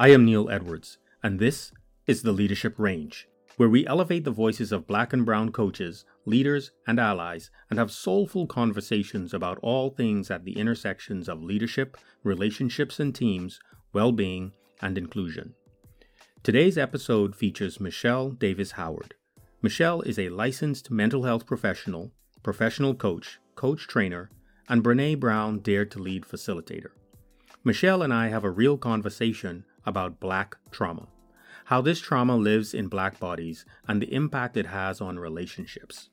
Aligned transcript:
I 0.00 0.10
am 0.10 0.24
Neil 0.24 0.48
Edwards, 0.48 0.98
and 1.24 1.40
this 1.40 1.72
is 2.06 2.22
the 2.22 2.30
Leadership 2.30 2.78
Range, 2.78 3.28
where 3.56 3.68
we 3.68 3.84
elevate 3.84 4.22
the 4.22 4.30
voices 4.30 4.70
of 4.70 4.86
black 4.86 5.12
and 5.12 5.26
brown 5.26 5.50
coaches, 5.50 6.04
leaders, 6.24 6.70
and 6.86 7.00
allies 7.00 7.50
and 7.68 7.80
have 7.80 7.90
soulful 7.90 8.46
conversations 8.46 9.34
about 9.34 9.58
all 9.60 9.90
things 9.90 10.30
at 10.30 10.44
the 10.44 10.56
intersections 10.56 11.28
of 11.28 11.42
leadership, 11.42 11.96
relationships 12.22 13.00
and 13.00 13.12
teams, 13.12 13.58
well 13.92 14.12
being, 14.12 14.52
and 14.80 14.96
inclusion. 14.96 15.52
Today's 16.44 16.78
episode 16.78 17.34
features 17.34 17.80
Michelle 17.80 18.30
Davis 18.30 18.70
Howard. 18.70 19.14
Michelle 19.62 20.02
is 20.02 20.16
a 20.16 20.28
licensed 20.28 20.92
mental 20.92 21.24
health 21.24 21.44
professional, 21.44 22.12
professional 22.44 22.94
coach, 22.94 23.40
coach 23.56 23.88
trainer, 23.88 24.30
and 24.68 24.84
Brene 24.84 25.18
Brown 25.18 25.58
Dare 25.58 25.86
to 25.86 25.98
Lead 25.98 26.22
facilitator. 26.22 26.90
Michelle 27.64 28.02
and 28.02 28.14
I 28.14 28.28
have 28.28 28.44
a 28.44 28.50
real 28.50 28.78
conversation 28.78 29.64
about 29.88 30.20
Black 30.20 30.56
trauma, 30.70 31.08
how 31.64 31.80
this 31.80 32.00
trauma 32.00 32.36
lives 32.36 32.74
in 32.74 32.88
Black 32.88 33.18
bodies, 33.18 33.64
and 33.88 34.00
the 34.00 34.12
impact 34.12 34.56
it 34.56 34.66
has 34.66 35.00
on 35.00 35.18
relationships. 35.18 36.10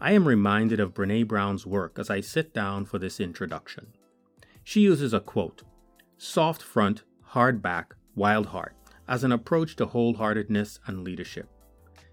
I 0.00 0.12
am 0.12 0.28
reminded 0.28 0.78
of 0.78 0.94
Brene 0.94 1.26
Brown's 1.26 1.66
work 1.66 1.98
as 1.98 2.08
I 2.08 2.20
sit 2.20 2.54
down 2.54 2.86
for 2.86 2.98
this 2.98 3.18
introduction. 3.18 3.88
She 4.62 4.80
uses 4.80 5.12
a 5.12 5.20
quote 5.20 5.62
soft 6.16 6.62
front, 6.62 7.02
hard 7.22 7.60
back, 7.60 7.94
wild 8.14 8.46
heart 8.46 8.74
as 9.08 9.24
an 9.24 9.32
approach 9.32 9.74
to 9.76 9.86
wholeheartedness 9.86 10.78
and 10.86 11.02
leadership. 11.02 11.48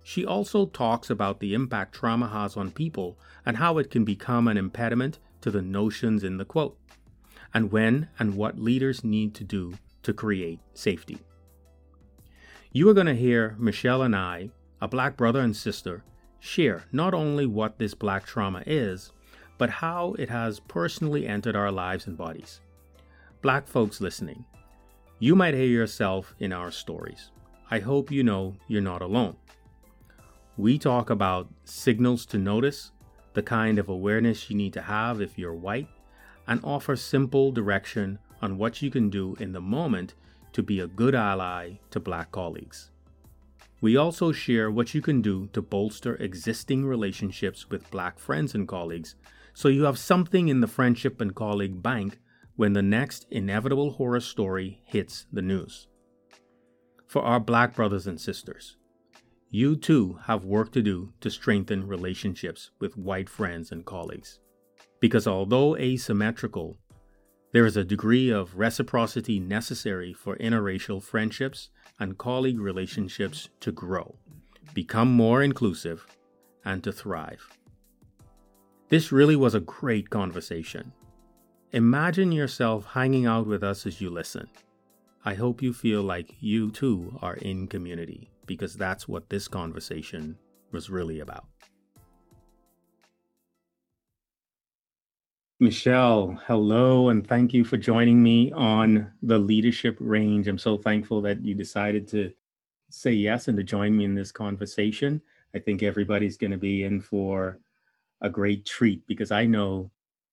She 0.02 0.26
also 0.26 0.68
talks 0.68 1.10
about 1.10 1.40
the 1.40 1.54
impact 1.54 1.94
trauma 1.94 2.30
has 2.30 2.56
on 2.56 2.72
people 2.72 3.20
and 3.46 3.58
how 3.58 3.78
it 3.78 3.90
can 3.90 4.06
become 4.06 4.48
an 4.48 4.58
impediment 4.58 5.20
to 5.42 5.52
the 5.52 5.62
notions 5.62 6.24
in 6.24 6.38
the 6.38 6.46
quote, 6.46 6.78
and 7.54 7.72
when 7.72 8.10
and 8.18 8.36
what 8.36 8.60
leaders 8.60 9.04
need 9.04 9.36
to 9.36 9.44
do 9.44 9.74
to 10.06 10.14
create 10.14 10.60
safety. 10.74 11.20
You 12.72 12.90
are 12.90 12.94
going 12.94 13.08
to 13.08 13.16
hear 13.16 13.56
Michelle 13.58 14.02
and 14.02 14.16
I, 14.16 14.50
a 14.82 14.88
black 14.88 15.18
brother 15.18 15.42
and 15.42 15.56
sister, 15.56 16.04
share 16.40 16.86
not 16.92 17.14
only 17.14 17.46
what 17.46 17.80
this 17.80 17.94
black 17.94 18.26
trauma 18.26 18.64
is, 18.66 19.12
but 19.58 19.70
how 19.70 20.14
it 20.20 20.30
has 20.30 20.60
personally 20.60 21.28
entered 21.28 21.56
our 21.56 21.72
lives 21.72 22.08
and 22.08 22.18
bodies. 22.18 22.62
Black 23.42 23.68
folks 23.68 24.02
listening, 24.02 24.46
you 25.20 25.36
might 25.36 25.54
hear 25.54 25.66
yourself 25.66 26.36
in 26.40 26.52
our 26.52 26.72
stories. 26.72 27.32
I 27.72 27.80
hope 27.80 28.12
you 28.12 28.24
know 28.24 28.56
you're 28.68 28.82
not 28.82 29.02
alone. 29.02 29.38
We 30.58 30.78
talk 30.78 31.10
about 31.10 31.48
signals 31.64 32.26
to 32.28 32.38
notice, 32.38 32.92
the 33.34 33.42
kind 33.42 33.80
of 33.80 33.90
awareness 33.90 34.50
you 34.50 34.56
need 34.56 34.74
to 34.74 34.82
have 34.82 35.22
if 35.22 35.38
you're 35.38 35.56
white, 35.56 35.88
and 36.48 36.60
offer 36.64 36.96
simple 36.96 37.52
direction 37.52 38.20
on 38.46 38.58
what 38.58 38.82
you 38.82 38.92
can 38.92 39.10
do 39.10 39.36
in 39.40 39.52
the 39.52 39.60
moment 39.60 40.14
to 40.54 40.62
be 40.64 40.80
a 40.80 40.88
good 40.88 41.16
ally 41.16 41.74
to 41.90 42.00
Black 42.00 42.32
colleagues. 42.32 42.92
We 43.82 43.98
also 43.98 44.32
share 44.32 44.70
what 44.72 44.94
you 44.94 45.02
can 45.02 45.22
do 45.22 45.48
to 45.48 45.62
bolster 45.62 46.16
existing 46.16 46.86
relationships 46.86 47.70
with 47.70 47.92
Black 47.92 48.20
friends 48.20 48.56
and 48.56 48.68
colleagues 48.68 49.16
so 49.54 49.68
you 49.68 49.84
have 49.84 49.98
something 49.98 50.48
in 50.48 50.60
the 50.60 50.68
friendship 50.68 51.20
and 51.22 51.34
colleague 51.34 51.82
bank 51.82 52.20
when 52.56 52.74
the 52.74 52.82
next 52.82 53.26
inevitable 53.32 53.92
horror 53.92 54.20
story 54.20 54.82
hits 54.86 55.26
the 55.34 55.42
news. 55.42 55.88
For 57.08 57.22
our 57.24 57.40
Black 57.40 57.74
brothers 57.76 58.06
and 58.06 58.22
sisters, 58.22 58.78
you 59.50 59.76
too 59.76 60.20
have 60.26 60.44
work 60.46 60.72
to 60.74 60.82
do 60.82 61.14
to 61.22 61.30
strengthen 61.30 61.88
relationships 61.88 62.72
with 62.80 62.98
white 62.98 63.30
friends 63.30 63.72
and 63.72 63.86
colleagues. 63.86 64.40
Because 65.00 65.26
although 65.28 65.78
asymmetrical, 65.78 66.78
there 67.56 67.66
is 67.66 67.78
a 67.78 67.86
degree 67.86 68.30
of 68.30 68.58
reciprocity 68.58 69.40
necessary 69.40 70.12
for 70.12 70.36
interracial 70.40 71.02
friendships 71.02 71.70
and 72.02 72.18
colleague 72.18 72.60
relationships 72.60 73.48
to 73.62 73.72
grow, 73.72 74.14
become 74.74 75.10
more 75.10 75.42
inclusive, 75.42 76.06
and 76.66 76.84
to 76.84 76.92
thrive. 76.92 77.48
This 78.90 79.14
really 79.14 79.38
was 79.38 79.56
a 79.56 79.62
great 79.62 80.10
conversation. 80.10 80.92
Imagine 81.72 82.34
yourself 82.34 82.88
hanging 82.88 83.26
out 83.26 83.48
with 83.48 83.64
us 83.64 83.86
as 83.86 84.02
you 84.02 84.10
listen. 84.10 84.50
I 85.24 85.36
hope 85.36 85.62
you 85.62 85.72
feel 85.72 86.02
like 86.02 86.36
you 86.42 86.72
too 86.72 87.18
are 87.22 87.36
in 87.36 87.68
community 87.68 88.32
because 88.46 88.76
that's 88.76 89.08
what 89.08 89.30
this 89.30 89.48
conversation 89.48 90.38
was 90.74 90.90
really 90.90 91.22
about. 91.22 91.46
Michelle, 95.62 96.38
hello, 96.48 97.08
and 97.08 97.26
thank 97.26 97.54
you 97.54 97.64
for 97.64 97.78
joining 97.78 98.22
me 98.22 98.52
on 98.52 99.10
the 99.22 99.40
leadership 99.40 99.96
range. 100.02 100.50
I'm 100.50 100.58
so 100.58 100.78
thankful 100.78 101.22
that 101.22 101.46
you 101.46 101.56
decided 101.56 102.10
to 102.10 102.34
say 102.90 103.14
yes 103.14 103.48
and 103.48 103.56
to 103.58 103.64
join 103.64 103.96
me 103.96 104.04
in 104.04 104.16
this 104.16 104.34
conversation. 104.34 105.22
I 105.56 105.60
think 105.60 105.82
everybody's 105.82 106.36
going 106.36 106.52
to 106.52 106.58
be 106.58 106.84
in 106.84 107.00
for 107.00 107.58
a 108.20 108.30
great 108.30 108.66
treat 108.66 109.08
because 109.08 109.32
I 109.32 109.46
know 109.46 109.92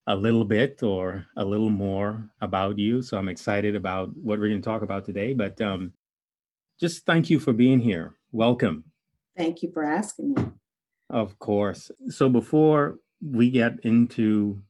a 0.09 0.17
little 0.17 0.45
bit 0.45 0.83
or 0.83 1.25
a 1.37 1.45
little 1.45 1.71
more 1.71 2.29
about 2.41 2.77
you. 2.77 3.01
So 3.01 3.17
I'm 3.17 3.29
excited 3.29 3.77
about 3.77 4.09
what 4.17 4.41
we're 4.41 4.49
going 4.49 4.61
to 4.61 4.69
talk 4.69 4.83
about 4.83 5.05
today. 5.05 5.35
But 5.35 5.61
um, 5.61 5.93
just 6.81 7.07
thank 7.07 7.31
you 7.31 7.39
for 7.39 7.53
being 7.53 7.79
here. 7.79 8.17
Welcome. 8.33 8.83
Thank 9.37 9.63
you 9.63 9.71
for 9.71 9.85
asking 9.85 10.35
me. 10.35 10.47
Of 11.11 11.39
course. 11.39 11.93
So 12.09 12.29
before 12.29 12.99
we 13.25 13.51
get 13.51 13.79
into 13.85 14.61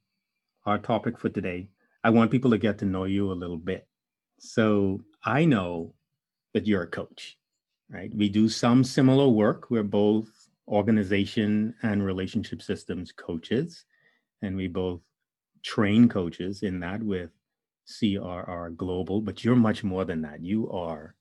our 0.65 0.79
topic 0.79 1.19
for 1.19 1.29
today, 1.29 1.69
I 2.05 2.11
want 2.11 2.31
people 2.31 2.51
to 2.51 2.59
get 2.59 2.79
to 2.79 2.85
know 2.85 3.05
you 3.05 3.31
a 3.31 3.35
little 3.35 3.57
bit. 3.57 3.87
So 4.39 5.03
I 5.25 5.45
know 5.45 5.95
that 6.55 6.67
you're 6.67 6.83
a 6.83 6.87
coach, 6.89 7.39
right? 7.89 8.13
We 8.15 8.29
do 8.29 8.49
some 8.49 8.85
similar 8.85 9.29
work. 9.29 9.71
We're 9.71 9.83
both 9.83 10.29
organization 10.69 11.75
and 11.83 12.05
relationship 12.05 12.63
systems 12.63 13.13
coaches, 13.13 13.85
and 14.43 14.57
we 14.57 14.69
both 14.69 15.01
train 15.63 16.09
coaches 16.09 16.63
in 16.63 16.81
that 16.81 17.03
with 17.03 17.31
CRR 17.89 18.77
Global, 18.77 19.21
but 19.21 19.45
you're 19.45 19.57
much 19.57 19.85
more 19.85 20.05
than 20.05 20.23
that. 20.23 20.43
You 20.43 20.71
are 20.71 21.15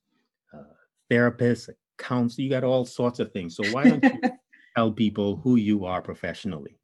therapist, 1.11 1.67
a 1.67 1.75
counselor, 1.97 2.43
you 2.43 2.49
got 2.49 2.63
all 2.63 2.85
sorts 2.85 3.19
of 3.19 3.31
things. 3.31 3.57
So 3.57 3.63
why 3.71 3.83
don't 3.83 4.03
you 4.03 4.19
tell 4.75 4.91
people 4.91 5.35
who 5.43 5.57
you 5.57 5.85
are 5.85 6.01
professionally? 6.01 6.77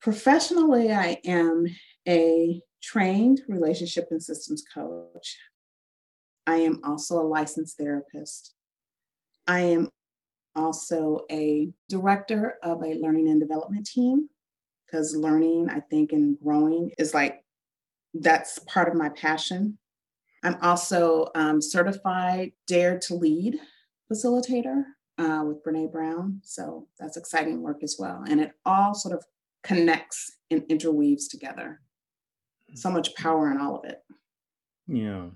Professionally, 0.00 0.92
I 0.92 1.18
am 1.24 1.66
a 2.08 2.60
trained 2.82 3.40
relationship 3.48 4.08
and 4.10 4.22
systems 4.22 4.62
coach. 4.72 5.36
I 6.46 6.56
am 6.56 6.80
also 6.84 7.20
a 7.20 7.26
licensed 7.26 7.78
therapist. 7.78 8.54
I 9.46 9.60
am 9.60 9.88
also 10.54 11.20
a 11.30 11.70
director 11.88 12.56
of 12.62 12.82
a 12.82 12.94
learning 12.94 13.28
and 13.28 13.40
development 13.40 13.86
team 13.86 14.28
because 14.86 15.16
learning, 15.16 15.68
I 15.70 15.80
think, 15.80 16.12
and 16.12 16.38
growing 16.40 16.92
is 16.98 17.14
like 17.14 17.42
that's 18.12 18.58
part 18.60 18.88
of 18.88 18.94
my 18.94 19.08
passion. 19.08 19.78
I'm 20.44 20.56
also 20.60 21.28
um, 21.34 21.60
certified 21.60 22.52
Dare 22.66 22.98
to 23.00 23.14
Lead 23.14 23.58
facilitator 24.12 24.84
uh, 25.18 25.42
with 25.46 25.64
Brene 25.64 25.90
Brown. 25.90 26.40
So 26.44 26.86
that's 26.98 27.16
exciting 27.16 27.62
work 27.62 27.82
as 27.82 27.96
well. 27.98 28.22
And 28.28 28.40
it 28.40 28.52
all 28.64 28.94
sort 28.94 29.14
of 29.14 29.24
connects 29.62 30.36
and 30.50 30.62
interweaves 30.68 31.28
together. 31.28 31.80
So 32.74 32.90
much 32.90 33.14
power 33.14 33.50
in 33.50 33.58
all 33.58 33.76
of 33.76 33.84
it. 33.84 34.02
Yeah. 34.86 35.26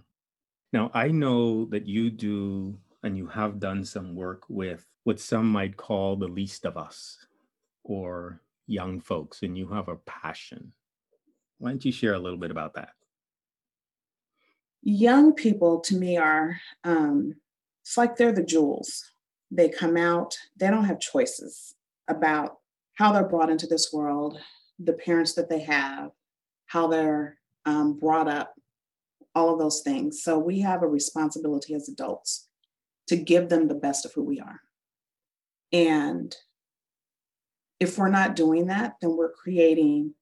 Now, 0.72 0.90
I 0.92 1.08
know 1.08 1.64
that 1.66 1.86
you 1.86 2.10
do 2.10 2.78
and 3.02 3.16
you 3.16 3.26
have 3.28 3.60
done 3.60 3.84
some 3.84 4.14
work 4.14 4.42
with 4.48 4.84
what 5.04 5.20
some 5.20 5.48
might 5.50 5.76
call 5.76 6.16
the 6.16 6.28
least 6.28 6.64
of 6.64 6.76
us 6.76 7.16
or 7.84 8.42
young 8.66 9.00
folks, 9.00 9.42
and 9.42 9.56
you 9.56 9.68
have 9.68 9.88
a 9.88 9.96
passion. 9.96 10.72
Why 11.58 11.70
don't 11.70 11.84
you 11.84 11.92
share 11.92 12.14
a 12.14 12.18
little 12.18 12.38
bit 12.38 12.50
about 12.50 12.74
that? 12.74 12.90
young 14.82 15.34
people 15.34 15.80
to 15.80 15.96
me 15.96 16.16
are 16.16 16.58
um, 16.84 17.34
it's 17.82 17.96
like 17.96 18.16
they're 18.16 18.32
the 18.32 18.42
jewels 18.42 19.12
they 19.50 19.68
come 19.68 19.96
out 19.96 20.36
they 20.56 20.68
don't 20.68 20.84
have 20.84 21.00
choices 21.00 21.74
about 22.08 22.58
how 22.94 23.12
they're 23.12 23.28
brought 23.28 23.50
into 23.50 23.66
this 23.66 23.92
world 23.92 24.38
the 24.78 24.92
parents 24.92 25.34
that 25.34 25.48
they 25.48 25.60
have 25.60 26.10
how 26.68 26.86
they're 26.86 27.38
um, 27.66 27.98
brought 27.98 28.28
up 28.28 28.54
all 29.34 29.52
of 29.52 29.58
those 29.58 29.80
things. 29.80 30.22
So 30.22 30.38
we 30.38 30.60
have 30.60 30.82
a 30.82 30.88
responsibility 30.88 31.74
as 31.74 31.88
adults 31.88 32.48
to 33.08 33.16
give 33.16 33.48
them 33.48 33.68
the 33.68 33.74
best 33.74 34.04
of 34.04 34.12
who 34.12 34.22
we 34.22 34.40
are. 34.40 34.60
And 35.72 36.34
if 37.80 37.98
we're 37.98 38.08
not 38.08 38.36
doing 38.36 38.68
that 38.68 38.94
then 39.00 39.16
we're 39.16 39.32
creating 39.32 40.14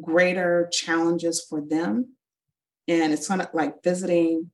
greater 0.00 0.68
challenges 0.72 1.44
for 1.48 1.60
them. 1.60 2.14
And 2.88 3.12
it's 3.12 3.28
kind 3.28 3.40
of 3.40 3.48
like 3.52 3.82
visiting 3.82 4.50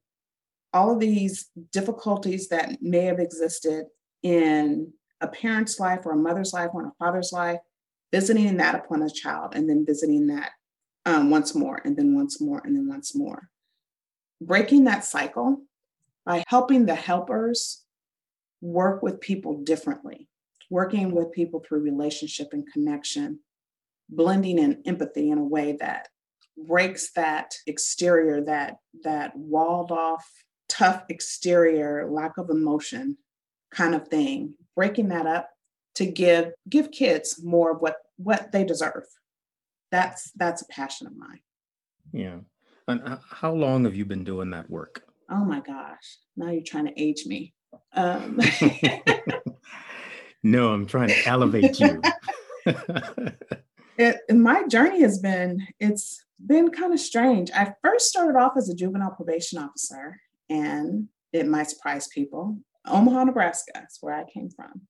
all 0.73 0.93
of 0.93 1.01
these 1.01 1.51
difficulties 1.73 2.49
that 2.49 2.81
may 2.81 3.05
have 3.05 3.19
existed 3.19 3.87
in 4.23 4.93
a 5.21 5.29
parent's 5.29 5.79
life 5.79 6.01
or 6.05 6.13
a 6.13 6.17
mother's 6.17 6.53
life 6.53 6.71
or 6.73 6.87
a 6.87 6.93
father's 6.99 7.33
life, 7.33 7.61
visiting 8.13 8.59
that 8.59 8.75
upon 8.75 9.03
a 9.03 9.11
child 9.11 9.55
and 9.55 9.69
then 9.69 9.87
visiting 9.87 10.29
that 10.29 10.51
um, 11.07 11.31
once 11.31 11.55
more 11.55 11.81
and 11.85 11.97
then 11.97 12.15
once 12.15 12.41
more 12.41 12.61
and 12.65 12.77
then 12.77 12.87
once 12.89 13.15
more. 13.15 13.49
Breaking 14.41 14.85
that 14.85 15.05
cycle 15.05 15.63
by 16.25 16.45
helping 16.47 16.87
the 16.87 16.95
helpers 16.95 17.83
work 18.61 19.03
with 19.03 19.21
people 19.21 19.63
differently, 19.63 20.29
working 20.71 21.13
with 21.13 21.33
people 21.33 21.61
through 21.61 21.81
relationship 21.81 22.49
and 22.53 22.71
connection, 22.73 23.41
blending 24.09 24.59
in 24.59 24.83
empathy 24.85 25.31
in 25.31 25.39
a 25.39 25.45
way 25.45 25.77
that 25.81 26.09
breaks 26.57 27.13
that 27.13 27.55
exterior, 27.67 28.43
that 28.43 28.77
that 29.03 29.35
walled 29.35 29.91
off, 29.91 30.29
tough 30.69 31.05
exterior, 31.09 32.09
lack 32.11 32.37
of 32.39 32.51
emotion 32.51 33.17
kind 33.71 33.95
of 33.95 34.07
thing, 34.09 34.55
breaking 34.77 35.09
that 35.09 35.27
up 35.27 35.49
to 35.95 36.07
give 36.07 36.53
give 36.69 36.91
kids 36.91 37.43
more 37.43 37.73
of 37.73 37.81
what 37.81 37.97
what 38.17 38.53
they 38.53 38.65
deserve. 38.65 39.05
That's 39.91 40.31
that's 40.33 40.63
a 40.63 40.67
passion 40.67 41.07
of 41.07 41.17
mine. 41.17 41.41
Yeah. 42.13 42.39
And 42.89 43.19
how 43.29 43.53
long 43.53 43.85
have 43.85 43.95
you 43.95 44.05
been 44.05 44.25
doing 44.25 44.51
that 44.51 44.69
work? 44.71 45.03
Oh 45.31 45.45
my 45.45 45.61
gosh. 45.61 46.19
Now 46.37 46.51
you're 46.51 46.63
trying 46.63 46.87
to 46.87 47.01
age 47.01 47.27
me. 47.27 47.55
Um. 47.95 48.41
no, 50.43 50.73
I'm 50.73 50.87
trying 50.87 51.09
to 51.09 51.27
elevate 51.27 51.79
you. 51.79 52.03
it, 53.99 54.21
my 54.31 54.67
journey 54.67 55.03
has 55.03 55.19
been 55.19 55.67
it's 55.79 56.25
been 56.45 56.71
kind 56.71 56.93
of 56.93 57.01
strange. 57.01 57.51
I 57.53 57.75
first 57.83 58.09
started 58.09 58.39
off 58.39 58.53
as 58.57 58.69
a 58.69 58.75
juvenile 58.75 59.13
probation 59.13 59.59
officer, 59.59 60.21
and 60.51 61.09
it 61.33 61.47
might 61.47 61.71
surprise 61.71 62.09
people. 62.09 62.59
Omaha, 62.87 63.25
Nebraska 63.25 63.85
is 63.89 63.99
where 64.01 64.15
I 64.15 64.25
came 64.25 64.51
from 64.51 64.83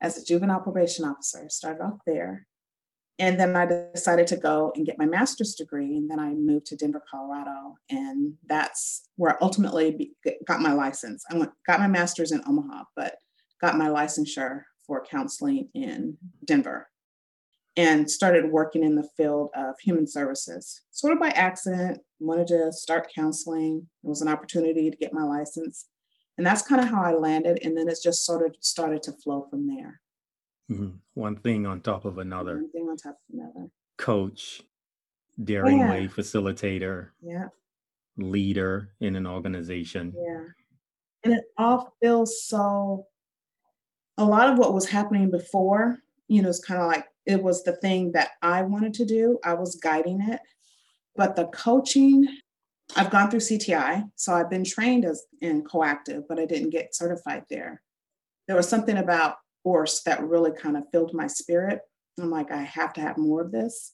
as 0.00 0.16
a 0.16 0.24
juvenile 0.24 0.60
probation 0.60 1.04
officer. 1.04 1.48
Started 1.48 1.82
off 1.82 1.98
there. 2.06 2.46
And 3.18 3.38
then 3.38 3.54
I 3.54 3.66
decided 3.66 4.26
to 4.28 4.36
go 4.36 4.72
and 4.74 4.86
get 4.86 4.98
my 4.98 5.04
master's 5.04 5.54
degree. 5.54 5.96
And 5.96 6.10
then 6.10 6.18
I 6.18 6.30
moved 6.30 6.66
to 6.66 6.76
Denver, 6.76 7.02
Colorado. 7.10 7.76
And 7.90 8.34
that's 8.46 9.02
where 9.16 9.34
I 9.34 9.36
ultimately 9.42 10.12
got 10.46 10.62
my 10.62 10.72
license. 10.72 11.24
I 11.30 11.36
went, 11.36 11.50
got 11.66 11.80
my 11.80 11.86
master's 11.86 12.32
in 12.32 12.42
Omaha, 12.46 12.84
but 12.96 13.16
got 13.60 13.76
my 13.76 13.88
licensure 13.88 14.62
for 14.86 15.04
counseling 15.04 15.68
in 15.74 16.16
Denver 16.46 16.88
and 17.76 18.10
started 18.10 18.50
working 18.50 18.82
in 18.82 18.94
the 18.94 19.08
field 19.16 19.50
of 19.54 19.74
human 19.80 20.06
services, 20.06 20.82
sort 20.90 21.12
of 21.12 21.20
by 21.20 21.28
accident. 21.28 22.00
Wanted 22.18 22.48
to 22.48 22.72
start 22.72 23.12
counseling. 23.14 23.86
It 24.02 24.08
was 24.08 24.22
an 24.22 24.28
opportunity 24.28 24.90
to 24.90 24.96
get 24.96 25.12
my 25.12 25.22
license. 25.22 25.86
And 26.38 26.46
that's 26.46 26.62
kind 26.62 26.80
of 26.80 26.88
how 26.88 27.02
I 27.02 27.12
landed. 27.12 27.60
And 27.62 27.76
then 27.76 27.88
it's 27.88 28.02
just 28.02 28.24
sort 28.24 28.46
of 28.46 28.56
started 28.60 29.02
to 29.04 29.12
flow 29.12 29.46
from 29.50 29.66
there. 29.66 30.00
Mm-hmm. 30.70 30.96
One 31.14 31.36
thing 31.36 31.66
on 31.66 31.80
top 31.80 32.04
of 32.04 32.18
another. 32.18 32.56
One 32.56 32.70
thing 32.70 32.88
on 32.88 32.96
top 32.96 33.18
of 33.28 33.34
another. 33.34 33.68
Coach, 33.98 34.62
daring 35.42 35.80
yeah. 35.80 35.90
way 35.90 36.08
facilitator, 36.08 37.08
yeah, 37.20 37.48
leader 38.16 38.90
in 39.00 39.16
an 39.16 39.26
organization. 39.26 40.14
Yeah. 40.16 40.44
And 41.24 41.34
it 41.34 41.44
all 41.58 41.94
feels 42.00 42.42
so 42.44 43.06
a 44.16 44.24
lot 44.24 44.50
of 44.50 44.58
what 44.58 44.74
was 44.74 44.88
happening 44.88 45.30
before, 45.30 45.98
you 46.28 46.42
know, 46.42 46.48
it's 46.48 46.64
kind 46.64 46.80
of 46.80 46.86
like 46.86 47.06
it 47.26 47.42
was 47.42 47.62
the 47.64 47.72
thing 47.72 48.12
that 48.12 48.30
I 48.42 48.62
wanted 48.62 48.94
to 48.94 49.04
do. 49.04 49.38
I 49.44 49.54
was 49.54 49.76
guiding 49.76 50.20
it. 50.20 50.40
But 51.16 51.36
the 51.36 51.46
coaching 51.46 52.26
I've 52.96 53.10
gone 53.10 53.30
through 53.30 53.40
CTI, 53.40 54.10
so 54.16 54.32
I've 54.34 54.50
been 54.50 54.64
trained 54.64 55.04
as 55.04 55.24
in 55.40 55.62
coactive, 55.62 56.24
but 56.28 56.38
I 56.38 56.46
didn't 56.46 56.70
get 56.70 56.94
certified 56.94 57.44
there. 57.48 57.82
There 58.48 58.56
was 58.56 58.68
something 58.68 58.98
about 58.98 59.36
ORSC 59.66 60.02
that 60.04 60.22
really 60.22 60.50
kind 60.52 60.76
of 60.76 60.84
filled 60.92 61.14
my 61.14 61.26
spirit. 61.26 61.80
I'm 62.18 62.30
like, 62.30 62.50
I 62.50 62.62
have 62.62 62.92
to 62.94 63.00
have 63.00 63.16
more 63.16 63.42
of 63.42 63.52
this. 63.52 63.92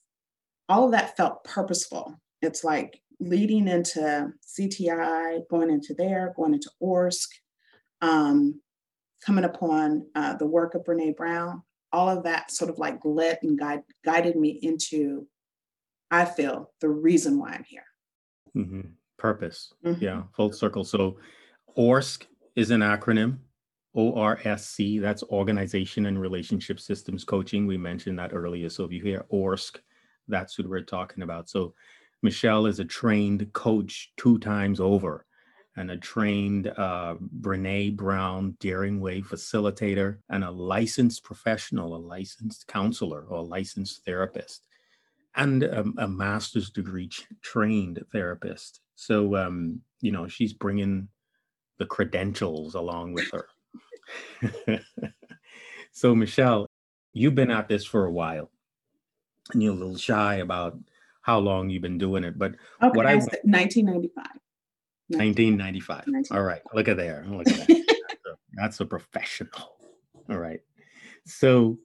All 0.69 0.87
of 0.87 0.93
that 0.93 1.17
felt 1.17 1.45
purposeful. 1.45 2.21
It's 2.43 2.65
like 2.65 3.01
leading 3.21 3.69
into 3.69 4.33
CTI, 4.47 5.43
going 5.51 5.71
into 5.71 5.95
there, 5.95 6.33
going 6.37 6.55
into 6.55 6.71
ORSC, 6.83 7.27
um, 8.01 8.61
coming 9.25 9.45
upon 9.45 10.07
uh, 10.15 10.35
the 10.37 10.47
work 10.47 10.75
of 10.75 10.85
Brene 10.85 11.17
Brown. 11.17 11.63
All 11.93 12.09
of 12.09 12.25
that 12.25 12.51
sort 12.51 12.71
of 12.71 12.79
like 12.79 12.99
led 13.05 13.39
and 13.43 13.59
guide, 13.59 13.83
guided 14.05 14.37
me 14.37 14.59
into, 14.63 15.27
I 16.11 16.25
feel, 16.25 16.73
the 16.81 16.89
reason 16.89 17.39
why 17.39 17.51
I'm 17.51 17.65
here. 17.65 17.85
Mm-hmm. 18.57 18.81
Purpose. 19.19 19.73
Mm-hmm. 19.85 20.03
Yeah, 20.03 20.23
full 20.35 20.53
circle. 20.53 20.85
So 20.85 21.19
ORSC 21.77 22.25
is 22.55 22.71
an 22.71 22.81
acronym. 22.81 23.39
ORSC, 23.97 25.01
that's 25.01 25.23
Organization 25.25 26.07
and 26.07 26.21
Relationship 26.21 26.81
Systems 26.81 27.25
Coaching. 27.25 27.67
We 27.67 27.79
mentioned 27.79 28.19
that 28.19 28.35
earlier. 28.35 28.69
So 28.69 28.85
if 28.85 28.93
you 28.93 29.03
hear 29.03 29.25
ORSC, 29.33 29.77
that's 30.29 30.59
what 30.59 30.69
we're 30.69 30.83
talking 30.83 31.23
about. 31.23 31.49
So 31.49 31.75
Michelle 32.23 32.67
is 32.67 32.79
a 32.79 32.85
trained 32.85 33.51
coach 33.53 34.13
two 34.17 34.39
times 34.39 34.81
over 34.81 35.25
and 35.77 35.91
a 35.91 35.97
trained 35.97 36.69
uh, 36.77 37.15
Brene 37.41 37.97
Brown 37.97 38.57
Daring 38.61 39.01
Way 39.01 39.21
facilitator 39.21 40.19
and 40.31 40.43
a 40.43 40.51
licensed 40.51 41.23
professional, 41.23 41.95
a 41.95 41.99
licensed 41.99 42.67
counselor 42.67 43.23
or 43.29 43.39
a 43.39 43.43
licensed 43.43 44.05
therapist 44.05 44.66
and 45.37 45.63
a, 45.63 45.85
a 45.99 46.09
master's 46.09 46.71
degree 46.71 47.11
trained 47.43 48.03
therapist. 48.13 48.81
So, 48.95 49.37
um, 49.37 49.81
you 50.01 50.13
know, 50.13 50.27
she's 50.27 50.53
bringing 50.53 51.09
the 51.79 51.87
credentials 51.87 52.75
along 52.75 53.13
with 53.13 53.31
her. 53.33 54.81
so, 55.93 56.15
Michelle, 56.15 56.67
you've 57.13 57.35
been 57.35 57.51
at 57.51 57.69
this 57.69 57.85
for 57.85 58.07
a 58.07 58.13
while 58.13 58.51
and 59.53 59.63
you're 59.63 59.75
a 59.75 59.77
little 59.77 59.97
shy 59.97 60.37
about 60.37 60.79
how 61.23 61.39
long 61.39 61.69
you've 61.69 61.83
been 61.83 61.99
doing 61.99 62.25
it. 62.25 62.39
But 62.39 62.55
okay, 62.83 62.97
what 62.97 63.07
I, 63.07 63.13
I 63.13 63.17
1995. 63.17 64.25
1995. 65.09 66.07
1995. 66.07 66.37
All 66.37 66.45
right. 66.45 66.63
Look 66.75 66.89
at 66.89 66.97
there. 66.97 67.25
Look 67.29 67.49
at 67.49 67.67
that. 67.67 67.85
that's 68.55 68.81
a 68.81 68.87
professional. 68.87 69.79
All 70.29 70.39
right. 70.39 70.61
So, 71.27 71.79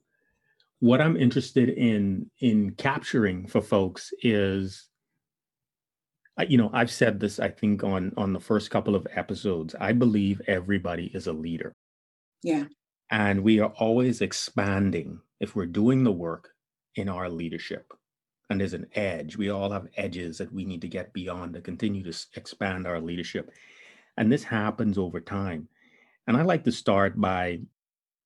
what 0.82 1.00
I'm 1.00 1.16
interested 1.16 1.68
in 1.68 2.28
in 2.40 2.72
capturing 2.72 3.46
for 3.46 3.60
folks 3.60 4.12
is 4.20 4.88
you 6.48 6.58
know 6.58 6.70
I've 6.72 6.90
said 6.90 7.20
this 7.20 7.38
I 7.38 7.50
think 7.50 7.84
on 7.84 8.12
on 8.16 8.32
the 8.32 8.40
first 8.40 8.68
couple 8.68 8.96
of 8.96 9.06
episodes 9.14 9.76
I 9.78 9.92
believe 9.92 10.42
everybody 10.48 11.06
is 11.14 11.28
a 11.28 11.32
leader. 11.32 11.72
Yeah. 12.42 12.64
And 13.12 13.44
we 13.44 13.60
are 13.60 13.72
always 13.78 14.22
expanding 14.22 15.20
if 15.38 15.54
we're 15.54 15.66
doing 15.66 16.02
the 16.02 16.10
work 16.10 16.50
in 16.96 17.08
our 17.08 17.30
leadership. 17.30 17.92
And 18.50 18.60
there's 18.60 18.74
an 18.74 18.88
edge. 18.94 19.36
We 19.36 19.50
all 19.50 19.70
have 19.70 19.86
edges 19.96 20.36
that 20.38 20.52
we 20.52 20.64
need 20.64 20.80
to 20.80 20.88
get 20.88 21.12
beyond 21.12 21.54
to 21.54 21.60
continue 21.60 22.02
to 22.02 22.26
expand 22.34 22.88
our 22.88 23.00
leadership. 23.00 23.52
And 24.16 24.32
this 24.32 24.42
happens 24.42 24.98
over 24.98 25.20
time. 25.20 25.68
And 26.26 26.36
I 26.36 26.42
like 26.42 26.64
to 26.64 26.72
start 26.72 27.20
by 27.20 27.60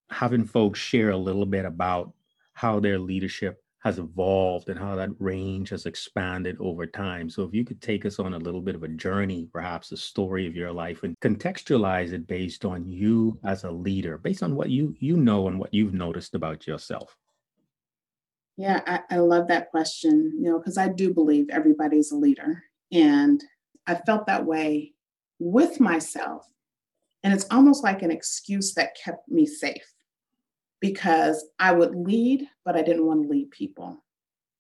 having 0.08 0.46
folks 0.46 0.78
share 0.78 1.10
a 1.10 1.16
little 1.18 1.44
bit 1.44 1.66
about 1.66 2.14
how 2.56 2.80
their 2.80 2.98
leadership 2.98 3.62
has 3.80 3.98
evolved 3.98 4.70
and 4.70 4.78
how 4.78 4.96
that 4.96 5.10
range 5.18 5.68
has 5.68 5.84
expanded 5.84 6.56
over 6.58 6.86
time. 6.86 7.28
So, 7.28 7.42
if 7.44 7.52
you 7.52 7.64
could 7.64 7.82
take 7.82 8.06
us 8.06 8.18
on 8.18 8.32
a 8.32 8.38
little 8.38 8.62
bit 8.62 8.75
of 8.75 8.82
a 8.82 8.88
journey, 8.88 9.46
perhaps 9.52 9.92
a 9.92 9.96
story 9.96 10.46
of 10.46 10.56
your 10.56 10.72
life, 10.72 11.02
and 11.02 11.14
contextualize 11.20 12.12
it 12.12 12.26
based 12.26 12.64
on 12.64 12.88
you 12.88 13.38
as 13.44 13.64
a 13.64 13.70
leader, 13.70 14.16
based 14.16 14.42
on 14.42 14.56
what 14.56 14.70
you 14.70 14.96
you 14.98 15.18
know 15.18 15.48
and 15.48 15.58
what 15.60 15.72
you've 15.72 15.92
noticed 15.92 16.34
about 16.34 16.66
yourself. 16.66 17.14
Yeah, 18.56 18.80
I, 18.86 19.16
I 19.16 19.18
love 19.18 19.48
that 19.48 19.70
question. 19.70 20.32
You 20.40 20.50
know, 20.52 20.58
because 20.58 20.78
I 20.78 20.88
do 20.88 21.12
believe 21.12 21.50
everybody's 21.50 22.10
a 22.10 22.16
leader, 22.16 22.64
and 22.90 23.44
I 23.86 23.96
felt 23.96 24.26
that 24.26 24.46
way 24.46 24.94
with 25.38 25.78
myself, 25.78 26.50
and 27.22 27.34
it's 27.34 27.46
almost 27.50 27.84
like 27.84 28.00
an 28.00 28.10
excuse 28.10 28.72
that 28.75 28.96
kept 28.96 29.28
me 29.28 29.44
safe 29.44 29.92
because 30.80 31.45
I 31.59 31.73
would 31.73 31.95
lead, 31.95 32.47
but 32.64 32.76
I 32.76 32.83
didn't 32.83 33.06
want 33.06 33.23
to 33.23 33.28
lead 33.28 33.50
people. 33.50 34.02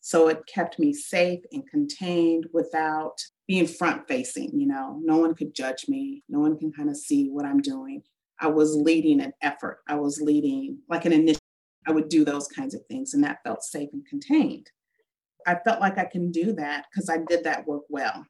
So 0.00 0.28
it 0.28 0.46
kept 0.46 0.78
me 0.78 0.92
safe 0.92 1.40
and 1.52 1.68
contained 1.68 2.46
without 2.52 3.16
being 3.48 3.66
front 3.66 4.06
facing. 4.06 4.58
You 4.58 4.66
know, 4.66 5.00
no 5.02 5.16
one 5.16 5.34
could 5.34 5.54
judge 5.54 5.88
me, 5.88 6.22
no 6.28 6.38
one 6.38 6.56
can 6.56 6.72
kind 6.72 6.88
of 6.88 6.96
see 6.96 7.28
what 7.28 7.44
I'm 7.44 7.60
doing. 7.60 8.02
I 8.40 8.48
was 8.48 8.76
leading 8.76 9.20
an 9.20 9.32
effort, 9.42 9.78
I 9.88 9.96
was 9.96 10.20
leading 10.20 10.78
like 10.88 11.06
an 11.06 11.12
initiative. 11.12 11.42
I 11.88 11.92
would 11.92 12.08
do 12.08 12.24
those 12.24 12.48
kinds 12.48 12.74
of 12.74 12.84
things, 12.86 13.14
and 13.14 13.22
that 13.22 13.42
felt 13.44 13.62
safe 13.62 13.90
and 13.92 14.04
contained. 14.06 14.70
I 15.46 15.56
felt 15.64 15.80
like 15.80 15.98
I 15.98 16.04
can 16.04 16.32
do 16.32 16.52
that 16.54 16.86
because 16.90 17.08
I 17.08 17.18
did 17.18 17.44
that 17.44 17.66
work 17.66 17.84
well. 17.88 18.26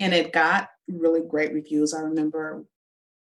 And 0.00 0.12
it 0.12 0.32
got 0.32 0.68
really 0.88 1.22
great 1.26 1.54
reviews. 1.54 1.94
I 1.94 2.00
remember 2.00 2.64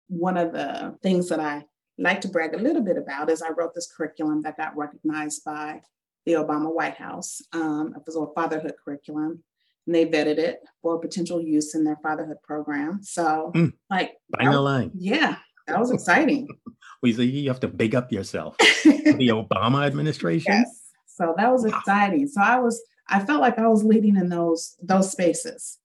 one 0.08 0.36
of 0.36 0.52
the 0.52 0.96
things 1.02 1.28
that 1.28 1.40
I 1.40 1.64
like 1.98 2.20
to 2.22 2.28
brag 2.28 2.54
a 2.54 2.58
little 2.58 2.82
bit 2.82 2.96
about 2.96 3.30
is 3.30 3.42
I 3.42 3.50
wrote 3.50 3.74
this 3.74 3.90
curriculum 3.94 4.42
that 4.42 4.56
got 4.56 4.76
recognized 4.76 5.44
by 5.44 5.82
the 6.24 6.32
Obama 6.34 6.72
White 6.72 6.96
House. 6.96 7.42
Um, 7.52 7.94
it 7.96 8.02
was 8.06 8.16
a 8.16 8.26
fatherhood 8.34 8.74
curriculum, 8.82 9.42
and 9.86 9.94
they 9.94 10.06
vetted 10.06 10.38
it 10.38 10.60
for 10.80 10.98
potential 11.00 11.40
use 11.42 11.74
in 11.74 11.84
their 11.84 11.98
fatherhood 12.02 12.36
program. 12.42 13.00
So, 13.02 13.52
mm, 13.54 13.72
like, 13.90 14.12
bang 14.30 14.50
the 14.50 14.60
line. 14.60 14.92
Yeah, 14.94 15.36
that 15.66 15.78
was 15.78 15.90
exciting. 15.90 16.46
we 17.02 17.12
see 17.12 17.24
you 17.24 17.48
have 17.48 17.60
to 17.60 17.68
big 17.68 17.94
up 17.94 18.12
yourself. 18.12 18.56
the 18.58 19.28
Obama 19.28 19.86
administration. 19.86 20.52
Yes. 20.52 20.92
So 21.06 21.34
that 21.36 21.50
was 21.50 21.64
wow. 21.64 21.76
exciting. 21.76 22.28
So 22.28 22.40
I 22.40 22.60
was, 22.60 22.80
I 23.08 23.24
felt 23.24 23.40
like 23.40 23.58
I 23.58 23.66
was 23.66 23.82
leading 23.82 24.16
in 24.16 24.28
those 24.28 24.76
those 24.80 25.10
spaces. 25.10 25.78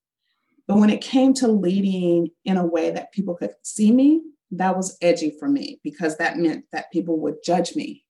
But 0.68 0.78
when 0.78 0.90
it 0.90 1.02
came 1.02 1.34
to 1.36 1.48
leading 1.48 2.30
in 2.46 2.58
a 2.58 2.66
way 2.66 2.92
that 2.92 3.12
people 3.12 3.36
could 3.36 3.54
see 3.64 3.92
me, 3.92 4.22
that 4.58 4.78
was 4.78 4.98
edgy 5.02 5.34
for 5.40 5.48
me 5.48 5.80
because 5.84 6.18
that 6.18 6.38
meant 6.38 6.66
that 6.72 6.92
people 6.92 7.20
would 7.20 7.44
judge 7.44 7.76
me 7.76 8.04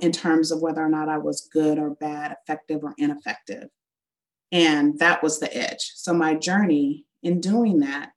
in 0.00 0.12
terms 0.12 0.50
of 0.50 0.60
whether 0.60 0.82
or 0.82 0.88
not 0.88 1.08
I 1.08 1.18
was 1.18 1.48
good 1.52 1.78
or 1.78 1.90
bad, 1.90 2.36
effective 2.42 2.82
or 2.82 2.94
ineffective. 2.98 3.68
And 4.50 4.98
that 4.98 5.22
was 5.22 5.40
the 5.40 5.54
edge. 5.56 5.92
So 5.94 6.12
my 6.12 6.34
journey 6.34 7.06
in 7.22 7.40
doing 7.40 7.80
that 7.80 8.10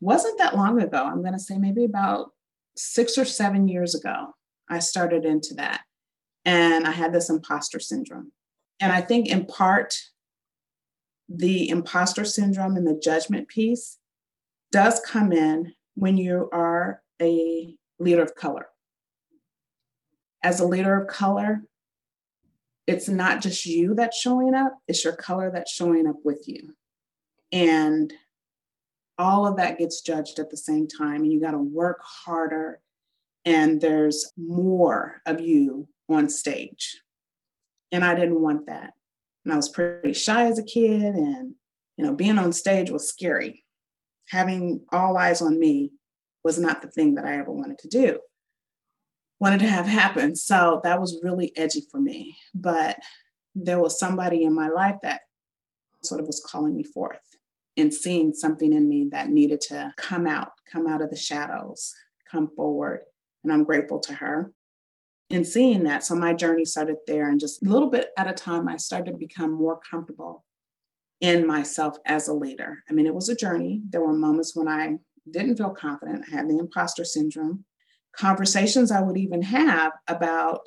wasn't 0.00 0.38
that 0.38 0.56
long 0.56 0.80
ago. 0.80 1.04
I'm 1.04 1.20
going 1.20 1.32
to 1.32 1.38
say 1.38 1.58
maybe 1.58 1.84
about 1.84 2.30
six 2.76 3.18
or 3.18 3.24
seven 3.24 3.68
years 3.68 3.94
ago, 3.94 4.34
I 4.68 4.78
started 4.78 5.24
into 5.24 5.54
that. 5.54 5.82
And 6.44 6.86
I 6.86 6.92
had 6.92 7.12
this 7.12 7.28
imposter 7.28 7.80
syndrome. 7.80 8.32
And 8.78 8.92
I 8.92 9.00
think 9.00 9.28
in 9.28 9.44
part, 9.46 9.94
the 11.28 11.68
imposter 11.68 12.24
syndrome 12.24 12.76
and 12.76 12.86
the 12.86 12.98
judgment 13.02 13.48
piece 13.48 13.98
does 14.72 15.00
come 15.00 15.32
in 15.32 15.74
when 16.00 16.16
you 16.16 16.48
are 16.50 17.02
a 17.20 17.76
leader 17.98 18.22
of 18.22 18.34
color. 18.34 18.66
As 20.42 20.58
a 20.58 20.66
leader 20.66 20.98
of 20.98 21.08
color, 21.08 21.62
it's 22.86 23.06
not 23.06 23.42
just 23.42 23.66
you 23.66 23.94
that's 23.94 24.18
showing 24.18 24.54
up, 24.54 24.78
it's 24.88 25.04
your 25.04 25.14
color 25.14 25.50
that's 25.52 25.70
showing 25.70 26.06
up 26.06 26.16
with 26.24 26.48
you. 26.48 26.74
And 27.52 28.10
all 29.18 29.46
of 29.46 29.58
that 29.58 29.78
gets 29.78 30.00
judged 30.00 30.38
at 30.38 30.48
the 30.48 30.56
same 30.56 30.88
time, 30.88 31.16
and 31.16 31.30
you 31.30 31.38
got 31.38 31.50
to 31.50 31.58
work 31.58 32.00
harder, 32.02 32.80
and 33.44 33.78
there's 33.78 34.32
more 34.38 35.20
of 35.26 35.42
you 35.42 35.86
on 36.08 36.30
stage. 36.30 37.02
And 37.92 38.02
I 38.02 38.14
didn't 38.14 38.40
want 38.40 38.68
that. 38.68 38.94
And 39.44 39.52
I 39.52 39.56
was 39.56 39.68
pretty 39.68 40.14
shy 40.14 40.46
as 40.46 40.58
a 40.58 40.64
kid, 40.64 41.14
and 41.14 41.56
you 41.98 42.06
know, 42.06 42.14
being 42.14 42.38
on 42.38 42.54
stage 42.54 42.88
was 42.88 43.06
scary. 43.06 43.66
Having 44.30 44.82
all 44.92 45.16
eyes 45.16 45.42
on 45.42 45.58
me 45.58 45.92
was 46.44 46.58
not 46.58 46.82
the 46.82 46.88
thing 46.88 47.16
that 47.16 47.24
I 47.24 47.36
ever 47.38 47.52
wanted 47.52 47.78
to 47.80 47.88
do, 47.88 48.20
wanted 49.40 49.60
to 49.60 49.68
have 49.68 49.86
happen. 49.86 50.36
So 50.36 50.80
that 50.84 51.00
was 51.00 51.20
really 51.22 51.52
edgy 51.56 51.82
for 51.90 52.00
me. 52.00 52.36
But 52.54 52.98
there 53.54 53.80
was 53.80 53.98
somebody 53.98 54.44
in 54.44 54.54
my 54.54 54.68
life 54.68 54.96
that 55.02 55.22
sort 56.02 56.20
of 56.20 56.26
was 56.26 56.44
calling 56.46 56.76
me 56.76 56.84
forth 56.84 57.18
and 57.76 57.92
seeing 57.92 58.32
something 58.32 58.72
in 58.72 58.88
me 58.88 59.08
that 59.10 59.30
needed 59.30 59.60
to 59.60 59.92
come 59.96 60.26
out, 60.26 60.52
come 60.70 60.86
out 60.86 61.02
of 61.02 61.10
the 61.10 61.16
shadows, 61.16 61.94
come 62.30 62.48
forward. 62.54 63.00
And 63.42 63.52
I'm 63.52 63.64
grateful 63.64 63.98
to 64.00 64.14
her 64.14 64.52
in 65.30 65.44
seeing 65.44 65.84
that. 65.84 66.04
So 66.04 66.14
my 66.14 66.34
journey 66.34 66.64
started 66.64 66.96
there. 67.06 67.28
And 67.28 67.40
just 67.40 67.64
a 67.64 67.68
little 67.68 67.90
bit 67.90 68.10
at 68.16 68.28
a 68.28 68.32
time, 68.32 68.68
I 68.68 68.76
started 68.76 69.12
to 69.12 69.18
become 69.18 69.52
more 69.52 69.80
comfortable 69.90 70.44
in 71.20 71.46
myself 71.46 71.96
as 72.06 72.28
a 72.28 72.34
leader. 72.34 72.82
I 72.88 72.92
mean, 72.92 73.06
it 73.06 73.14
was 73.14 73.28
a 73.28 73.34
journey. 73.34 73.82
There 73.88 74.00
were 74.00 74.12
moments 74.12 74.56
when 74.56 74.68
I 74.68 74.96
didn't 75.30 75.56
feel 75.56 75.70
confident. 75.70 76.24
I 76.26 76.36
had 76.36 76.48
the 76.48 76.58
imposter 76.58 77.04
syndrome. 77.04 77.64
Conversations 78.16 78.90
I 78.90 79.00
would 79.00 79.18
even 79.18 79.42
have 79.42 79.92
about 80.08 80.60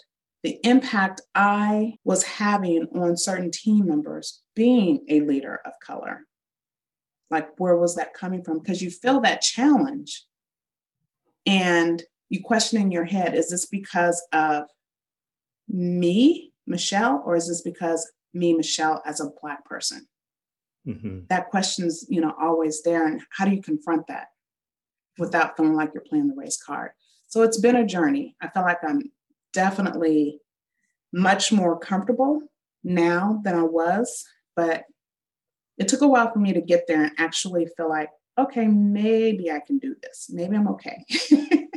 the 0.44 0.60
impact 0.64 1.22
I 1.34 1.96
was 2.04 2.24
having 2.24 2.88
on 2.96 3.18
certain 3.18 3.50
team 3.52 3.88
members 3.88 4.42
being 4.56 5.06
a 5.10 5.22
leader 5.22 5.60
of 5.66 5.74
color. 5.84 6.22
Like, 7.30 7.50
where 7.58 7.78
was 7.78 7.96
that 7.96 8.14
coming 8.14 8.44
from? 8.44 8.60
Because 8.60 8.82
you 8.82 8.92
feel 8.92 9.22
that 9.22 9.42
challenge 9.42 10.26
and 11.46 12.04
you 12.30 12.42
question 12.44 12.80
in 12.80 12.92
your 12.92 13.06
head 13.06 13.36
is 13.36 13.50
this 13.50 13.66
because 13.66 14.22
of 14.32 14.66
me, 15.68 16.52
Michelle, 16.68 17.24
or 17.26 17.36
is 17.36 17.48
this 17.48 17.62
because 17.62 18.12
me, 18.34 18.54
Michelle, 18.54 19.02
as 19.06 19.20
a 19.20 19.32
Black 19.42 19.66
person? 19.66 20.08
Mm-hmm. 20.88 21.20
That 21.30 21.50
question's, 21.50 22.06
you 22.10 22.22
know, 22.22 22.34
always 22.40 22.82
there. 22.84 23.08
And 23.08 23.22
how 23.32 23.46
do 23.46 23.52
you 23.52 23.62
confront 23.62 24.08
that? 24.08 24.28
without 25.18 25.56
feeling 25.56 25.76
like 25.76 25.92
you're 25.94 26.04
playing 26.04 26.28
the 26.28 26.36
race 26.36 26.62
card. 26.62 26.92
So 27.28 27.42
it's 27.42 27.60
been 27.60 27.76
a 27.76 27.86
journey. 27.86 28.36
I 28.42 28.50
feel 28.50 28.64
like 28.64 28.80
I'm 28.88 29.12
definitely 29.52 30.40
much 31.12 31.52
more 31.52 31.78
comfortable 31.78 32.42
now 32.84 33.40
than 33.44 33.56
I 33.56 33.64
was, 33.64 34.26
but 34.56 34.84
it 35.78 35.88
took 35.88 36.02
a 36.02 36.08
while 36.08 36.32
for 36.32 36.40
me 36.40 36.54
to 36.54 36.62
get 36.62 36.86
there 36.88 37.04
and 37.04 37.12
actually 37.18 37.68
feel 37.78 37.90
like, 37.90 38.10
okay, 38.38 38.68
maybe 38.68 39.52
I 39.52 39.60
can 39.60 39.80
do 39.80 39.96
this. 40.02 40.30
Maybe 40.32 40.56
I'm 40.56 40.68
okay. 40.70 41.06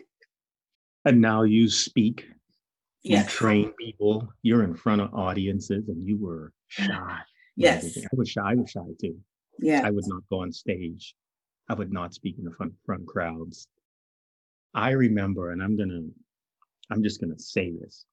and 1.04 1.20
now 1.20 1.42
you 1.42 1.68
speak, 1.68 2.26
you 3.02 3.22
train 3.25 3.72
people, 3.78 4.28
you're 4.42 4.64
in 4.64 4.75
front 4.75 5.00
of 5.00 5.14
audiences, 5.14 5.88
and 5.88 6.06
you 6.06 6.18
were 6.18 6.52
shy. 6.68 7.20
Yes. 7.56 7.96
I 7.96 8.08
was 8.12 8.28
shy. 8.28 8.42
I 8.42 8.54
was 8.54 8.70
shy 8.70 8.80
too. 9.00 9.16
Yeah. 9.58 9.82
I 9.84 9.90
would 9.90 10.06
not 10.06 10.22
go 10.30 10.42
on 10.42 10.52
stage. 10.52 11.14
I 11.68 11.75
would 11.75 11.92
not 11.92 12.14
speak 12.14 12.38
in 12.38 12.44
the 12.44 12.52
front 12.52 12.75
front 12.84 13.06
crowds. 13.06 13.66
I 14.75 14.90
remember, 14.90 15.50
and 15.50 15.62
I'm 15.62 15.76
gonna, 15.76 16.02
I'm 16.90 17.02
just 17.02 17.20
gonna 17.20 17.38
say 17.38 17.72
this 17.72 18.04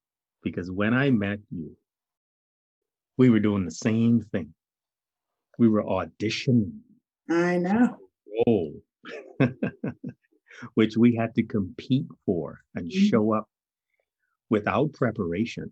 because 0.42 0.70
when 0.70 0.94
I 0.94 1.10
met 1.10 1.38
you, 1.50 1.76
we 3.16 3.30
were 3.30 3.40
doing 3.40 3.64
the 3.64 3.70
same 3.70 4.22
thing. 4.32 4.54
We 5.58 5.68
were 5.68 5.84
auditioning. 5.84 6.78
I 7.30 7.58
know. 7.58 7.96
Oh, 8.48 8.72
which 10.74 10.96
we 10.96 11.14
had 11.14 11.34
to 11.34 11.42
compete 11.42 12.06
for 12.26 12.60
and 12.74 12.90
mm-hmm. 12.90 13.06
show 13.06 13.34
up 13.34 13.48
without 14.50 14.92
preparation. 14.94 15.70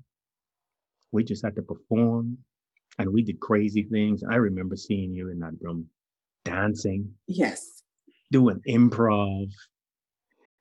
We 1.11 1.25
just 1.25 1.45
had 1.45 1.57
to 1.57 1.62
perform 1.62 2.38
and 2.99 3.13
we 3.13 3.23
did 3.23 3.41
crazy 3.41 3.83
things. 3.85 4.23
I 4.29 4.37
remember 4.37 4.77
seeing 4.77 5.13
you 5.13 5.29
in 5.31 5.39
that 5.41 5.55
room 5.61 5.89
dancing. 6.45 7.15
Yes. 7.27 7.83
Doing 8.31 8.61
improv, 8.69 9.51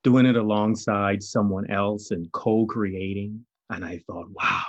doing 0.03 0.25
it 0.25 0.35
alongside 0.35 1.23
someone 1.23 1.69
else 1.69 2.11
and 2.11 2.31
co 2.31 2.65
creating. 2.65 3.45
And 3.69 3.85
I 3.85 4.01
thought, 4.07 4.27
wow, 4.31 4.63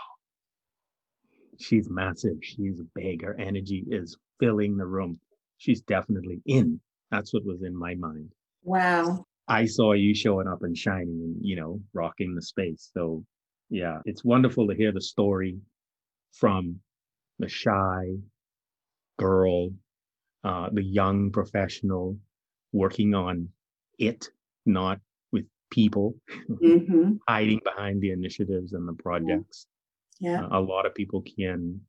she's 1.59 1.89
massive. 1.91 2.37
She's 2.43 2.81
big. 2.95 3.25
Her 3.25 3.39
energy 3.39 3.85
is 3.89 4.17
filling 4.39 4.77
the 4.77 4.87
room. 4.87 5.19
She's 5.59 5.81
definitely 5.83 6.41
in. 6.47 6.81
That's 7.11 7.35
what 7.35 7.45
was 7.45 7.63
in 7.63 7.77
my 7.77 7.95
mind. 7.95 8.33
Wow. 8.63 9.27
I 9.49 9.67
saw 9.67 9.93
you 9.93 10.15
showing 10.15 10.47
up 10.47 10.63
and 10.63 10.77
shining 10.77 11.21
and, 11.21 11.37
you 11.41 11.57
know, 11.57 11.81
rocking 11.93 12.35
the 12.35 12.43
space. 12.43 12.91
So, 12.95 13.25
yeah, 13.71 13.99
it's 14.05 14.25
wonderful 14.25 14.69
to 14.69 14.75
hear 14.75 14.93
the 14.93 15.01
story 15.01 15.59
from 16.33 16.81
the 17.39 17.49
shy 17.49 18.15
girl 19.19 19.71
uh, 20.45 20.69
the 20.73 20.83
young 20.83 21.31
professional 21.31 22.19
working 22.73 23.15
on 23.15 23.49
it, 23.99 24.29
not 24.67 24.99
with 25.31 25.45
people, 25.71 26.17
mm-hmm. 26.49 27.13
hiding 27.29 27.61
behind 27.65 28.01
the 28.01 28.11
initiatives 28.11 28.73
and 28.73 28.89
the 28.89 28.95
projects. 28.95 29.67
Yeah. 30.19 30.45
Uh, 30.45 30.59
a 30.59 30.61
lot 30.61 30.87
of 30.87 30.95
people 30.95 31.23
can, 31.37 31.81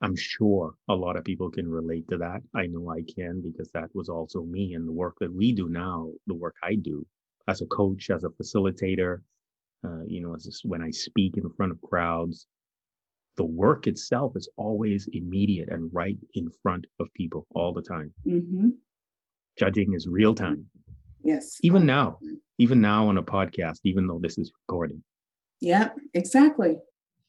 I'm 0.00 0.16
sure 0.16 0.74
a 0.88 0.94
lot 0.94 1.16
of 1.16 1.24
people 1.24 1.50
can 1.50 1.68
relate 1.68 2.08
to 2.08 2.18
that. 2.18 2.40
I 2.54 2.66
know 2.66 2.90
I 2.90 3.02
can 3.14 3.42
because 3.42 3.70
that 3.72 3.90
was 3.94 4.08
also 4.08 4.42
me 4.42 4.74
and 4.74 4.88
the 4.88 4.92
work 4.92 5.16
that 5.20 5.32
we 5.32 5.52
do 5.52 5.68
now, 5.68 6.10
the 6.26 6.34
work 6.34 6.54
I 6.62 6.76
do 6.76 7.06
as 7.48 7.60
a 7.60 7.66
coach, 7.66 8.08
as 8.10 8.24
a 8.24 8.28
facilitator, 8.28 9.20
uh, 9.84 10.02
you 10.06 10.22
know, 10.22 10.34
as 10.34 10.46
a, 10.46 10.68
when 10.68 10.82
I 10.82 10.90
speak 10.90 11.36
in 11.36 11.48
front 11.50 11.72
of 11.72 11.80
crowds, 11.82 12.46
the 13.36 13.44
work 13.44 13.86
itself 13.86 14.32
is 14.36 14.48
always 14.56 15.08
immediate 15.12 15.68
and 15.70 15.90
right 15.92 16.16
in 16.34 16.48
front 16.62 16.86
of 17.00 17.12
people 17.14 17.46
all 17.54 17.72
the 17.72 17.82
time. 17.82 18.12
Mm-hmm. 18.26 18.68
Judging 19.58 19.94
is 19.94 20.06
real 20.06 20.34
time. 20.34 20.66
Yes. 21.22 21.58
Even 21.62 21.86
now, 21.86 22.18
even 22.58 22.80
now 22.80 23.08
on 23.08 23.18
a 23.18 23.22
podcast, 23.22 23.80
even 23.84 24.06
though 24.06 24.20
this 24.22 24.38
is 24.38 24.52
recorded. 24.68 25.02
Yeah, 25.60 25.90
exactly. 26.14 26.76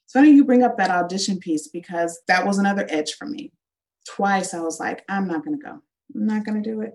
So 0.06 0.20
funny 0.20 0.32
you 0.32 0.46
bring 0.46 0.64
up 0.64 0.78
that 0.78 0.90
audition 0.90 1.40
piece 1.40 1.68
because 1.68 2.20
that 2.28 2.46
was 2.46 2.58
another 2.58 2.86
edge 2.90 3.14
for 3.14 3.26
me. 3.26 3.52
Twice 4.08 4.54
I 4.54 4.62
was 4.62 4.80
like, 4.80 5.04
I'm 5.10 5.28
not 5.28 5.44
going 5.44 5.60
to 5.60 5.66
go. 5.66 5.80
I'm 6.16 6.26
not 6.26 6.46
going 6.46 6.62
to 6.62 6.70
do 6.70 6.82
it. 6.82 6.94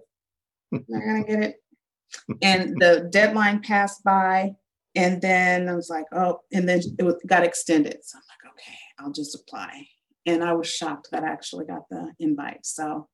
I'm 0.73 0.85
not 0.88 1.02
going 1.02 1.25
to 1.25 1.31
get 1.31 1.42
it. 1.42 1.57
and 2.42 2.76
the 2.81 3.09
deadline 3.11 3.61
passed 3.62 4.02
by. 4.04 4.52
And 4.94 5.22
then 5.22 5.68
I 5.68 5.75
was 5.75 5.88
like, 5.88 6.04
oh, 6.12 6.40
and 6.52 6.68
then 6.68 6.80
it 6.99 7.02
was, 7.02 7.16
got 7.26 7.44
extended. 7.44 7.99
So 8.02 8.18
I'm 8.18 8.22
like, 8.28 8.52
okay, 8.54 8.78
I'll 8.99 9.12
just 9.12 9.34
apply. 9.34 9.87
And 10.26 10.44
I 10.44 10.52
was 10.52 10.68
shocked 10.68 11.08
that 11.12 11.25
I 11.25 11.28
actually 11.28 11.66
got 11.66 11.88
the 11.90 12.12
invite. 12.20 12.64
So 12.64 13.08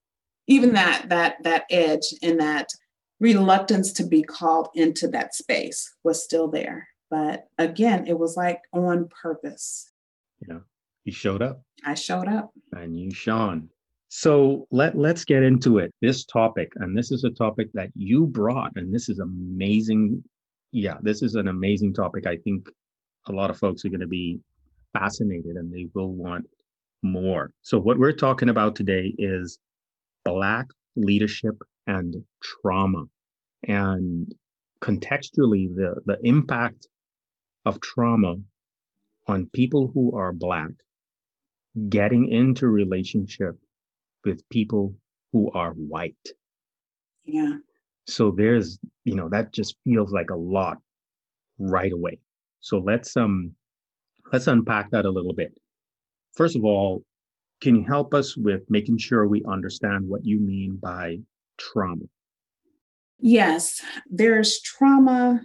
even 0.47 0.73
that 0.75 1.09
that 1.09 1.37
that 1.45 1.65
edge 1.71 2.15
and 2.23 2.41
that 2.41 2.69
reluctance 3.21 3.93
to 3.93 4.07
be 4.07 4.23
called 4.23 4.69
into 4.75 5.09
that 5.09 5.35
space 5.35 5.95
was 6.05 6.23
still 6.23 6.49
there. 6.49 6.89
But 7.11 7.45
again, 7.59 8.07
it 8.07 8.19
was 8.19 8.37
like 8.37 8.61
on 8.73 9.09
purpose. 9.23 9.91
Yeah. 10.47 10.59
You 11.05 11.13
showed 11.13 11.43
up. 11.43 11.63
I 11.85 11.95
showed 11.95 12.29
up. 12.29 12.51
And 12.73 12.99
you 12.99 13.11
shone. 13.11 13.71
So 14.09 14.67
let 14.71 14.97
let's 14.97 15.25
get 15.25 15.43
into 15.43 15.79
it. 15.79 15.93
This 16.01 16.25
topic, 16.25 16.73
and 16.77 16.97
this 16.97 17.11
is 17.11 17.25
a 17.25 17.31
topic 17.31 17.69
that 17.75 17.91
you 17.95 18.27
brought, 18.27 18.73
and 18.77 18.95
this 18.95 19.09
is 19.09 19.19
amazing. 19.19 20.23
Yeah, 20.73 20.97
this 21.03 21.23
is 21.23 21.35
an 21.35 21.49
amazing 21.49 21.95
topic. 21.95 22.27
I 22.27 22.37
think 22.37 22.69
a 23.27 23.33
lot 23.33 23.51
of 23.51 23.59
folks 23.59 23.85
are 23.85 23.89
going 23.89 24.01
to 24.01 24.07
be 24.07 24.41
fascinated 24.93 25.57
and 25.57 25.73
they 25.73 25.89
will 25.95 26.13
want 26.13 26.47
more. 27.03 27.51
So, 27.63 27.79
what 27.79 27.99
we're 27.99 28.13
talking 28.13 28.49
about 28.49 28.77
today 28.77 29.15
is 29.19 29.59
Black 30.25 30.67
leadership 30.97 31.57
and 31.87 32.17
trauma. 32.43 33.05
And 33.67 34.33
contextually, 34.81 35.75
the, 35.75 35.97
the 36.05 36.19
impact 36.23 36.87
of 37.65 37.81
trauma 37.81 38.37
on 39.27 39.51
people 39.53 39.91
who 39.93 40.17
are 40.17 40.33
Black 40.33 40.71
getting 41.89 42.29
into 42.29 42.67
relationship 42.67 43.57
with 44.25 44.49
people 44.49 44.95
who 45.33 45.51
are 45.53 45.73
white. 45.73 46.29
Yeah. 47.25 47.59
So 48.09 48.31
there's, 48.31 48.79
you 49.05 49.15
know, 49.15 49.29
that 49.29 49.53
just 49.53 49.77
feels 49.85 50.13
like 50.13 50.31
a 50.31 50.37
lot 50.37 50.79
right 51.59 51.93
away. 51.93 52.19
So 52.61 52.79
let's 52.79 53.17
um 53.17 53.53
let's 54.33 54.47
unpack 54.47 54.91
that 54.91 55.05
a 55.05 55.11
little 55.11 55.35
bit. 55.35 55.53
First 56.35 56.57
of 56.57 56.65
all, 56.65 57.05
can 57.61 57.77
you 57.77 57.85
help 57.85 58.15
us 58.15 58.37
with 58.37 58.63
making 58.71 58.99
sure 58.99 59.27
we 59.27 59.45
understand 59.47 60.09
what 60.09 60.25
you 60.25 60.41
mean 60.41 60.79
by 60.81 61.19
trauma? 61.59 62.05
Yes, 63.21 63.83
there's 64.09 64.61
trauma. 64.63 65.43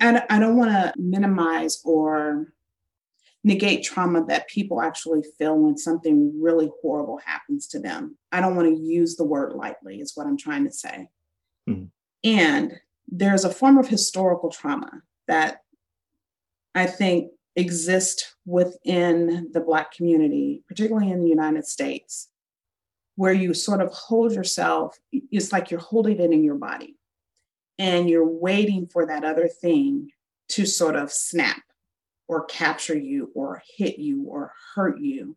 I, 0.00 0.22
I 0.28 0.38
don't 0.40 0.56
want 0.56 0.70
to 0.70 0.92
minimize 0.96 1.80
or 1.84 2.53
negate 3.44 3.84
trauma 3.84 4.24
that 4.24 4.48
people 4.48 4.80
actually 4.80 5.22
feel 5.38 5.56
when 5.56 5.76
something 5.76 6.32
really 6.42 6.70
horrible 6.80 7.18
happens 7.18 7.66
to 7.68 7.78
them. 7.78 8.16
I 8.32 8.40
don't 8.40 8.56
want 8.56 8.74
to 8.74 8.82
use 8.82 9.16
the 9.16 9.24
word 9.24 9.52
lightly, 9.52 10.00
is 10.00 10.16
what 10.16 10.26
I'm 10.26 10.38
trying 10.38 10.64
to 10.64 10.72
say. 10.72 11.08
Mm-hmm. 11.68 11.84
And 12.24 12.72
there's 13.06 13.44
a 13.44 13.52
form 13.52 13.76
of 13.76 13.86
historical 13.86 14.50
trauma 14.50 15.02
that 15.28 15.58
I 16.74 16.86
think 16.86 17.32
exists 17.54 18.34
within 18.46 19.50
the 19.52 19.60
Black 19.60 19.92
community, 19.92 20.64
particularly 20.66 21.10
in 21.10 21.20
the 21.20 21.28
United 21.28 21.66
States, 21.66 22.30
where 23.16 23.32
you 23.32 23.52
sort 23.52 23.82
of 23.82 23.92
hold 23.92 24.32
yourself, 24.32 24.98
it's 25.12 25.52
like 25.52 25.70
you're 25.70 25.80
holding 25.80 26.18
it 26.18 26.32
in 26.32 26.42
your 26.42 26.56
body 26.56 26.96
and 27.78 28.08
you're 28.08 28.26
waiting 28.26 28.86
for 28.86 29.06
that 29.06 29.22
other 29.22 29.48
thing 29.48 30.10
to 30.48 30.64
sort 30.64 30.96
of 30.96 31.12
snap 31.12 31.62
or 32.28 32.44
capture 32.46 32.96
you 32.96 33.30
or 33.34 33.62
hit 33.76 33.98
you 33.98 34.24
or 34.24 34.52
hurt 34.74 34.98
you. 34.98 35.36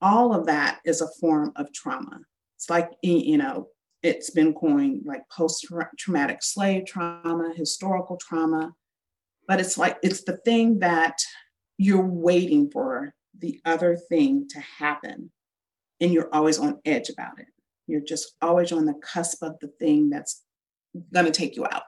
All 0.00 0.34
of 0.34 0.46
that 0.46 0.80
is 0.84 1.00
a 1.00 1.10
form 1.20 1.52
of 1.56 1.72
trauma. 1.72 2.20
It's 2.56 2.70
like, 2.70 2.90
you 3.02 3.38
know, 3.38 3.68
it's 4.02 4.30
been 4.30 4.52
coined 4.52 5.02
like 5.06 5.22
post 5.30 5.66
traumatic 5.98 6.42
slave 6.42 6.86
trauma, 6.86 7.52
historical 7.56 8.16
trauma, 8.16 8.74
but 9.48 9.60
it's 9.60 9.78
like 9.78 9.96
it's 10.02 10.24
the 10.24 10.36
thing 10.38 10.80
that 10.80 11.18
you're 11.78 12.06
waiting 12.06 12.70
for 12.70 13.14
the 13.38 13.60
other 13.64 13.96
thing 13.96 14.46
to 14.48 14.60
happen 14.60 15.30
and 16.00 16.12
you're 16.12 16.32
always 16.32 16.58
on 16.58 16.80
edge 16.84 17.08
about 17.08 17.38
it 17.38 17.46
you're 17.86 18.00
just 18.00 18.34
always 18.40 18.72
on 18.72 18.84
the 18.84 18.94
cusp 18.94 19.42
of 19.42 19.58
the 19.60 19.68
thing 19.78 20.10
that's 20.10 20.42
going 21.12 21.26
to 21.26 21.32
take 21.32 21.56
you 21.56 21.64
out 21.64 21.82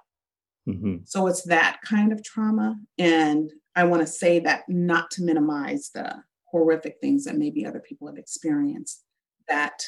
mm-hmm. 0.68 0.96
so 1.04 1.26
it's 1.26 1.44
that 1.44 1.78
kind 1.84 2.12
of 2.12 2.22
trauma 2.24 2.76
and 2.98 3.52
i 3.76 3.84
want 3.84 4.00
to 4.00 4.06
say 4.06 4.40
that 4.40 4.68
not 4.68 5.10
to 5.10 5.22
minimize 5.22 5.90
the 5.94 6.12
horrific 6.50 6.96
things 7.00 7.24
that 7.24 7.36
maybe 7.36 7.64
other 7.64 7.80
people 7.80 8.08
have 8.08 8.18
experienced 8.18 9.04
that 9.48 9.82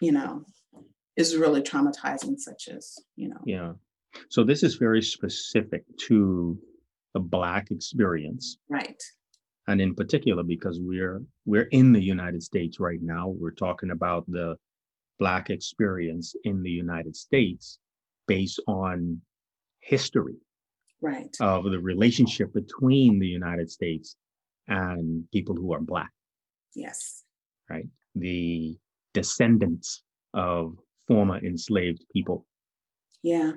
you 0.00 0.12
know 0.12 0.44
is 1.16 1.36
really 1.36 1.62
traumatizing 1.62 2.38
such 2.38 2.68
as 2.68 2.96
you 3.16 3.28
know. 3.28 3.40
Yeah. 3.44 3.72
So 4.28 4.42
this 4.42 4.62
is 4.62 4.76
very 4.76 5.02
specific 5.02 5.84
to 6.08 6.58
the 7.14 7.20
black 7.20 7.70
experience. 7.70 8.58
Right. 8.68 9.00
And 9.68 9.80
in 9.80 9.94
particular 9.94 10.42
because 10.42 10.80
we're 10.80 11.22
we're 11.44 11.68
in 11.70 11.92
the 11.92 12.02
united 12.02 12.42
states 12.42 12.80
right 12.80 12.98
now 13.00 13.28
we're 13.28 13.52
talking 13.52 13.90
about 13.90 14.24
the 14.26 14.56
black 15.18 15.48
experience 15.50 16.34
in 16.42 16.62
the 16.62 16.70
united 16.70 17.14
states 17.14 17.78
based 18.26 18.58
on 18.66 19.20
history 19.78 20.38
right 21.00 21.36
of 21.40 21.64
the 21.64 21.78
relationship 21.78 22.52
between 22.52 23.18
the 23.18 23.26
united 23.26 23.70
states 23.70 24.16
and 24.68 25.24
people 25.32 25.54
who 25.54 25.72
are 25.72 25.80
black 25.80 26.10
yes 26.74 27.24
right 27.68 27.86
the 28.14 28.76
descendants 29.14 30.02
of 30.34 30.76
former 31.08 31.38
enslaved 31.38 32.04
people 32.12 32.46
yeah 33.22 33.52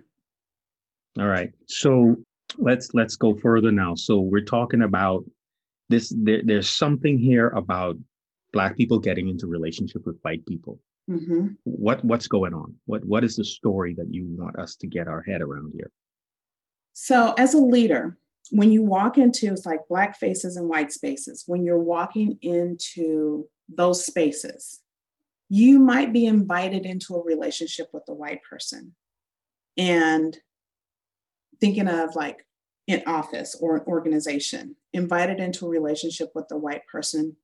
all 1.20 1.28
right 1.28 1.52
so 1.68 2.16
let's 2.58 2.94
let's 2.94 3.16
go 3.16 3.36
further 3.36 3.72
now. 3.72 3.96
So 3.96 4.20
we're 4.20 4.42
talking 4.44 4.84
about 4.84 5.24
this. 5.90 6.14
There, 6.16 6.42
there's 6.44 6.70
something 6.70 7.18
here 7.18 7.50
about 7.50 7.98
black 8.52 8.78
people 8.78 9.00
getting 9.00 9.30
into 9.30 9.48
relationship 9.48 10.06
with 10.06 10.18
white 10.22 10.46
people. 10.46 10.80
Mm-hmm. 11.10 11.48
What 11.64 12.04
what's 12.06 12.28
going 12.28 12.54
on? 12.54 12.76
What 12.86 13.04
what 13.06 13.24
is 13.24 13.36
the 13.36 13.46
story 13.46 13.94
that 13.96 14.08
you 14.14 14.26
want 14.30 14.58
us 14.58 14.76
to 14.78 14.88
get 14.88 15.08
our 15.08 15.22
head 15.22 15.42
around 15.42 15.74
here? 15.76 15.92
So 16.94 17.34
as 17.38 17.54
a 17.54 17.60
leader, 17.60 18.18
when 18.52 18.72
you 18.72 18.84
walk 18.84 19.18
into 19.18 19.52
it's 19.52 19.66
like 19.66 19.88
black 19.90 20.18
faces 20.18 20.58
and 20.58 20.70
white 20.70 20.92
spaces. 20.92 21.44
When 21.48 21.64
you're 21.64 21.80
walking 21.80 22.38
into 22.42 23.48
those 23.68 24.06
spaces, 24.06 24.82
you 25.50 25.80
might 25.80 26.14
be 26.14 26.26
invited 26.26 26.86
into 26.86 27.16
a 27.16 27.24
relationship 27.24 27.88
with 27.94 28.04
a 28.08 28.14
white 28.14 28.42
person, 28.48 28.94
and 29.78 30.38
thinking 31.60 31.88
of 31.88 32.16
like 32.16 32.46
in 32.88 33.02
office 33.08 33.56
or 33.60 33.78
an 33.78 33.84
organization, 33.88 34.76
invited 34.92 35.40
into 35.40 35.66
a 35.66 35.70
relationship 35.70 36.32
with 36.36 36.46
a 36.52 36.58
white 36.58 36.86
person. 36.88 37.36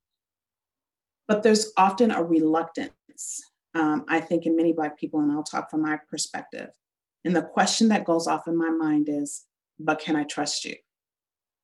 But 1.27 1.43
there's 1.43 1.71
often 1.77 2.11
a 2.11 2.23
reluctance, 2.23 3.41
um, 3.73 4.05
I 4.07 4.19
think, 4.19 4.45
in 4.45 4.55
many 4.55 4.73
Black 4.73 4.99
people, 4.99 5.21
and 5.21 5.31
I'll 5.31 5.43
talk 5.43 5.71
from 5.71 5.83
my 5.83 5.97
perspective. 6.09 6.69
And 7.25 7.35
the 7.35 7.41
question 7.41 7.89
that 7.89 8.05
goes 8.05 8.27
off 8.27 8.47
in 8.47 8.57
my 8.57 8.69
mind 8.69 9.07
is, 9.09 9.45
but 9.79 9.99
can 9.99 10.15
I 10.15 10.23
trust 10.23 10.65
you? 10.65 10.75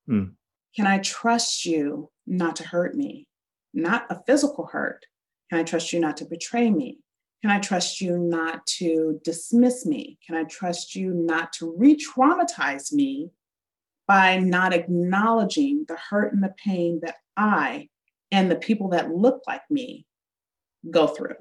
Mm. 0.10 0.34
Can 0.76 0.88
I 0.88 1.00
trust 1.00 1.66
you 1.66 2.12
not 2.28 2.58
to 2.58 2.68
hurt 2.68 2.96
me? 2.96 3.28
Not 3.74 4.06
a 4.10 4.22
physical 4.26 4.68
hurt. 4.68 5.06
Can 5.50 5.60
I 5.60 5.64
trust 5.64 5.94
you 5.94 6.00
not 6.00 6.18
to 6.18 6.26
betray 6.26 6.70
me? 6.70 7.00
Can 7.42 7.52
I 7.52 7.60
trust 7.60 8.02
you 8.02 8.18
not 8.18 8.66
to 8.78 9.22
dismiss 9.24 9.86
me? 9.86 10.18
Can 10.26 10.36
I 10.36 10.46
trust 10.46 10.96
you 10.96 11.14
not 11.14 11.54
to 11.54 11.76
re 11.78 11.96
traumatize 11.96 12.92
me 12.92 13.30
by 14.08 14.38
not 14.38 14.74
acknowledging 14.74 15.86
the 15.88 15.98
hurt 16.10 16.34
and 16.34 16.44
the 16.44 16.54
pain 16.58 17.02
that 17.04 17.18
I 17.38 17.90
and 18.32 18.50
the 18.50 18.56
people 18.56 18.90
that 18.90 19.12
look 19.12 19.44
like 19.48 19.62
me 19.70 20.08
go 20.90 21.08
through? 21.08 21.36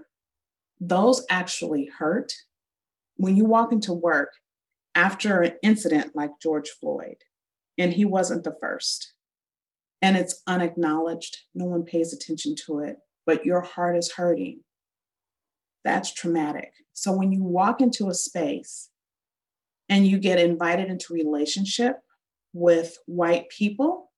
Those 0.80 1.24
actually 1.30 1.86
hurt. 1.86 2.32
When 3.16 3.36
you 3.36 3.44
walk 3.44 3.72
into 3.72 3.92
work 3.92 4.32
after 4.94 5.42
an 5.42 5.54
incident 5.62 6.14
like 6.14 6.30
George 6.42 6.70
Floyd, 6.80 7.16
and 7.76 7.92
he 7.92 8.04
wasn't 8.04 8.44
the 8.44 8.56
first, 8.60 9.14
and 10.00 10.16
it's 10.16 10.42
unacknowledged, 10.46 11.38
no 11.54 11.64
one 11.64 11.84
pays 11.84 12.12
attention 12.12 12.54
to 12.66 12.80
it, 12.80 12.98
but 13.26 13.44
your 13.44 13.62
heart 13.62 13.96
is 13.96 14.12
hurting 14.12 14.60
that's 15.84 16.12
traumatic. 16.12 16.72
So 16.94 17.12
when 17.12 17.30
you 17.30 17.42
walk 17.42 17.80
into 17.80 18.08
a 18.08 18.14
space 18.14 18.88
and 19.88 20.06
you 20.06 20.18
get 20.18 20.40
invited 20.40 20.88
into 20.88 21.12
relationship 21.12 21.98
with 22.52 22.96
white 23.06 23.48
people 23.50 24.10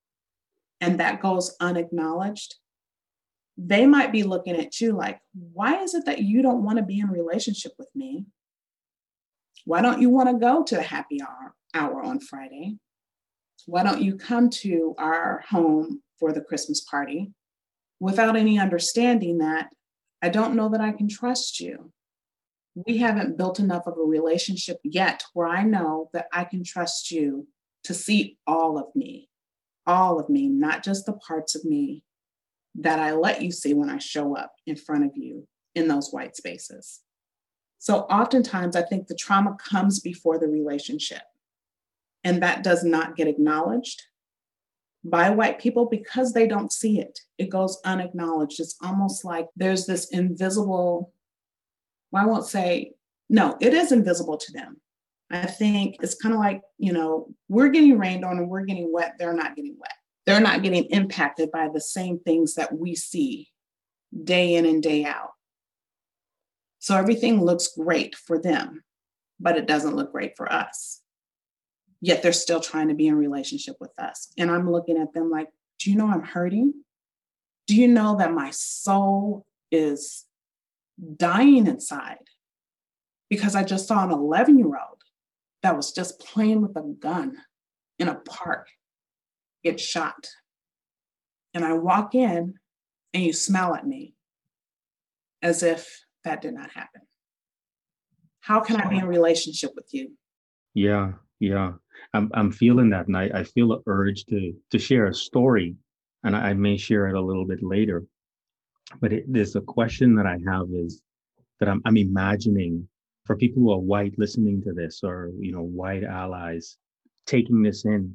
and 0.80 1.00
that 1.00 1.20
goes 1.20 1.56
unacknowledged, 1.60 2.54
they 3.58 3.86
might 3.86 4.12
be 4.12 4.22
looking 4.22 4.54
at 4.54 4.80
you 4.80 4.92
like, 4.92 5.18
why 5.52 5.82
is 5.82 5.94
it 5.94 6.04
that 6.06 6.22
you 6.22 6.42
don't 6.42 6.62
want 6.62 6.78
to 6.78 6.84
be 6.84 7.00
in 7.00 7.08
relationship 7.08 7.72
with 7.78 7.88
me? 7.94 8.26
Why 9.66 9.82
don't 9.82 10.00
you 10.00 10.10
want 10.10 10.28
to 10.28 10.38
go 10.38 10.62
to 10.62 10.76
the 10.76 10.82
happy 10.82 11.20
hour, 11.20 11.52
hour 11.74 12.00
on 12.00 12.20
Friday? 12.20 12.78
Why 13.66 13.82
don't 13.82 14.00
you 14.00 14.16
come 14.16 14.48
to 14.62 14.94
our 14.96 15.42
home 15.48 16.02
for 16.20 16.32
the 16.32 16.40
Christmas 16.40 16.80
party 16.82 17.32
without 17.98 18.36
any 18.36 18.60
understanding 18.60 19.38
that 19.38 19.70
I 20.22 20.28
don't 20.28 20.54
know 20.54 20.68
that 20.68 20.80
I 20.80 20.92
can 20.92 21.08
trust 21.08 21.58
you. 21.58 21.90
We 22.86 22.98
haven't 22.98 23.36
built 23.36 23.58
enough 23.58 23.88
of 23.88 23.98
a 23.98 24.02
relationship 24.02 24.78
yet 24.84 25.24
where 25.32 25.48
I 25.48 25.64
know 25.64 26.10
that 26.12 26.28
I 26.32 26.44
can 26.44 26.62
trust 26.62 27.10
you 27.10 27.48
to 27.84 27.92
see 27.92 28.38
all 28.46 28.78
of 28.78 28.86
me, 28.94 29.28
all 29.84 30.20
of 30.20 30.28
me, 30.28 30.48
not 30.48 30.84
just 30.84 31.06
the 31.06 31.14
parts 31.14 31.56
of 31.56 31.64
me 31.64 32.04
that 32.76 33.00
I 33.00 33.14
let 33.14 33.42
you 33.42 33.50
see 33.50 33.74
when 33.74 33.90
I 33.90 33.98
show 33.98 34.36
up 34.36 34.52
in 34.64 34.76
front 34.76 35.06
of 35.06 35.10
you 35.16 35.48
in 35.74 35.88
those 35.88 36.12
white 36.12 36.36
spaces. 36.36 37.00
So 37.78 38.00
oftentimes, 38.00 38.74
I 38.74 38.82
think 38.82 39.06
the 39.06 39.14
trauma 39.14 39.56
comes 39.58 40.00
before 40.00 40.38
the 40.38 40.48
relationship, 40.48 41.22
and 42.24 42.42
that 42.42 42.62
does 42.62 42.82
not 42.84 43.16
get 43.16 43.28
acknowledged 43.28 44.02
by 45.04 45.30
white 45.30 45.60
people 45.60 45.86
because 45.86 46.32
they 46.32 46.48
don't 46.48 46.72
see 46.72 47.00
it. 47.00 47.20
It 47.38 47.50
goes 47.50 47.78
unacknowledged. 47.84 48.58
It's 48.58 48.76
almost 48.82 49.24
like 49.24 49.46
there's 49.54 49.86
this 49.86 50.08
invisible, 50.08 51.12
well, 52.10 52.22
I 52.22 52.26
won't 52.26 52.46
say, 52.46 52.94
no, 53.28 53.56
it 53.60 53.72
is 53.72 53.92
invisible 53.92 54.36
to 54.36 54.52
them. 54.52 54.80
I 55.30 55.46
think 55.46 55.96
it's 56.00 56.14
kind 56.14 56.34
of 56.34 56.40
like, 56.40 56.62
you 56.78 56.92
know, 56.92 57.28
we're 57.48 57.68
getting 57.68 57.98
rained 57.98 58.24
on 58.24 58.38
and 58.38 58.48
we're 58.48 58.64
getting 58.64 58.92
wet, 58.92 59.14
they're 59.18 59.32
not 59.32 59.54
getting 59.54 59.76
wet. 59.78 59.92
They're 60.24 60.40
not 60.40 60.62
getting 60.62 60.84
impacted 60.86 61.52
by 61.52 61.68
the 61.72 61.80
same 61.80 62.18
things 62.18 62.54
that 62.54 62.76
we 62.76 62.96
see 62.96 63.48
day 64.24 64.54
in 64.54 64.66
and 64.66 64.82
day 64.82 65.04
out. 65.04 65.30
So 66.86 66.96
everything 66.96 67.44
looks 67.44 67.74
great 67.76 68.14
for 68.14 68.40
them, 68.40 68.84
but 69.40 69.56
it 69.58 69.66
doesn't 69.66 69.96
look 69.96 70.12
great 70.12 70.36
for 70.36 70.52
us. 70.52 71.02
Yet 72.00 72.22
they're 72.22 72.32
still 72.32 72.60
trying 72.60 72.86
to 72.86 72.94
be 72.94 73.08
in 73.08 73.16
relationship 73.16 73.74
with 73.80 73.90
us. 73.98 74.28
And 74.38 74.52
I'm 74.52 74.70
looking 74.70 74.96
at 74.96 75.12
them 75.12 75.28
like, 75.28 75.48
do 75.80 75.90
you 75.90 75.96
know 75.96 76.06
I'm 76.06 76.22
hurting? 76.22 76.74
Do 77.66 77.74
you 77.74 77.88
know 77.88 78.14
that 78.18 78.32
my 78.32 78.52
soul 78.52 79.44
is 79.72 80.26
dying 81.16 81.66
inside? 81.66 82.22
Because 83.28 83.56
I 83.56 83.64
just 83.64 83.88
saw 83.88 84.04
an 84.04 84.12
11 84.12 84.56
year 84.56 84.68
old 84.68 85.02
that 85.64 85.76
was 85.76 85.90
just 85.90 86.20
playing 86.20 86.62
with 86.62 86.76
a 86.76 86.94
gun 87.00 87.36
in 87.98 88.06
a 88.06 88.14
park 88.14 88.68
get 89.64 89.80
shot. 89.80 90.28
And 91.52 91.64
I 91.64 91.72
walk 91.72 92.14
in 92.14 92.54
and 93.12 93.24
you 93.24 93.32
smile 93.32 93.74
at 93.74 93.88
me 93.88 94.14
as 95.42 95.64
if 95.64 96.05
that 96.26 96.42
did 96.42 96.54
not 96.54 96.70
happen. 96.70 97.00
How 98.40 98.60
can 98.60 98.76
I 98.76 98.88
be 98.88 98.98
in 98.98 99.06
relationship 99.06 99.72
with 99.74 99.88
you? 99.92 100.12
Yeah, 100.74 101.12
yeah. 101.40 101.72
I'm 102.12 102.30
I'm 102.34 102.52
feeling 102.52 102.90
that 102.90 103.06
and 103.06 103.16
I, 103.16 103.30
I 103.34 103.44
feel 103.44 103.72
an 103.72 103.82
urge 103.86 104.24
to 104.26 104.52
to 104.70 104.78
share 104.78 105.06
a 105.06 105.14
story 105.14 105.74
and 106.22 106.36
I, 106.36 106.50
I 106.50 106.54
may 106.54 106.76
share 106.76 107.08
it 107.08 107.16
a 107.16 107.20
little 107.20 107.46
bit 107.46 107.62
later. 107.62 108.04
But 109.00 109.12
it, 109.12 109.24
there's 109.26 109.56
a 109.56 109.60
question 109.60 110.14
that 110.16 110.26
I 110.26 110.38
have 110.46 110.66
is 110.72 111.02
that 111.58 111.68
I'm 111.68 111.80
I'm 111.86 111.96
imagining 111.96 112.86
for 113.26 113.36
people 113.36 113.62
who 113.62 113.72
are 113.72 113.78
white 113.78 114.14
listening 114.18 114.62
to 114.62 114.72
this 114.72 115.00
or 115.02 115.30
you 115.38 115.52
know 115.52 115.62
white 115.62 116.04
allies 116.04 116.78
taking 117.26 117.62
this 117.62 117.84
in 117.84 118.14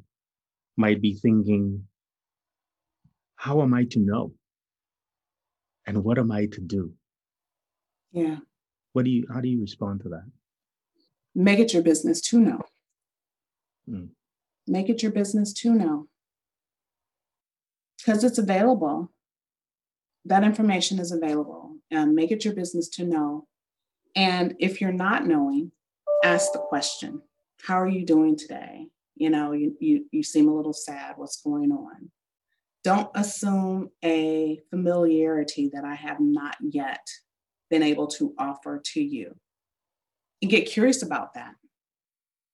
might 0.76 1.02
be 1.02 1.14
thinking 1.14 1.84
how 3.36 3.60
am 3.60 3.74
i 3.74 3.84
to 3.84 3.98
know 3.98 4.32
and 5.86 6.02
what 6.02 6.18
am 6.18 6.32
i 6.32 6.46
to 6.46 6.60
do 6.62 6.92
yeah 8.12 8.36
what 8.92 9.04
do 9.04 9.10
you 9.10 9.26
how 9.32 9.40
do 9.40 9.48
you 9.48 9.60
respond 9.60 10.00
to 10.00 10.08
that 10.08 10.24
make 11.34 11.58
it 11.58 11.72
your 11.72 11.82
business 11.82 12.20
to 12.20 12.38
know 12.38 12.60
mm. 13.88 14.08
make 14.66 14.88
it 14.88 15.02
your 15.02 15.12
business 15.12 15.52
to 15.52 15.72
know 15.72 16.06
because 17.98 18.24
it's 18.24 18.38
available 18.38 19.10
that 20.24 20.44
information 20.44 20.98
is 20.98 21.10
available 21.10 21.76
and 21.90 22.14
make 22.14 22.30
it 22.30 22.44
your 22.44 22.54
business 22.54 22.88
to 22.88 23.04
know 23.04 23.46
and 24.14 24.54
if 24.58 24.80
you're 24.80 24.92
not 24.92 25.26
knowing, 25.26 25.72
ask 26.24 26.52
the 26.52 26.58
question 26.58 27.22
How 27.62 27.80
are 27.80 27.88
you 27.88 28.04
doing 28.04 28.36
today? 28.36 28.88
You 29.16 29.30
know, 29.30 29.52
you, 29.52 29.76
you, 29.80 30.06
you 30.10 30.22
seem 30.22 30.48
a 30.48 30.54
little 30.54 30.72
sad. 30.72 31.14
What's 31.16 31.40
going 31.40 31.70
on? 31.70 32.10
Don't 32.82 33.10
assume 33.14 33.90
a 34.04 34.58
familiarity 34.70 35.70
that 35.72 35.84
I 35.84 35.94
have 35.94 36.18
not 36.18 36.56
yet 36.60 37.06
been 37.72 37.82
able 37.82 38.06
to 38.06 38.32
offer 38.38 38.80
to 38.92 39.02
you. 39.02 39.34
And 40.40 40.50
get 40.50 40.70
curious 40.70 41.02
about 41.02 41.34
that. 41.34 41.54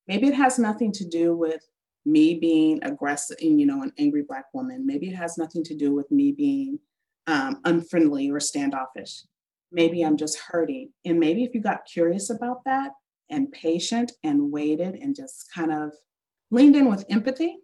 Maybe 0.07 0.29
it 0.29 0.35
has 0.35 0.59
nothing 0.59 0.93
to 0.93 1.07
do 1.07 1.37
with 1.37 1.61
me 2.07 2.39
being 2.39 2.83
aggressive, 2.83 3.37
and 3.43 3.61
you 3.61 3.67
know, 3.67 3.83
an 3.83 3.93
angry 3.99 4.25
Black 4.27 4.47
woman. 4.55 4.87
Maybe 4.87 5.09
it 5.09 5.17
has 5.17 5.37
nothing 5.37 5.63
to 5.65 5.75
do 5.75 5.95
with 5.95 6.11
me 6.11 6.33
being 6.33 6.79
um, 7.27 7.61
unfriendly 7.67 8.31
or 8.31 8.41
standoffish 8.41 9.25
maybe 9.73 10.03
I'm 10.03 10.17
just 10.17 10.39
hurting. 10.39 10.91
And 11.05 11.21
maybe 11.21 11.45
if 11.45 11.55
you 11.55 11.61
got 11.61 11.85
curious 11.85 12.31
about 12.31 12.65
that 12.65 12.93
and 13.31 13.53
patient 13.53 14.13
and 14.25 14.51
waited 14.51 14.95
and 14.95 15.15
just 15.15 15.51
kind 15.55 15.73
of 15.73 15.93
leaned 16.51 16.77
in 16.77 16.89
with 16.89 17.05
empathy 17.11 17.57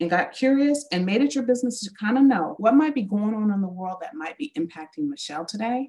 and 0.00 0.10
got 0.10 0.32
curious 0.32 0.86
and 0.92 1.06
made 1.06 1.22
it 1.22 1.34
your 1.34 1.44
business 1.44 1.80
to 1.80 1.90
kind 1.98 2.18
of 2.18 2.24
know 2.24 2.54
what 2.58 2.74
might 2.74 2.94
be 2.94 3.02
going 3.02 3.34
on 3.34 3.50
in 3.50 3.62
the 3.62 3.68
world 3.68 3.98
that 4.02 4.14
might 4.14 4.36
be 4.36 4.52
impacting 4.58 5.08
Michelle 5.08 5.46
today, 5.46 5.88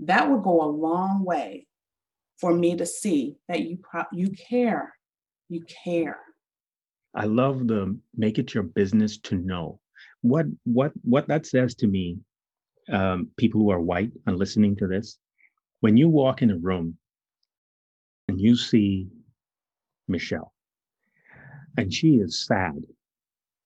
that 0.00 0.30
would 0.30 0.42
go 0.42 0.62
a 0.62 0.70
long 0.70 1.24
way 1.24 1.66
for 2.40 2.54
me 2.54 2.76
to 2.76 2.86
see 2.86 3.36
that 3.48 3.60
you 3.60 3.78
pro- 3.78 4.04
you 4.12 4.30
care, 4.30 4.94
you 5.48 5.64
care. 5.84 6.18
I 7.14 7.24
love 7.24 7.66
the 7.66 7.98
make 8.16 8.38
it 8.38 8.54
your 8.54 8.62
business 8.62 9.18
to 9.18 9.36
know. 9.36 9.80
What 10.22 10.46
what 10.64 10.92
what 11.02 11.26
that 11.28 11.46
says 11.46 11.74
to 11.76 11.86
me 11.86 12.18
um, 12.92 13.28
people 13.36 13.60
who 13.60 13.70
are 13.70 13.80
white 13.80 14.12
and 14.26 14.38
listening 14.38 14.76
to 14.76 14.86
this, 14.86 15.18
when 15.80 15.96
you 15.96 16.08
walk 16.08 16.42
in 16.42 16.50
a 16.50 16.58
room 16.58 16.96
and 18.28 18.40
you 18.40 18.56
see 18.56 19.08
Michelle 20.06 20.52
and 21.76 21.92
she 21.92 22.16
is 22.16 22.46
sad, 22.46 22.84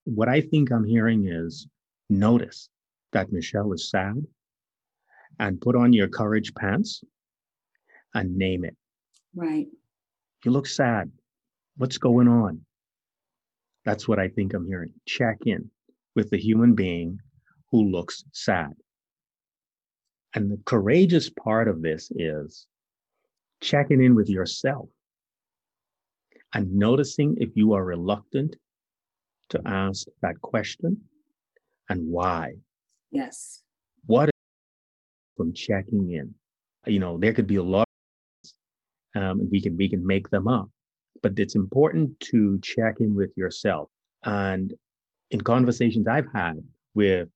what 0.04 0.28
I 0.28 0.40
think 0.40 0.70
I'm 0.70 0.84
hearing 0.84 1.26
is 1.26 1.66
notice 2.10 2.68
that 3.12 3.32
Michelle 3.32 3.72
is 3.72 3.90
sad 3.90 4.26
and 5.38 5.60
put 5.60 5.76
on 5.76 5.92
your 5.92 6.08
courage 6.08 6.54
pants 6.54 7.02
and 8.14 8.36
name 8.36 8.64
it. 8.64 8.76
Right. 9.34 9.66
You 10.44 10.50
look 10.50 10.66
sad. 10.66 11.10
What's 11.76 11.98
going 11.98 12.28
on? 12.28 12.60
That's 13.84 14.06
what 14.06 14.18
I 14.18 14.28
think 14.28 14.54
I'm 14.54 14.66
hearing. 14.66 14.92
Check 15.06 15.38
in 15.46 15.70
with 16.14 16.30
the 16.30 16.38
human 16.38 16.74
being 16.74 17.18
who 17.70 17.90
looks 17.90 18.24
sad. 18.32 18.72
And 20.34 20.50
the 20.50 20.60
courageous 20.64 21.30
part 21.30 21.68
of 21.68 21.82
this 21.82 22.10
is 22.14 22.66
checking 23.60 24.02
in 24.02 24.14
with 24.14 24.28
yourself 24.28 24.88
and 26.54 26.72
noticing 26.74 27.36
if 27.38 27.50
you 27.54 27.72
are 27.72 27.84
reluctant 27.84 28.56
to 29.50 29.60
ask 29.66 30.06
that 30.20 30.40
question 30.40 30.96
and 31.88 32.06
why. 32.08 32.54
Yes. 33.10 33.62
What 34.06 34.30
from 35.36 35.52
checking 35.52 36.12
in? 36.12 36.34
You 36.86 36.98
know, 36.98 37.18
there 37.18 37.32
could 37.32 37.46
be 37.46 37.56
a 37.56 37.62
lot 37.62 37.88
um, 39.14 39.48
we 39.50 39.60
can 39.60 39.76
we 39.76 39.88
can 39.88 40.06
make 40.06 40.30
them 40.30 40.48
up, 40.48 40.70
but 41.22 41.38
it's 41.38 41.54
important 41.54 42.18
to 42.20 42.58
check 42.62 42.96
in 43.00 43.14
with 43.14 43.30
yourself. 43.36 43.90
And 44.24 44.72
in 45.30 45.40
conversations 45.40 46.06
I've 46.06 46.32
had 46.32 46.62
with 46.94 47.28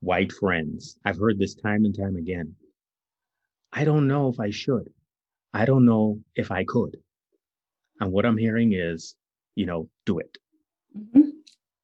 white 0.00 0.32
friends. 0.32 0.96
I've 1.04 1.18
heard 1.18 1.38
this 1.38 1.54
time 1.54 1.84
and 1.84 1.96
time 1.96 2.16
again. 2.16 2.54
I 3.72 3.84
don't 3.84 4.06
know 4.06 4.28
if 4.28 4.38
I 4.38 4.50
should. 4.50 4.88
I 5.52 5.64
don't 5.64 5.84
know 5.84 6.20
if 6.36 6.50
I 6.50 6.64
could. 6.64 6.96
And 8.00 8.12
what 8.12 8.24
I'm 8.24 8.36
hearing 8.36 8.74
is, 8.74 9.16
you 9.56 9.66
know, 9.66 9.88
do 10.06 10.18
it. 10.18 10.38
Mm-hmm. 10.96 11.30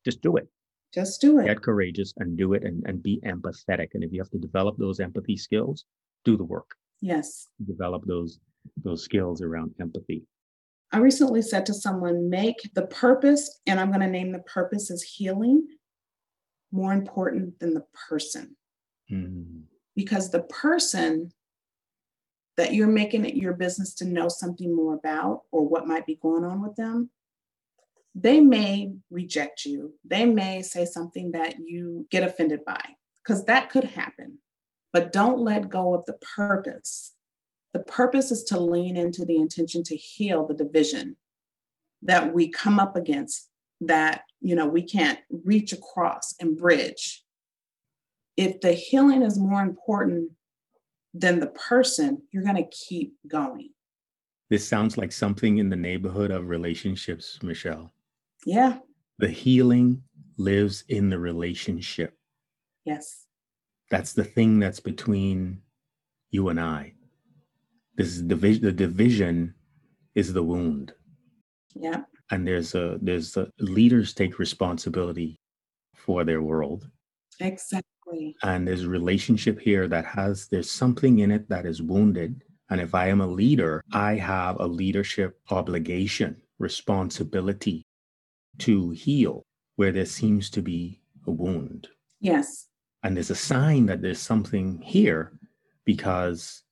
Just 0.05 0.23
do 0.23 0.37
it. 0.37 0.49
Just 0.95 1.21
do 1.21 1.41
it. 1.41 1.47
Get 1.47 1.63
courageous 1.63 2.15
and 2.19 2.39
do 2.39 2.53
it 2.53 2.63
and, 2.63 2.85
and 2.87 3.03
be 3.03 3.21
empathetic. 3.27 3.89
And 3.95 4.05
if 4.05 4.13
you 4.13 4.21
have 4.21 4.31
to 4.31 4.39
develop 4.39 4.77
those 4.79 5.01
empathy 5.01 5.37
skills, 5.37 5.85
do 6.25 6.37
the 6.37 6.45
work. 6.45 6.71
Yes. 7.01 7.49
Develop 7.67 8.05
those 8.07 8.39
those 8.83 9.03
skills 9.05 9.43
around 9.43 9.75
empathy. 9.81 10.25
I 10.93 10.99
recently 10.99 11.43
said 11.43 11.67
to 11.67 11.75
someone, 11.75 12.31
make 12.31 12.71
the 12.75 12.87
purpose, 12.87 13.61
and 13.67 13.81
I'm 13.81 13.89
going 13.89 14.01
to 14.01 14.07
name 14.07 14.33
the 14.33 14.39
purpose 14.39 14.91
as 14.91 15.03
healing, 15.03 15.67
more 16.71 16.93
important 16.93 17.59
than 17.59 17.75
the 17.75 17.85
person. 18.09 18.57
Mm. 19.11 19.63
Because 19.97 20.31
the 20.31 20.45
person 20.45 21.33
that 22.57 22.73
you're 22.73 22.87
making 22.87 23.25
it 23.25 23.35
your 23.35 23.55
business 23.55 23.95
to 23.95 24.05
know 24.05 24.29
something 24.29 24.75
more 24.75 24.95
about 24.95 25.43
or 25.51 25.67
what 25.67 25.89
might 25.89 26.07
be 26.07 26.19
going 26.23 26.45
on 26.45 26.63
with 26.63 26.77
them, 26.77 27.11
they 28.15 28.41
may 28.41 28.93
reject 29.11 29.65
you. 29.65 29.95
They 30.05 30.25
may 30.25 30.63
say 30.63 30.85
something 30.85 31.33
that 31.33 31.57
you 31.59 32.07
get 32.11 32.23
offended 32.23 32.65
by, 32.65 32.81
because 33.23 33.45
that 33.45 33.71
could 33.71 33.85
happen. 33.85 34.39
But 34.93 35.13
don't 35.13 35.41
let 35.41 35.69
go 35.69 35.95
of 35.95 36.05
the 36.07 36.19
purpose. 36.37 37.15
The 37.73 37.81
purpose 37.81 38.31
is 38.31 38.45
to 38.45 38.61
lean 38.61 38.97
into 38.97 39.25
the 39.25 39.37
intention 39.37 39.83
to 39.85 39.97
heal 39.97 40.47
the 40.47 40.55
division 40.55 41.17
that 42.03 42.33
we 42.33 42.49
come 42.49 42.79
up 42.79 42.97
against 42.97 43.49
that 43.81 44.23
you 44.41 44.55
know 44.55 44.67
we 44.67 44.83
can't 44.83 45.19
reach 45.31 45.73
across 45.73 46.35
and 46.41 46.57
bridge 46.57 47.25
if 48.37 48.61
the 48.61 48.73
healing 48.73 49.23
is 49.23 49.39
more 49.39 49.63
important 49.63 50.31
than 51.13 51.41
the 51.41 51.49
person 51.49 52.23
you're 52.31 52.45
going 52.45 52.57
to 52.57 52.71
keep 52.71 53.15
going 53.27 53.71
this 54.51 54.67
sounds 54.67 54.97
like 54.97 55.13
something 55.13 55.59
in 55.59 55.69
the 55.69 55.77
neighborhood 55.77 56.31
of 56.31 56.49
relationships 56.49 57.39
michelle 57.43 57.94
yeah. 58.45 58.79
The 59.19 59.29
healing 59.29 60.03
lives 60.39 60.85
in 60.89 61.09
the 61.11 61.19
relationship. 61.19 62.17
Yes. 62.85 63.27
That's 63.91 64.13
the 64.13 64.25
thing 64.25 64.59
that's 64.59 64.81
between 64.81 65.61
you 66.31 66.49
and 66.49 66.61
i. 66.61 66.95
This 67.97 68.09
is 68.09 68.23
division 68.23 68.63
the 68.63 68.73
division 68.73 69.55
is 70.15 70.33
the 70.33 70.43
wound. 70.43 70.93
Yeah. 71.75 72.03
And 72.31 72.47
there's 72.47 72.75
a 72.75 72.99
there's 73.01 73.37
a, 73.37 73.49
leaders 73.61 74.15
take 74.15 74.39
responsibility 74.39 75.39
for 75.95 76.25
their 76.25 76.43
world. 76.43 76.89
Exactly. 77.41 78.37
And 78.43 78.67
there's 78.67 78.85
a 78.85 78.89
relationship 78.89 79.61
here 79.61 79.87
that 79.89 80.05
has 80.05 80.49
there's 80.49 80.71
something 80.71 81.21
in 81.21 81.31
it 81.31 81.49
that 81.49 81.67
is 81.67 81.83
wounded. 81.83 82.43
And 82.71 82.81
if 82.81 82.95
i 82.95 83.09
am 83.09 83.21
a 83.21 83.27
leader 83.27 83.83
i 83.93 84.15
have 84.15 84.59
a 84.59 84.67
leadership 84.67 85.39
obligation 85.51 86.41
responsibility 86.59 87.85
to 88.59 88.91
heal 88.91 89.45
where 89.77 89.93
there 89.93 90.07
seems 90.07 90.51
to 90.51 90.63
be 90.63 91.01
a 91.27 91.31
wound 91.31 91.89
yes 92.21 92.69
and 93.03 93.17
there's 93.17 93.31
a 93.31 93.35
sign 93.35 93.87
that 93.87 94.01
there's 94.01 94.21
something 94.21 94.81
here 94.81 95.33
because 95.85 96.65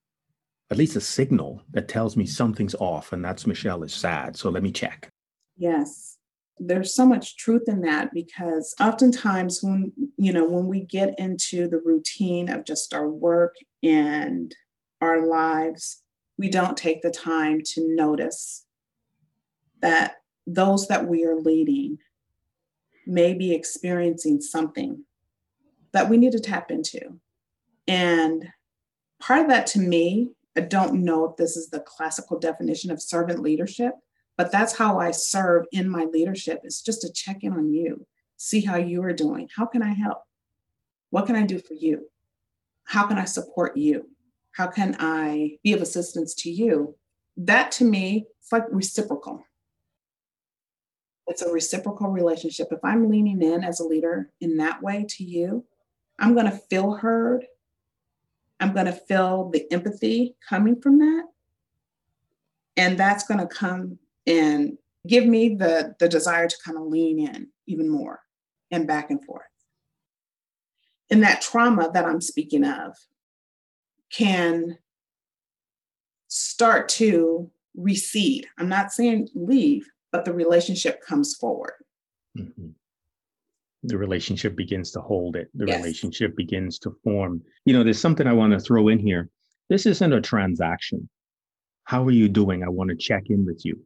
at 0.73 0.79
least 0.79 0.97
a 0.97 1.01
signal 1.03 1.63
that 1.71 1.87
tells 1.87 2.17
me 2.17 2.25
something's 2.25 2.75
off 2.77 3.13
and 3.13 3.23
that's 3.23 3.47
Michelle 3.47 3.83
is 3.83 3.93
sad. 3.93 4.35
So 4.39 4.49
let 4.49 4.63
me 4.63 4.73
check. 4.73 5.11
Yes. 5.59 6.17
There's 6.59 6.95
so 6.95 7.05
much 7.05 7.37
truth 7.37 7.65
in 7.69 7.83
that 7.83 8.15
because 8.15 8.75
oftentimes 8.81 9.63
when 9.63 9.93
you 10.17 10.33
know 10.33 10.47
when 10.47 10.69
we 10.69 10.81
get 10.81 11.19
into 11.19 11.69
the 11.69 11.81
routine 11.85 12.49
of 12.49 12.65
just 12.65 12.95
our 12.95 13.09
work 13.09 13.55
and 13.83 14.55
our 15.03 15.27
lives, 15.27 16.03
we 16.39 16.49
don't 16.49 16.77
take 16.77 17.03
the 17.03 17.11
time 17.11 17.61
to 17.75 17.95
notice 17.95 18.65
that 19.83 20.22
those 20.47 20.89
that 20.89 21.07
we 21.07 21.25
are 21.25 21.37
leading 21.37 21.99
may 23.07 23.35
be 23.35 23.53
experiencing 23.53 24.41
something 24.41 25.05
that 25.93 26.09
we 26.09 26.17
need 26.17 26.33
to 26.33 26.41
tap 26.41 26.71
into. 26.71 27.21
And 27.87 28.49
part 29.21 29.41
of 29.41 29.49
that 29.49 29.67
to 29.69 29.81
me, 29.81 30.31
I 30.57 30.61
don't 30.61 31.05
know 31.05 31.25
if 31.25 31.37
this 31.37 31.57
is 31.57 31.71
the 31.71 31.81
classical 31.81 32.39
definition 32.39 32.91
of 32.91 33.03
servant 33.03 33.41
leadership, 33.41 33.95
but 34.37 34.53
that's 34.53 34.77
how 34.77 34.99
I 34.99 35.11
serve 35.11 35.65
in 35.73 35.89
my 35.89 36.05
leadership. 36.05 36.61
It's 36.65 36.83
just 36.83 37.03
to 37.03 37.13
check 37.13 37.43
in 37.43 37.53
on 37.53 37.73
you, 37.73 38.07
see 38.37 38.61
how 38.61 38.77
you 38.77 39.03
are 39.03 39.13
doing. 39.13 39.49
How 39.55 39.67
can 39.67 39.83
I 39.83 39.93
help? 39.93 40.23
What 41.11 41.27
can 41.27 41.37
I 41.37 41.45
do 41.45 41.59
for 41.59 41.75
you? 41.75 42.09
How 42.85 43.07
can 43.07 43.19
I 43.19 43.25
support 43.25 43.77
you? 43.77 44.09
How 44.53 44.67
can 44.67 44.97
I 44.99 45.59
be 45.63 45.73
of 45.73 45.81
assistance 45.81 46.35
to 46.37 46.51
you? 46.51 46.97
That 47.37 47.71
to 47.73 47.85
me, 47.85 48.27
it's 48.41 48.53
like 48.53 48.65
reciprocal. 48.71 49.45
It's 51.27 51.43
a 51.43 51.53
reciprocal 51.53 52.09
relationship. 52.09 52.69
If 52.71 52.81
I'm 52.85 53.09
leaning 53.09 53.43
in 53.43 53.65
as 53.65 53.81
a 53.81 53.85
leader 53.85 54.31
in 54.41 54.57
that 54.59 54.83
way 54.83 55.07
to 55.09 55.25
you, 55.25 55.65
I'm 56.19 56.35
going 56.35 56.47
to 56.47 56.59
feel 56.71 56.95
heard. 56.95 57.47
I'm 58.61 58.73
going 58.73 58.87
to 58.87 58.93
feel 58.93 59.51
the 59.51 59.71
empathy 59.73 60.37
coming 60.49 60.81
from 60.81 60.99
that. 60.99 61.25
And 62.77 62.99
that's 62.99 63.27
going 63.27 63.41
to 63.41 63.47
come 63.47 63.99
and 64.27 64.79
give 65.07 65.27
me 65.27 65.55
the, 65.55 65.95
the 65.99 66.09
desire 66.09 66.49
to 66.49 66.57
kind 66.65 66.79
of 66.79 66.85
lean 66.85 67.19
in 67.19 67.49
even 67.67 67.89
more 67.89 68.21
and 68.71 68.87
back 68.87 69.11
and 69.11 69.25
forth. 69.25 69.43
And 71.11 71.23
that 71.23 71.43
trauma 71.43 71.91
that 71.93 72.05
I'm 72.05 72.21
speaking 72.21 72.65
of 72.65 72.97
can 74.11 74.79
start 76.29 76.89
to 76.89 77.51
recede. 77.77 78.47
I'm 78.59 78.69
not 78.69 78.93
saying 78.93 79.29
leave, 79.35 79.87
but 80.13 80.25
the 80.25 80.33
relationship 80.33 81.01
comes 81.03 81.35
forward. 81.35 81.75
Mm-hmm. 82.39 82.69
The 83.85 83.99
relationship 83.99 84.55
begins 84.55 84.93
to 84.93 85.01
hold 85.01 85.35
it. 85.35 85.49
The 85.55 85.67
yes. 85.67 85.81
relationship 85.81 86.37
begins 86.37 86.79
to 86.81 86.95
form. 87.03 87.43
You 87.65 87.75
know 87.75 87.83
there's 87.83 87.99
something 87.99 88.27
i 88.27 88.33
want 88.33 88.53
to 88.53 88.61
throw 88.61 88.89
in 88.89 88.99
here. 88.99 89.29
This 89.69 89.87
isn't 89.87 90.13
a 90.13 90.21
transaction. 90.21 91.09
How 91.85 92.05
are 92.05 92.13
you 92.13 92.29
doing? 92.29 92.63
I 92.63 92.69
want 92.69 92.91
to 92.91 92.97
check 92.97 93.25
in 93.27 93.45
with 93.45 93.65
you. 93.65 93.81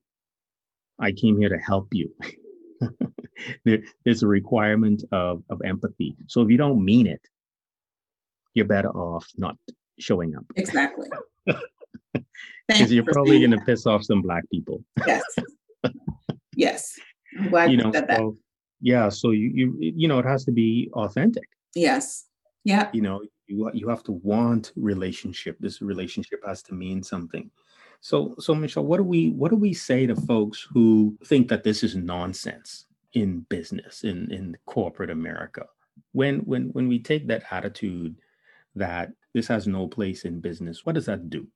I 0.99 1.13
came 1.13 1.39
here 1.39 1.49
to 1.49 1.59
help 1.59 1.89
you. 1.93 2.11
There, 3.67 3.81
there's 4.07 4.23
a 4.23 4.27
requirement 4.27 5.05
of, 5.13 5.43
of 5.51 5.61
empathy. 5.63 6.17
So 6.27 6.41
if 6.41 6.49
you 6.49 6.57
don't 6.57 6.83
mean 6.83 7.07
it 7.07 7.21
you're 8.57 8.67
better 8.67 8.89
off 8.89 9.29
not 9.37 9.57
showing 10.01 10.35
up. 10.35 10.45
Exactly. 10.57 11.09
Because 12.69 12.93
you're 12.93 13.05
probably 13.05 13.39
going 13.39 13.53
to 13.53 13.65
piss 13.65 13.87
off 13.87 14.03
some 14.03 14.23
black 14.23 14.43
people. 14.51 14.83
Yes 15.07 15.23
yes. 16.57 16.99
I'm 17.39 17.51
glad 17.51 17.71
you, 17.71 17.77
know, 17.77 17.93
said 17.93 18.09
that. 18.09 18.21
yeah 18.81 19.09
so 19.09 19.31
you 19.31 19.51
you 19.55 19.77
you 19.79 20.09
know 20.09 20.19
it 20.19 20.27
has 20.27 20.45
to 20.47 20.53
be 20.53 20.91
authentic. 20.95 21.49
Yes. 21.75 22.25
Yeah. 22.65 22.91
You 22.93 23.03
know 23.03 23.23
you 23.47 23.71
you 23.73 23.89
have 23.89 24.03
to 24.05 24.13
want 24.13 24.73
relationship. 24.75 25.57
This 25.61 25.81
relationship 25.81 26.41
has 26.45 26.63
to 26.65 26.75
mean 26.75 27.03
something. 27.03 27.51
So 28.01 28.35
so 28.39 28.55
michelle 28.55 28.85
what 28.85 28.97
do 28.99 29.05
we 29.05 29.31
what 29.31 29.51
do 29.51 29.57
we 29.57 29.73
say 29.73 30.07
to 30.07 30.17
folks 30.17 30.67
who 30.73 31.17
think 31.25 31.49
that 31.49 31.65
this 31.65 31.83
is 31.83 31.95
nonsense 31.95 32.87
in 33.13 33.41
business 33.49 34.05
in 34.05 34.31
in 34.33 34.57
corporate 34.67 35.11
america? 35.11 35.67
When 36.13 36.41
when 36.41 36.69
when 36.71 36.89
we 36.89 36.99
take 36.99 37.27
that 37.29 37.45
attitude 37.51 38.17
that 38.75 39.13
this 39.33 39.49
has 39.49 39.67
no 39.67 39.87
place 39.87 40.25
in 40.25 40.41
business 40.41 40.85
what 40.85 40.95
does 40.95 41.07
that 41.07 41.31
do? 41.31 41.47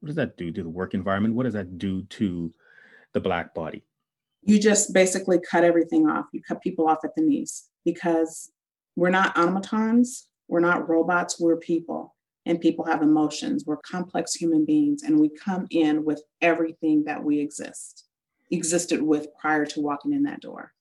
What 0.00 0.08
does 0.08 0.16
that 0.16 0.36
do 0.36 0.50
to 0.50 0.62
the 0.62 0.68
work 0.68 0.94
environment? 0.94 1.34
What 1.34 1.44
does 1.44 1.54
that 1.54 1.78
do 1.78 2.02
to 2.02 2.52
the 3.12 3.20
black 3.20 3.54
body 3.54 3.84
you 4.42 4.58
just 4.58 4.92
basically 4.92 5.38
cut 5.40 5.64
everything 5.64 6.08
off. 6.08 6.26
You 6.32 6.42
cut 6.46 6.62
people 6.62 6.88
off 6.88 7.04
at 7.04 7.14
the 7.14 7.22
knees 7.22 7.68
because 7.84 8.50
we're 8.96 9.10
not 9.10 9.36
automatons, 9.38 10.28
we're 10.48 10.60
not 10.60 10.88
robots, 10.88 11.40
we're 11.40 11.56
people. 11.56 12.14
And 12.44 12.60
people 12.60 12.84
have 12.86 13.02
emotions. 13.02 13.62
We're 13.64 13.76
complex 13.76 14.34
human 14.34 14.64
beings, 14.64 15.04
and 15.04 15.20
we 15.20 15.28
come 15.28 15.68
in 15.70 16.04
with 16.04 16.24
everything 16.40 17.04
that 17.04 17.22
we 17.22 17.38
exist, 17.38 18.06
existed 18.50 19.00
with 19.00 19.28
prior 19.40 19.64
to 19.66 19.80
walking 19.80 20.12
in 20.12 20.24
that 20.24 20.40
door. 20.40 20.72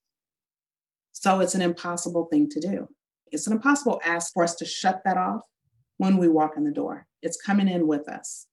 So 1.12 1.40
it's 1.40 1.54
an 1.54 1.62
impossible 1.62 2.26
thing 2.32 2.50
to 2.50 2.60
do. 2.60 2.88
It's 3.32 3.46
an 3.46 3.54
impossible 3.54 4.02
ask 4.04 4.34
for 4.34 4.44
us 4.44 4.56
to 4.56 4.66
shut 4.66 5.04
that 5.06 5.18
off 5.18 5.42
when 5.98 6.18
we 6.18 6.28
walk 6.28 6.58
in 6.58 6.64
the 6.64 6.72
door. 6.72 7.06
It's 7.22 7.40
coming 7.40 7.68
in 7.68 7.86
with 7.86 8.10
us. 8.10 8.48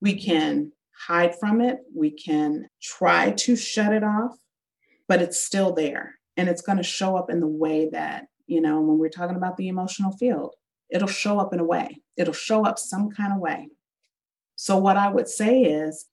We 0.00 0.14
can 0.14 0.72
hide 1.06 1.38
from 1.38 1.60
it. 1.60 1.78
We 1.94 2.10
can 2.10 2.68
try 2.80 3.32
to 3.32 3.56
shut 3.56 3.92
it 3.92 4.04
off, 4.04 4.36
but 5.08 5.22
it's 5.22 5.40
still 5.40 5.72
there. 5.72 6.16
And 6.36 6.48
it's 6.48 6.62
going 6.62 6.78
to 6.78 6.84
show 6.84 7.16
up 7.16 7.30
in 7.30 7.40
the 7.40 7.46
way 7.46 7.88
that, 7.90 8.26
you 8.46 8.60
know, 8.60 8.80
when 8.80 8.98
we're 8.98 9.08
talking 9.08 9.36
about 9.36 9.56
the 9.56 9.68
emotional 9.68 10.12
field, 10.12 10.54
it'll 10.90 11.08
show 11.08 11.38
up 11.38 11.52
in 11.52 11.60
a 11.60 11.64
way, 11.64 12.00
it'll 12.16 12.32
show 12.34 12.64
up 12.64 12.78
some 12.78 13.10
kind 13.10 13.32
of 13.32 13.38
way. 13.38 13.68
So, 14.56 14.76
what 14.76 14.96
I 14.96 15.08
would 15.08 15.28
say 15.28 15.62
is, 15.62 16.06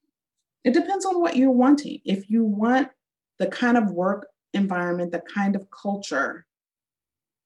it 0.64 0.74
depends 0.74 1.06
on 1.06 1.20
what 1.20 1.36
you're 1.36 1.50
wanting. 1.50 2.00
If 2.04 2.28
you 2.28 2.44
want 2.44 2.88
the 3.38 3.46
kind 3.46 3.78
of 3.78 3.90
work 3.90 4.26
environment, 4.52 5.12
the 5.12 5.20
kind 5.20 5.56
of 5.56 5.70
culture 5.70 6.46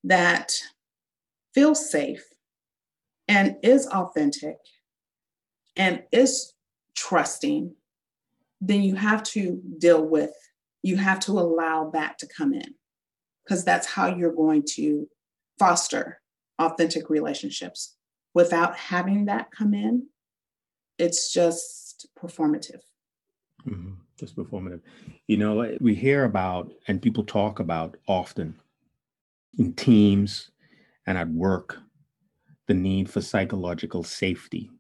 that 0.03 0.53
feels 1.55 1.90
safe 1.90 2.25
and 3.29 3.57
is 3.62 3.87
authentic 3.87 4.59
and 5.77 6.03
is 6.12 6.53
trusting, 6.94 7.74
then 8.61 8.83
you 8.83 8.94
have 8.94 9.22
to 9.22 9.61
deal 9.78 10.04
with, 10.04 10.33
you 10.83 10.96
have 10.96 11.20
to 11.20 11.33
allow 11.33 11.90
that 11.90 12.18
to 12.18 12.26
come 12.26 12.54
in 12.54 12.74
because 13.44 13.64
that's 13.64 13.87
how 13.87 14.14
you're 14.14 14.33
going 14.33 14.62
to 14.66 15.09
foster 15.59 16.20
authentic 16.59 17.11
relationships. 17.11 17.96
Without 18.35 18.76
having 18.76 19.26
that 19.26 19.50
come 19.50 19.74
in, 19.74 20.07
it's 20.98 21.33
just 21.33 22.07
performative. 22.18 22.80
Mm-hmm. 23.66 23.92
Just 24.18 24.37
performative. 24.37 24.80
You 25.26 25.37
know, 25.37 25.76
we 25.80 25.94
hear 25.94 26.24
about 26.24 26.72
and 26.88 27.02
people 27.02 27.24
talk 27.24 27.59
about 27.61 27.96
often 28.07 28.54
in 29.59 29.72
teams 29.74 30.50
and 31.07 31.18
at 31.18 31.28
work 31.28 31.78
the 32.66 32.74
need 32.74 33.11
for 33.11 33.20
psychological 33.20 34.02
safety 34.02 34.70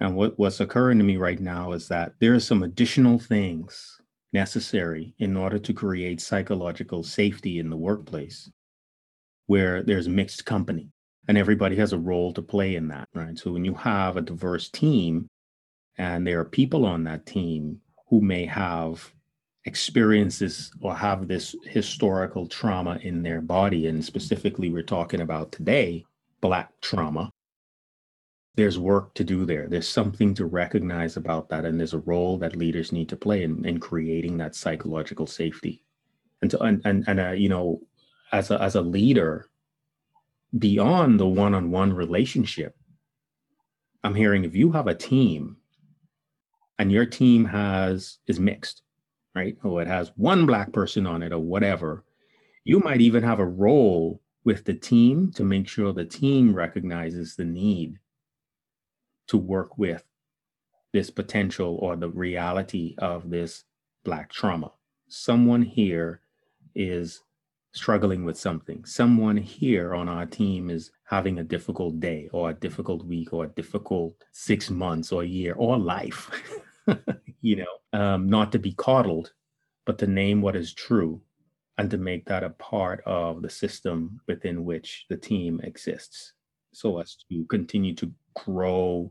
and 0.00 0.16
what, 0.16 0.38
what's 0.38 0.60
occurring 0.60 0.98
to 0.98 1.04
me 1.04 1.16
right 1.16 1.40
now 1.40 1.72
is 1.72 1.88
that 1.88 2.14
there 2.20 2.34
are 2.34 2.40
some 2.40 2.62
additional 2.62 3.18
things 3.18 4.00
necessary 4.32 5.14
in 5.18 5.36
order 5.36 5.58
to 5.58 5.74
create 5.74 6.20
psychological 6.20 7.02
safety 7.02 7.58
in 7.58 7.68
the 7.68 7.76
workplace 7.76 8.50
where 9.46 9.82
there's 9.82 10.08
mixed 10.08 10.46
company 10.46 10.90
and 11.28 11.36
everybody 11.36 11.76
has 11.76 11.92
a 11.92 11.98
role 11.98 12.32
to 12.32 12.40
play 12.40 12.76
in 12.76 12.88
that, 12.88 13.08
right? 13.14 13.38
So 13.38 13.52
when 13.52 13.64
you 13.64 13.74
have 13.74 14.16
a 14.16 14.22
diverse 14.22 14.70
team 14.70 15.28
and 15.98 16.26
there 16.26 16.40
are 16.40 16.44
people 16.44 16.86
on 16.86 17.04
that 17.04 17.26
team 17.26 17.80
who 18.08 18.20
may 18.20 18.46
have 18.46 19.12
experiences 19.66 20.72
or 20.80 20.94
have 20.94 21.28
this 21.28 21.54
historical 21.64 22.46
trauma 22.46 22.98
in 23.02 23.22
their 23.22 23.40
body, 23.40 23.86
and 23.88 24.02
specifically 24.02 24.70
we're 24.70 24.82
talking 24.82 25.20
about 25.20 25.52
today, 25.52 26.04
Black 26.40 26.70
trauma, 26.80 27.30
there's 28.56 28.78
work 28.78 29.14
to 29.14 29.24
do 29.24 29.44
there. 29.44 29.68
There's 29.68 29.88
something 29.88 30.34
to 30.34 30.44
recognize 30.46 31.16
about 31.16 31.48
that. 31.50 31.64
And 31.64 31.78
there's 31.78 31.94
a 31.94 31.98
role 32.00 32.36
that 32.38 32.56
leaders 32.56 32.92
need 32.92 33.08
to 33.10 33.16
play 33.16 33.42
in, 33.42 33.64
in 33.64 33.78
creating 33.78 34.38
that 34.38 34.54
psychological 34.54 35.26
safety. 35.26 35.84
And, 36.42 36.50
to, 36.50 36.60
and, 36.60 36.82
and, 36.84 37.04
and 37.06 37.20
uh, 37.20 37.30
you 37.30 37.48
know, 37.48 37.80
as 38.32 38.50
a, 38.50 38.60
as 38.60 38.74
a 38.74 38.80
leader, 38.82 39.48
beyond 40.58 41.20
the 41.20 41.28
one-on-one 41.28 41.92
relationship, 41.92 42.76
I'm 44.02 44.14
hearing 44.14 44.44
if 44.44 44.56
you 44.56 44.72
have 44.72 44.88
a 44.88 44.94
team 44.94 45.56
and 46.78 46.90
your 46.90 47.06
team 47.06 47.44
has 47.44 48.18
is 48.26 48.40
mixed, 48.40 48.82
right? 49.34 49.56
Or 49.62 49.82
it 49.82 49.88
has 49.88 50.12
one 50.16 50.46
black 50.46 50.72
person 50.72 51.06
on 51.06 51.22
it 51.22 51.32
or 51.32 51.38
whatever, 51.38 52.04
you 52.64 52.80
might 52.80 53.00
even 53.00 53.22
have 53.22 53.38
a 53.38 53.46
role 53.46 54.20
with 54.44 54.64
the 54.64 54.74
team 54.74 55.30
to 55.32 55.44
make 55.44 55.68
sure 55.68 55.92
the 55.92 56.04
team 56.04 56.54
recognizes 56.54 57.36
the 57.36 57.44
need 57.44 57.98
to 59.30 59.36
work 59.36 59.78
with 59.78 60.04
this 60.92 61.08
potential 61.10 61.78
or 61.80 61.96
the 61.96 62.08
reality 62.08 62.94
of 62.98 63.30
this 63.30 63.64
Black 64.04 64.32
trauma. 64.32 64.72
Someone 65.08 65.62
here 65.62 66.20
is 66.74 67.22
struggling 67.72 68.24
with 68.24 68.36
something. 68.36 68.84
Someone 68.84 69.36
here 69.36 69.94
on 69.94 70.08
our 70.08 70.26
team 70.26 70.68
is 70.68 70.90
having 71.04 71.38
a 71.38 71.44
difficult 71.44 72.00
day 72.00 72.28
or 72.32 72.50
a 72.50 72.54
difficult 72.54 73.04
week 73.04 73.32
or 73.32 73.44
a 73.44 73.50
difficult 73.50 74.14
six 74.32 74.68
months 74.68 75.12
or 75.12 75.22
year 75.22 75.54
or 75.54 75.78
life. 75.78 76.30
you 77.40 77.56
know, 77.56 77.98
um, 77.98 78.28
not 78.28 78.50
to 78.52 78.58
be 78.58 78.72
coddled, 78.72 79.32
but 79.86 79.98
to 79.98 80.06
name 80.06 80.42
what 80.42 80.56
is 80.56 80.74
true 80.74 81.20
and 81.78 81.90
to 81.90 81.98
make 81.98 82.26
that 82.26 82.42
a 82.42 82.50
part 82.50 83.00
of 83.06 83.42
the 83.42 83.50
system 83.50 84.20
within 84.26 84.64
which 84.64 85.06
the 85.08 85.16
team 85.16 85.60
exists 85.62 86.32
so 86.72 86.98
as 86.98 87.16
to 87.30 87.44
continue 87.46 87.94
to 87.94 88.12
grow 88.34 89.10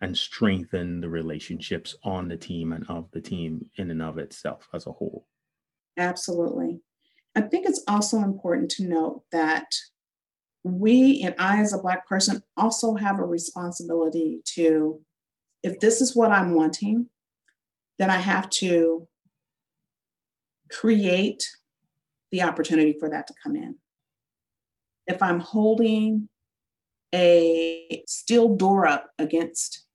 and 0.00 0.16
strengthen 0.16 1.00
the 1.00 1.08
relationships 1.08 1.94
on 2.02 2.28
the 2.28 2.36
team 2.36 2.72
and 2.72 2.84
of 2.88 3.10
the 3.12 3.20
team 3.20 3.68
in 3.76 3.90
and 3.90 4.02
of 4.02 4.18
itself 4.18 4.68
as 4.72 4.86
a 4.86 4.92
whole. 4.92 5.26
Absolutely. 5.96 6.80
I 7.36 7.42
think 7.42 7.66
it's 7.66 7.84
also 7.86 8.18
important 8.18 8.70
to 8.72 8.84
note 8.84 9.22
that 9.30 9.66
we 10.62 11.22
and 11.22 11.34
I, 11.38 11.60
as 11.60 11.72
a 11.72 11.78
Black 11.78 12.06
person, 12.06 12.42
also 12.56 12.94
have 12.94 13.18
a 13.18 13.24
responsibility 13.24 14.42
to, 14.54 15.00
if 15.62 15.80
this 15.80 16.00
is 16.00 16.16
what 16.16 16.32
I'm 16.32 16.54
wanting, 16.54 17.06
then 17.98 18.10
I 18.10 18.18
have 18.18 18.50
to 18.50 19.06
create 20.70 21.44
the 22.30 22.42
opportunity 22.42 22.96
for 22.98 23.08
that 23.10 23.26
to 23.26 23.34
come 23.42 23.56
in. 23.56 23.76
If 25.06 25.22
I'm 25.22 25.40
holding 25.40 26.28
a 27.14 28.02
steel 28.06 28.54
door 28.54 28.86
up 28.86 29.10
against 29.18 29.86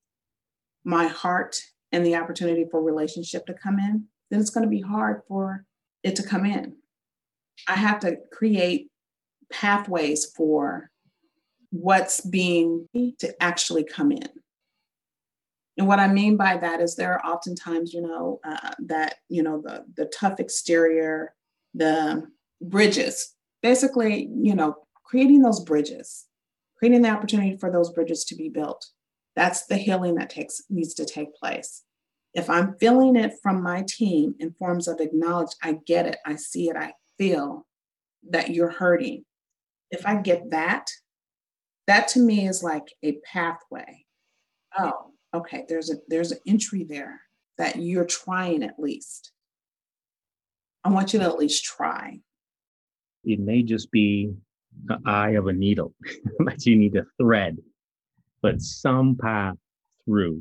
my 0.86 1.08
heart 1.08 1.58
and 1.92 2.06
the 2.06 2.16
opportunity 2.16 2.66
for 2.70 2.82
relationship 2.82 3.46
to 3.48 3.54
come 3.54 3.80
in, 3.80 4.06
then 4.30 4.40
it's 4.40 4.50
going 4.50 4.64
to 4.64 4.70
be 4.70 4.82
hard 4.82 5.22
for 5.28 5.66
it 6.04 6.16
to 6.16 6.24
come 6.24 6.46
in. 6.46 6.76
I 7.68 7.74
have 7.74 8.00
to 8.02 8.18
create 8.32 8.90
pathways 9.52 10.26
for 10.26 10.90
what's 11.72 12.22
being 12.22 12.88
to 12.94 13.44
actually 13.44 13.84
come 13.84 14.12
in. 14.12 14.30
And 15.78 15.88
what 15.88 16.00
I 16.00 16.08
mean 16.08 16.38
by 16.38 16.58
that 16.58 16.80
is 16.80 16.96
there 16.96 17.14
are 17.14 17.26
oftentimes, 17.26 17.94
you 17.94 18.02
know, 18.02 18.40
uh, 18.46 18.72
that, 18.86 19.16
you 19.28 19.44
know, 19.44 19.62
the, 19.62 19.84
the 19.98 20.06
tough 20.06 20.40
exterior, 20.40 21.34
the 21.74 22.24
bridges, 22.62 23.34
basically, 23.62 24.30
you 24.34 24.56
know, 24.56 24.76
creating 25.04 25.42
those 25.42 25.60
bridges, 25.60 26.26
creating 26.78 27.02
the 27.02 27.10
opportunity 27.10 27.58
for 27.58 27.70
those 27.70 27.92
bridges 27.92 28.24
to 28.26 28.36
be 28.36 28.48
built. 28.48 28.86
That's 29.36 29.66
the 29.66 29.78
healing 29.78 30.16
that 30.16 30.30
takes 30.30 30.62
needs 30.70 30.94
to 30.96 31.06
take 31.06 31.36
place. 31.36 31.84
If 32.34 32.50
I'm 32.50 32.76
feeling 32.80 33.16
it 33.16 33.34
from 33.42 33.64
my 33.64 33.86
team 33.88 34.36
in 34.40 34.54
forms 34.54 34.88
of 34.88 35.00
acknowledge, 35.00 35.52
I 35.64 35.78
get 35.86 36.06
it, 36.06 36.18
I 36.26 36.36
see 36.36 36.70
it, 36.70 36.76
I 36.76 36.94
feel 37.18 37.66
that 38.30 38.50
you're 38.50 38.72
hurting. 38.72 39.24
If 39.92 40.06
I 40.06 40.16
get 40.16 40.52
that, 40.52 40.88
that 41.88 42.08
to 42.10 42.20
me 42.20 42.48
is 42.48 42.64
like 42.64 42.88
a 43.04 43.20
pathway. 43.32 44.06
Oh, 44.78 45.12
okay, 45.34 45.66
there's 45.70 45.92
a 45.92 45.96
there's 46.08 46.32
an 46.32 46.40
entry 46.48 46.84
there 46.84 47.22
that 47.58 47.78
you're 47.78 48.06
trying 48.06 48.64
at 48.64 48.80
least. 48.80 49.32
I 50.84 50.90
want 50.90 51.14
you 51.14 51.20
to 51.20 51.26
at 51.26 51.38
least 51.38 51.64
try. 51.64 52.20
It 53.24 53.40
may 53.40 53.64
just 53.64 53.92
be 53.92 54.34
the 54.86 55.00
eye 55.06 55.32
of 55.32 55.48
a 55.48 55.54
needle 55.54 55.94
that 56.40 56.66
you 56.66 56.76
need 56.76 56.94
to 56.94 57.06
thread, 57.20 57.58
but 58.46 58.62
some 58.62 59.18
path 59.20 59.58
through 60.06 60.40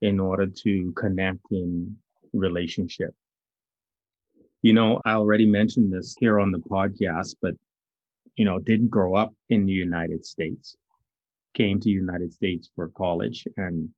in 0.00 0.18
order 0.18 0.46
to 0.46 0.90
connect 0.96 1.40
in 1.50 1.94
relationship. 2.32 3.14
You 4.62 4.72
know, 4.72 5.02
I 5.04 5.12
already 5.12 5.44
mentioned 5.44 5.92
this 5.92 6.16
here 6.18 6.40
on 6.40 6.50
the 6.50 6.60
podcast, 6.60 7.34
but 7.42 7.52
you 8.36 8.46
know, 8.46 8.58
didn't 8.58 8.88
grow 8.88 9.14
up 9.14 9.34
in 9.50 9.66
the 9.66 9.72
United 9.72 10.24
States, 10.24 10.76
came 11.52 11.78
to 11.80 11.90
United 11.90 12.32
States 12.32 12.70
for 12.74 12.88
college 12.88 13.46
and 13.58 13.90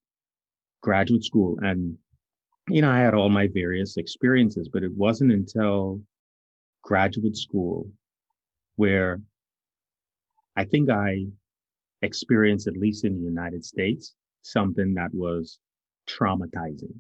graduate 0.83 1.25
school. 1.25 1.61
And, 1.63 1.97
you 2.69 2.83
know, 2.83 2.91
I 2.91 2.99
had 2.99 3.15
all 3.15 3.29
my 3.29 3.47
various 3.55 3.99
experiences, 3.99 4.69
but 4.69 4.83
it 4.83 4.93
wasn't 4.97 5.31
until 5.31 6.01
graduate 6.83 7.37
school 7.37 7.89
where 8.75 9.21
I 10.57 10.65
think 10.65 10.91
I 10.91 11.27
experienced, 12.03 12.67
at 12.67 12.77
least 12.77 13.05
in 13.05 13.15
the 13.15 13.25
United 13.25 13.65
States, 13.65 14.15
something 14.43 14.95
that 14.95 15.13
was 15.13 15.59
traumatizing 16.09 16.95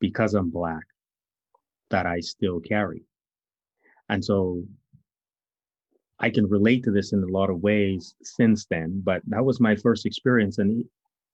because 0.00 0.34
I'm 0.34 0.50
Black 0.50 0.84
that 1.90 2.06
I 2.06 2.20
still 2.20 2.60
carry. 2.60 3.02
And 4.08 4.24
so 4.24 4.62
I 6.18 6.30
can 6.30 6.48
relate 6.48 6.82
to 6.84 6.90
this 6.90 7.12
in 7.12 7.22
a 7.22 7.26
lot 7.26 7.50
of 7.50 7.60
ways 7.60 8.14
since 8.22 8.66
then, 8.66 9.00
but 9.04 9.22
that 9.26 9.44
was 9.44 9.60
my 9.60 9.76
first 9.76 10.06
experience. 10.06 10.58
And 10.58 10.84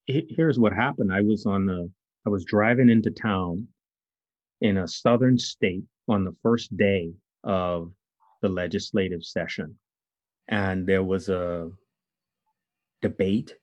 here's 0.06 0.58
what 0.58 0.72
happened. 0.72 1.12
I 1.12 1.22
was 1.22 1.46
on 1.46 1.66
the, 1.66 1.90
I 2.26 2.30
was 2.30 2.44
driving 2.44 2.90
into 2.90 3.10
town 3.10 3.66
in 4.60 4.78
a 4.78 4.88
southern 4.88 5.38
state 5.38 5.84
on 6.08 6.24
the 6.24 6.34
first 6.42 6.76
day 6.76 7.12
of 7.44 7.92
the 8.42 8.48
legislative 8.48 9.24
session. 9.24 9.74
And 10.48 10.86
there 10.86 11.02
was 11.02 11.28
a 11.28 11.70
debate 13.04 13.54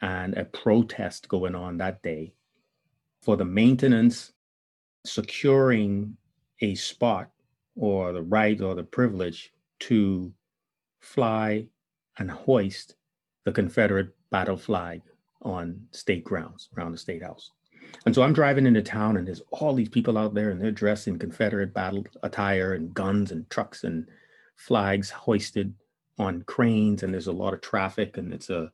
and 0.00 0.36
a 0.36 0.44
protest 0.44 1.28
going 1.28 1.54
on 1.54 1.78
that 1.78 2.02
day 2.02 2.34
for 3.22 3.36
the 3.36 3.44
maintenance, 3.44 4.32
securing 5.06 6.16
a 6.60 6.74
spot 6.74 7.30
or 7.76 8.12
the 8.12 8.22
right 8.22 8.60
or 8.60 8.74
the 8.74 8.82
privilege 8.82 9.52
to 9.78 10.32
fly 11.00 11.64
and 12.18 12.28
hoist 12.28 12.96
the 13.44 13.52
Confederate 13.52 14.10
battle 14.30 14.56
flag 14.56 15.00
on 15.42 15.80
state 15.92 16.24
grounds 16.24 16.68
around 16.76 16.90
the 16.90 16.98
state 16.98 17.22
house. 17.22 17.52
And 18.04 18.12
so 18.12 18.22
I'm 18.22 18.32
driving 18.32 18.66
into 18.66 18.82
town 18.82 19.16
and 19.16 19.26
there's 19.26 19.42
all 19.52 19.74
these 19.74 19.88
people 19.88 20.18
out 20.18 20.34
there 20.34 20.50
and 20.50 20.60
they're 20.60 20.72
dressed 20.72 21.06
in 21.06 21.20
Confederate 21.20 21.72
battle 21.72 22.04
attire 22.24 22.74
and 22.74 22.92
guns 22.92 23.30
and 23.30 23.48
trucks 23.48 23.84
and 23.84 24.08
flags 24.56 25.08
hoisted 25.10 25.72
on 26.22 26.42
cranes 26.42 27.02
and 27.02 27.12
there's 27.12 27.26
a 27.26 27.32
lot 27.32 27.54
of 27.54 27.60
traffic 27.60 28.16
and 28.16 28.32
it's 28.32 28.50
a 28.50 28.72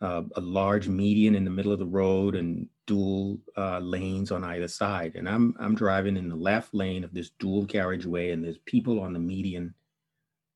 uh, 0.00 0.22
a 0.36 0.40
large 0.40 0.86
median 0.86 1.34
in 1.34 1.44
the 1.44 1.50
middle 1.50 1.72
of 1.72 1.78
the 1.78 1.86
road 1.86 2.34
and 2.34 2.68
dual 2.86 3.38
uh, 3.56 3.78
lanes 3.78 4.30
on 4.30 4.44
either 4.44 4.68
side. 4.68 5.14
And 5.14 5.28
I'm 5.28 5.54
I'm 5.58 5.74
driving 5.74 6.16
in 6.16 6.28
the 6.28 6.36
left 6.36 6.74
lane 6.74 7.04
of 7.04 7.14
this 7.14 7.30
dual 7.38 7.64
carriageway, 7.66 8.30
and 8.30 8.44
there's 8.44 8.58
people 8.66 9.00
on 9.00 9.12
the 9.12 9.18
median 9.18 9.74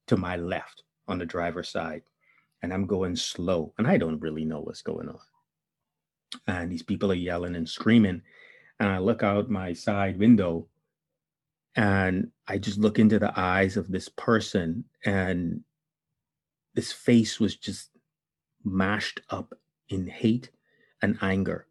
to 0.08 0.16
my 0.16 0.36
left 0.36 0.82
on 1.06 1.18
the 1.18 1.26
driver's 1.26 1.70
side, 1.70 2.02
and 2.62 2.72
I'm 2.72 2.86
going 2.86 3.16
slow, 3.16 3.72
and 3.78 3.86
I 3.86 3.96
don't 3.96 4.20
really 4.20 4.44
know 4.44 4.60
what's 4.60 4.82
going 4.82 5.08
on. 5.08 5.18
And 6.46 6.70
these 6.70 6.82
people 6.82 7.10
are 7.10 7.14
yelling 7.14 7.56
and 7.56 7.68
screaming, 7.68 8.20
and 8.80 8.88
I 8.88 8.98
look 8.98 9.22
out 9.22 9.48
my 9.48 9.72
side 9.72 10.18
window, 10.18 10.68
and 11.74 12.30
I 12.46 12.58
just 12.58 12.78
look 12.78 12.98
into 12.98 13.18
the 13.18 13.32
eyes 13.38 13.78
of 13.78 13.88
this 13.88 14.10
person, 14.10 14.84
and 15.06 15.62
this 16.74 16.92
face 16.92 17.40
was 17.40 17.56
just 17.56 17.90
mashed 18.64 19.20
up 19.30 19.54
in 19.88 20.06
hate 20.06 20.50
and 21.02 21.18
anger. 21.22 21.66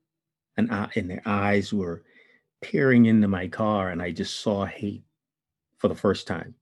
And, 0.58 0.72
uh, 0.72 0.88
and 0.96 1.10
their 1.10 1.22
eyes 1.26 1.72
were 1.72 2.04
peering 2.62 3.06
into 3.06 3.28
my 3.28 3.48
car, 3.48 3.90
and 3.90 4.02
I 4.02 4.12
just 4.12 4.40
saw 4.40 4.66
hate 4.66 5.04
for 5.78 5.88
the 5.88 5.96
first 5.96 6.26
time. 6.26 6.56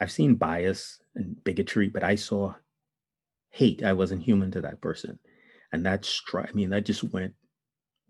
I've 0.00 0.12
seen 0.12 0.36
bias 0.36 1.00
and 1.14 1.42
bigotry, 1.44 1.88
but 1.88 2.04
I 2.04 2.14
saw 2.14 2.54
hate. 3.50 3.82
I 3.82 3.92
wasn't 3.92 4.22
human 4.22 4.50
to 4.52 4.60
that 4.62 4.80
person. 4.80 5.18
And 5.72 5.84
that 5.86 6.04
struck, 6.04 6.48
I 6.48 6.52
mean, 6.52 6.70
that 6.70 6.86
just 6.86 7.04
went 7.04 7.34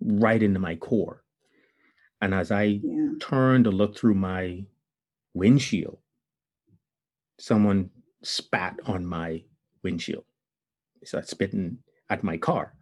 right 0.00 0.42
into 0.42 0.60
my 0.60 0.76
core. 0.76 1.24
And 2.20 2.34
as 2.34 2.50
I 2.50 2.80
yeah. 2.82 3.12
turned 3.20 3.64
to 3.64 3.70
look 3.70 3.96
through 3.96 4.14
my 4.14 4.64
windshield, 5.34 5.98
someone 7.38 7.90
spat 8.22 8.78
on 8.86 9.04
my 9.06 9.42
windshield 9.82 10.24
started 11.04 11.28
spitting 11.28 11.78
at 12.08 12.24
my 12.24 12.36
car. 12.36 12.74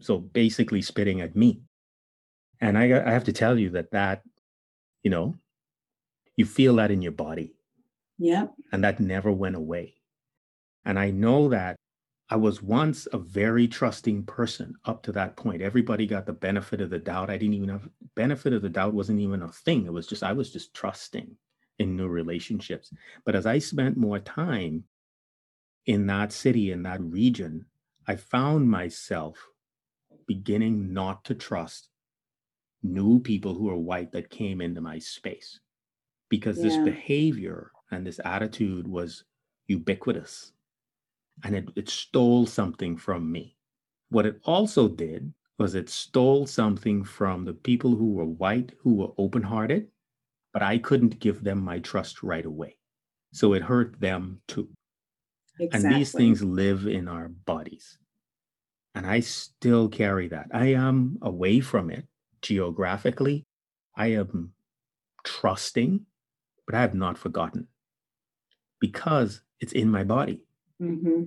So 0.00 0.18
basically 0.18 0.82
spitting 0.82 1.20
at 1.20 1.36
me. 1.36 1.62
And 2.60 2.78
I, 2.78 2.84
I 2.84 3.10
have 3.10 3.24
to 3.24 3.32
tell 3.32 3.58
you 3.58 3.70
that 3.70 3.90
that, 3.92 4.22
you 5.02 5.10
know, 5.10 5.36
you 6.36 6.44
feel 6.44 6.76
that 6.76 6.90
in 6.90 7.02
your 7.02 7.12
body. 7.12 7.54
Yeah. 8.18 8.46
And 8.72 8.84
that 8.84 9.00
never 9.00 9.32
went 9.32 9.56
away. 9.56 9.94
And 10.84 10.98
I 10.98 11.10
know 11.10 11.48
that 11.48 11.76
I 12.30 12.36
was 12.36 12.62
once 12.62 13.06
a 13.12 13.18
very 13.18 13.68
trusting 13.68 14.24
person 14.24 14.74
up 14.84 15.02
to 15.04 15.12
that 15.12 15.36
point. 15.36 15.60
Everybody 15.60 16.06
got 16.06 16.24
the 16.24 16.32
benefit 16.32 16.80
of 16.80 16.90
the 16.90 16.98
doubt. 16.98 17.30
I 17.30 17.36
didn't 17.36 17.54
even 17.54 17.68
have 17.68 17.88
benefit 18.14 18.52
of 18.52 18.62
the 18.62 18.68
doubt 18.68 18.94
wasn't 18.94 19.20
even 19.20 19.42
a 19.42 19.48
thing. 19.48 19.86
It 19.86 19.92
was 19.92 20.06
just 20.06 20.22
I 20.22 20.32
was 20.32 20.52
just 20.52 20.72
trusting 20.72 21.36
in 21.78 21.96
new 21.96 22.08
relationships. 22.08 22.92
But 23.24 23.34
as 23.34 23.46
I 23.46 23.58
spent 23.58 23.96
more 23.96 24.18
time 24.18 24.84
in 25.86 26.06
that 26.06 26.32
city, 26.32 26.70
in 26.72 26.82
that 26.84 27.00
region, 27.02 27.66
I 28.06 28.16
found 28.16 28.70
myself 28.70 29.38
beginning 30.26 30.92
not 30.92 31.24
to 31.24 31.34
trust 31.34 31.88
new 32.82 33.20
people 33.20 33.54
who 33.54 33.68
are 33.70 33.76
white 33.76 34.12
that 34.12 34.30
came 34.30 34.60
into 34.60 34.80
my 34.80 34.98
space 34.98 35.60
because 36.28 36.58
yeah. 36.58 36.64
this 36.64 36.76
behavior 36.78 37.70
and 37.90 38.06
this 38.06 38.20
attitude 38.24 38.88
was 38.88 39.24
ubiquitous 39.66 40.52
and 41.44 41.54
it, 41.54 41.68
it 41.76 41.88
stole 41.88 42.46
something 42.46 42.96
from 42.96 43.30
me. 43.30 43.56
What 44.10 44.26
it 44.26 44.40
also 44.44 44.88
did 44.88 45.32
was 45.58 45.74
it 45.74 45.88
stole 45.88 46.46
something 46.46 47.04
from 47.04 47.44
the 47.44 47.54
people 47.54 47.94
who 47.94 48.14
were 48.14 48.24
white, 48.24 48.72
who 48.80 48.94
were 48.94 49.12
open 49.18 49.42
hearted, 49.42 49.88
but 50.52 50.62
I 50.62 50.78
couldn't 50.78 51.18
give 51.18 51.42
them 51.42 51.60
my 51.60 51.78
trust 51.78 52.22
right 52.22 52.44
away. 52.44 52.76
So 53.32 53.54
it 53.54 53.62
hurt 53.62 53.98
them 54.00 54.40
too. 54.48 54.68
Exactly. 55.58 55.88
And 55.88 55.96
these 56.00 56.12
things 56.12 56.42
live 56.42 56.86
in 56.86 57.08
our 57.08 57.28
bodies. 57.28 57.98
And 58.94 59.06
I 59.06 59.20
still 59.20 59.88
carry 59.88 60.28
that. 60.28 60.48
I 60.52 60.74
am 60.74 61.18
away 61.22 61.60
from 61.60 61.90
it 61.90 62.06
geographically. 62.42 63.46
I 63.96 64.08
am 64.08 64.52
trusting, 65.24 66.04
but 66.66 66.74
I 66.74 66.80
have 66.80 66.94
not 66.94 67.16
forgotten 67.16 67.68
because 68.80 69.42
it's 69.60 69.72
in 69.72 69.88
my 69.88 70.04
body. 70.04 70.42
Mm-hmm. 70.80 71.22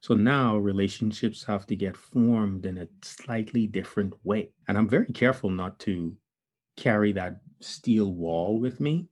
So 0.00 0.14
now 0.14 0.56
relationships 0.56 1.44
have 1.44 1.64
to 1.68 1.76
get 1.76 1.96
formed 1.96 2.66
in 2.66 2.78
a 2.78 2.88
slightly 3.02 3.68
different 3.68 4.14
way. 4.24 4.50
And 4.66 4.76
I'm 4.76 4.88
very 4.88 5.06
careful 5.06 5.48
not 5.48 5.78
to 5.80 6.16
carry 6.76 7.12
that 7.12 7.40
steel 7.60 8.12
wall 8.12 8.58
with 8.58 8.80
me, 8.80 9.08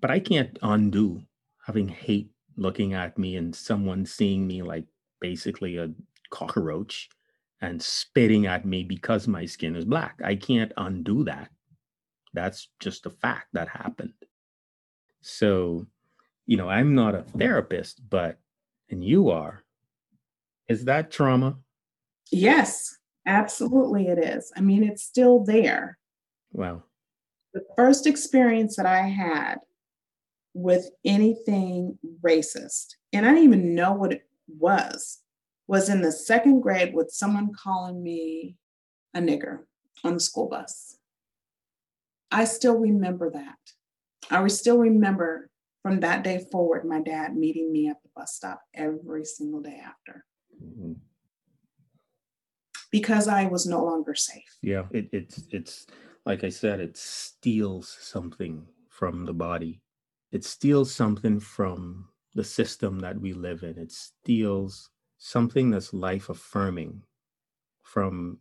but 0.00 0.10
I 0.10 0.20
can't 0.20 0.58
undo 0.62 1.22
having 1.66 1.88
hate 1.88 2.30
looking 2.56 2.94
at 2.94 3.18
me 3.18 3.36
and 3.36 3.54
someone 3.54 4.04
seeing 4.04 4.46
me 4.46 4.62
like 4.62 4.84
basically 5.20 5.76
a 5.76 5.90
cockroach 6.30 7.08
and 7.60 7.82
spitting 7.82 8.46
at 8.46 8.64
me 8.64 8.82
because 8.82 9.28
my 9.28 9.44
skin 9.44 9.76
is 9.76 9.84
black. 9.84 10.20
I 10.24 10.34
can't 10.34 10.72
undo 10.76 11.24
that. 11.24 11.50
That's 12.32 12.68
just 12.80 13.06
a 13.06 13.10
fact 13.10 13.48
that 13.52 13.68
happened. 13.68 14.14
So, 15.20 15.86
you 16.46 16.56
know, 16.56 16.68
I'm 16.68 16.94
not 16.94 17.14
a 17.14 17.22
therapist, 17.22 18.00
but, 18.08 18.38
and 18.88 19.04
you 19.04 19.30
are, 19.30 19.62
is 20.68 20.84
that 20.86 21.10
trauma? 21.10 21.56
Yes, 22.32 22.96
absolutely 23.26 24.06
it 24.08 24.18
is. 24.18 24.52
I 24.56 24.60
mean, 24.60 24.84
it's 24.84 25.02
still 25.02 25.44
there. 25.44 25.98
Wow. 26.52 26.84
The 27.52 27.64
first 27.76 28.06
experience 28.06 28.76
that 28.76 28.86
I 28.86 29.08
had 29.08 29.58
with 30.54 30.90
anything 31.04 31.98
racist, 32.24 32.94
and 33.12 33.26
I 33.26 33.30
didn't 33.30 33.44
even 33.44 33.74
know 33.74 33.92
what 33.92 34.12
it 34.12 34.22
was, 34.46 35.20
was 35.66 35.88
in 35.88 36.02
the 36.02 36.12
second 36.12 36.60
grade 36.60 36.94
with 36.94 37.10
someone 37.10 37.52
calling 37.52 38.02
me 38.02 38.56
a 39.14 39.20
nigger 39.20 39.60
on 40.04 40.14
the 40.14 40.20
school 40.20 40.48
bus. 40.48 40.96
I 42.30 42.44
still 42.44 42.78
remember 42.78 43.30
that. 43.30 43.56
I 44.30 44.46
still 44.48 44.78
remember 44.78 45.50
from 45.82 46.00
that 46.00 46.22
day 46.22 46.44
forward, 46.50 46.84
my 46.84 47.00
dad 47.00 47.36
meeting 47.36 47.72
me 47.72 47.88
at 47.88 48.02
the 48.02 48.08
bus 48.14 48.34
stop 48.34 48.62
every 48.74 49.24
single 49.24 49.60
day 49.60 49.80
after 49.84 50.24
mm-hmm. 50.62 50.92
because 52.90 53.28
I 53.28 53.46
was 53.46 53.66
no 53.66 53.84
longer 53.84 54.14
safe. 54.14 54.58
Yeah, 54.62 54.84
it, 54.92 55.08
it's 55.12 55.42
it's 55.50 55.86
like 56.26 56.44
I 56.44 56.48
said, 56.48 56.80
it 56.80 56.96
steals 56.96 57.96
something 58.00 58.66
from 58.88 59.24
the 59.24 59.32
body. 59.32 59.80
It 60.32 60.44
steals 60.44 60.94
something 60.94 61.40
from 61.40 62.08
the 62.34 62.44
system 62.44 63.00
that 63.00 63.20
we 63.20 63.32
live 63.32 63.62
in. 63.62 63.78
It 63.78 63.90
steals 63.90 64.90
something 65.18 65.70
that's 65.70 65.92
life 65.92 66.28
affirming 66.28 67.02
from 67.82 68.38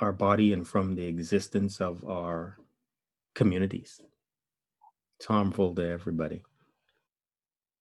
our 0.00 0.12
body 0.12 0.52
and 0.52 0.66
from 0.66 0.94
the 0.94 1.04
existence 1.04 1.80
of 1.80 2.04
our 2.04 2.58
communities. 3.34 4.00
It's 5.18 5.26
harmful 5.26 5.74
to 5.74 5.86
everybody. 5.86 6.42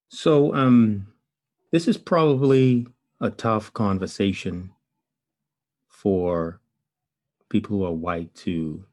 So, 0.09 0.53
um, 0.53 1.07
this 1.71 1.87
is 1.87 1.97
probably 1.97 2.87
a 3.21 3.29
tough 3.29 3.71
conversation 3.73 4.71
for 5.87 6.59
people 7.49 7.77
who 7.77 7.85
are 7.85 7.93
white 7.93 8.33
to 8.35 8.83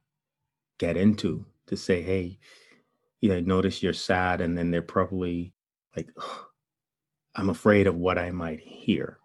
get 0.79 0.97
into 0.97 1.45
to 1.67 1.77
say, 1.77 2.03
hey, 2.03 2.39
you 3.21 3.29
know, 3.29 3.41
notice 3.41 3.83
you're 3.83 3.93
sad, 3.93 4.41
and 4.41 4.57
then 4.57 4.71
they're 4.71 4.83
probably 4.83 5.53
like, 5.97 6.11
I'm 7.35 7.51
afraid 7.51 7.87
of 7.87 7.97
what 7.97 8.19
I 8.19 8.31
might 8.31 8.61
hear. 8.61 9.19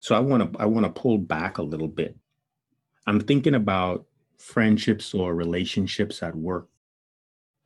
So 0.00 0.14
I 0.14 0.20
want 0.20 0.52
to 0.52 0.60
I 0.60 0.66
want 0.66 0.86
to 0.86 1.00
pull 1.00 1.18
back 1.18 1.58
a 1.58 1.62
little 1.62 1.88
bit. 1.88 2.16
I'm 3.06 3.20
thinking 3.20 3.54
about 3.54 4.06
friendships 4.38 5.14
or 5.14 5.34
relationships 5.34 6.22
at 6.22 6.34
work 6.34 6.68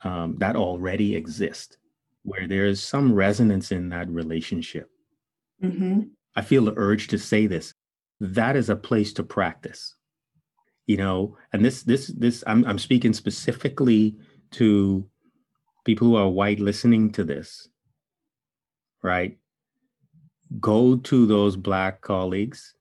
um, 0.03 0.37
that 0.39 0.57
already 0.57 1.17
exist, 1.17 1.79
where 2.23 2.47
there 2.47 2.67
is 2.67 2.83
some 2.83 3.15
resonance 3.15 3.73
in 3.73 3.89
that 3.91 4.09
relationship. 4.09 4.91
Mm-hmm. 5.63 6.03
I 6.37 6.43
feel 6.43 6.65
the 6.65 6.75
urge 6.77 7.09
to 7.09 7.19
say 7.19 7.47
this. 7.47 7.75
That 8.21 8.57
is 8.57 8.71
a 8.71 8.77
place 8.77 9.13
to 9.15 9.23
practice. 9.23 9.97
You 10.91 10.97
know, 10.97 11.37
and 11.53 11.65
this 11.65 11.85
this 11.85 12.09
this 12.09 12.43
I'm 12.49 12.65
I'm 12.65 12.81
speaking 12.81 13.13
specifically 13.13 14.17
to 14.59 15.07
people 15.85 16.09
who 16.09 16.17
are 16.17 16.29
white 16.29 16.59
listening 16.59 17.13
to 17.13 17.23
this. 17.23 17.69
Right? 19.01 19.39
Go 20.59 20.97
to 20.97 21.27
those 21.27 21.55
black 21.55 22.01
colleagues 22.01 22.75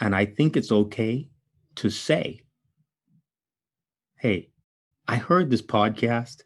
and 0.00 0.16
I 0.16 0.24
think 0.24 0.56
it's 0.56 0.72
okay 0.72 1.28
to 1.76 1.90
say, 1.90 2.40
hey, 4.18 4.50
I 5.06 5.14
heard 5.14 5.48
this 5.48 5.62
podcast. 5.62 6.42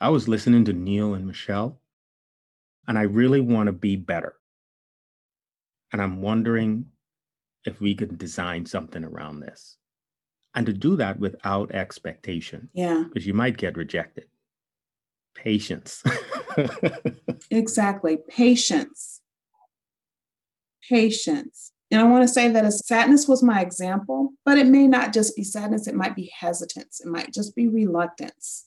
I 0.00 0.08
was 0.08 0.26
listening 0.26 0.64
to 0.64 0.72
Neil 0.72 1.12
and 1.12 1.26
Michelle, 1.26 1.82
and 2.88 2.96
I 2.98 3.02
really 3.02 3.42
want 3.42 3.66
to 3.66 3.72
be 3.72 3.96
better. 3.96 4.36
And 5.92 6.00
I'm 6.00 6.22
wondering 6.22 6.86
if 7.66 7.78
we 7.78 7.94
could 7.94 8.16
design 8.16 8.64
something 8.64 9.04
around 9.04 9.40
this. 9.40 9.76
And 10.54 10.66
to 10.66 10.72
do 10.72 10.96
that 10.96 11.18
without 11.18 11.72
expectation. 11.72 12.68
Yeah. 12.74 13.04
Because 13.08 13.26
you 13.26 13.34
might 13.34 13.56
get 13.56 13.76
rejected. 13.76 14.26
Patience. 15.34 16.02
exactly. 17.50 18.18
Patience. 18.28 19.22
Patience. 20.88 21.72
And 21.90 22.00
I 22.00 22.04
want 22.04 22.26
to 22.26 22.32
say 22.32 22.48
that 22.48 22.64
as 22.64 22.86
sadness 22.86 23.28
was 23.28 23.42
my 23.42 23.60
example, 23.60 24.32
but 24.44 24.58
it 24.58 24.66
may 24.66 24.86
not 24.86 25.12
just 25.12 25.36
be 25.36 25.44
sadness, 25.44 25.86
it 25.86 25.94
might 25.94 26.16
be 26.16 26.32
hesitance, 26.34 27.00
it 27.00 27.08
might 27.08 27.34
just 27.34 27.54
be 27.54 27.68
reluctance. 27.68 28.66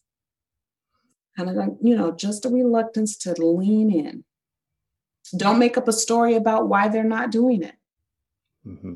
Kind 1.36 1.50
of 1.50 1.56
like, 1.56 1.72
you 1.82 1.96
know, 1.96 2.12
just 2.12 2.46
a 2.46 2.50
reluctance 2.50 3.18
to 3.18 3.34
lean 3.42 3.92
in, 3.92 4.24
don't 5.36 5.60
make 5.60 5.76
up 5.76 5.88
a 5.88 5.94
story 5.94 6.36
about 6.36 6.70
why 6.70 6.88
they're 6.88 7.04
not 7.04 7.32
doing 7.32 7.64
it. 7.64 7.76
Mm-hmm. 8.66 8.94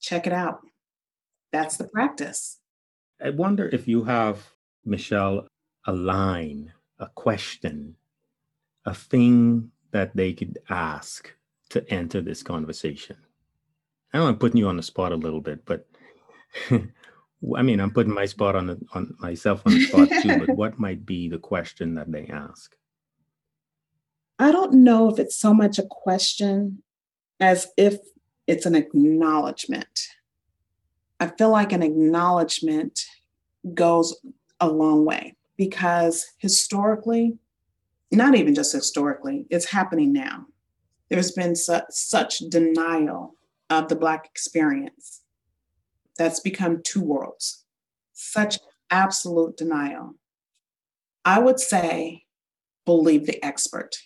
Check 0.00 0.26
it 0.26 0.32
out. 0.32 0.60
That's 1.52 1.76
the 1.76 1.88
practice. 1.88 2.58
I 3.22 3.30
wonder 3.30 3.68
if 3.72 3.88
you 3.88 4.04
have, 4.04 4.46
Michelle, 4.84 5.46
a 5.86 5.92
line, 5.92 6.72
a 6.98 7.06
question, 7.08 7.96
a 8.84 8.94
thing 8.94 9.70
that 9.90 10.14
they 10.14 10.32
could 10.32 10.58
ask 10.68 11.32
to 11.70 11.88
enter 11.92 12.20
this 12.20 12.42
conversation. 12.42 13.16
I 14.12 14.18
know 14.18 14.28
I'm 14.28 14.38
putting 14.38 14.58
you 14.58 14.68
on 14.68 14.76
the 14.76 14.82
spot 14.82 15.12
a 15.12 15.16
little 15.16 15.40
bit, 15.40 15.64
but 15.64 15.86
I 16.70 17.62
mean, 17.62 17.80
I'm 17.80 17.90
putting 17.90 18.14
my 18.14 18.26
spot 18.26 18.56
on 18.56 18.66
the, 18.66 18.80
on 18.94 19.14
myself 19.18 19.62
on 19.66 19.74
the 19.74 19.80
spot 19.80 20.08
too. 20.22 20.38
but 20.38 20.56
what 20.56 20.78
might 20.78 21.04
be 21.04 21.28
the 21.28 21.38
question 21.38 21.94
that 21.94 22.10
they 22.10 22.26
ask? 22.26 22.74
I 24.38 24.52
don't 24.52 24.74
know 24.74 25.10
if 25.10 25.18
it's 25.18 25.36
so 25.36 25.52
much 25.52 25.78
a 25.78 25.86
question 25.88 26.82
as 27.40 27.68
if 27.76 27.98
it's 28.46 28.66
an 28.66 28.74
acknowledgement. 28.74 30.08
I 31.20 31.26
feel 31.26 31.50
like 31.50 31.72
an 31.72 31.82
acknowledgement 31.82 33.00
goes 33.74 34.18
a 34.60 34.68
long 34.68 35.04
way 35.04 35.36
because 35.56 36.26
historically, 36.38 37.38
not 38.12 38.34
even 38.34 38.54
just 38.54 38.72
historically, 38.72 39.46
it's 39.50 39.70
happening 39.70 40.12
now. 40.12 40.46
There's 41.10 41.32
been 41.32 41.56
su- 41.56 41.80
such 41.90 42.38
denial 42.38 43.34
of 43.70 43.88
the 43.88 43.96
Black 43.96 44.26
experience 44.26 45.22
that's 46.16 46.40
become 46.40 46.82
two 46.82 47.02
worlds, 47.02 47.64
such 48.12 48.58
absolute 48.90 49.56
denial. 49.56 50.14
I 51.24 51.38
would 51.38 51.60
say, 51.60 52.24
believe 52.84 53.26
the 53.26 53.42
expert 53.44 53.96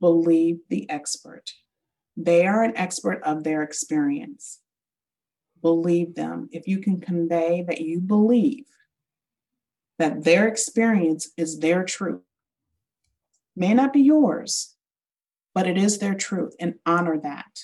believe 0.00 0.58
the 0.68 0.88
expert. 0.90 1.52
They 2.16 2.46
are 2.46 2.62
an 2.62 2.76
expert 2.76 3.22
of 3.22 3.44
their 3.44 3.62
experience. 3.62 4.60
Believe 5.62 6.14
them. 6.14 6.48
If 6.52 6.68
you 6.68 6.78
can 6.78 7.00
convey 7.00 7.64
that 7.66 7.80
you 7.80 8.00
believe 8.00 8.64
that 9.98 10.24
their 10.24 10.46
experience 10.46 11.30
is 11.36 11.58
their 11.58 11.84
truth, 11.84 12.22
may 13.56 13.72
not 13.72 13.92
be 13.92 14.00
yours, 14.00 14.74
but 15.54 15.66
it 15.66 15.78
is 15.78 15.98
their 15.98 16.14
truth, 16.14 16.54
and 16.60 16.74
honor 16.84 17.18
that. 17.18 17.60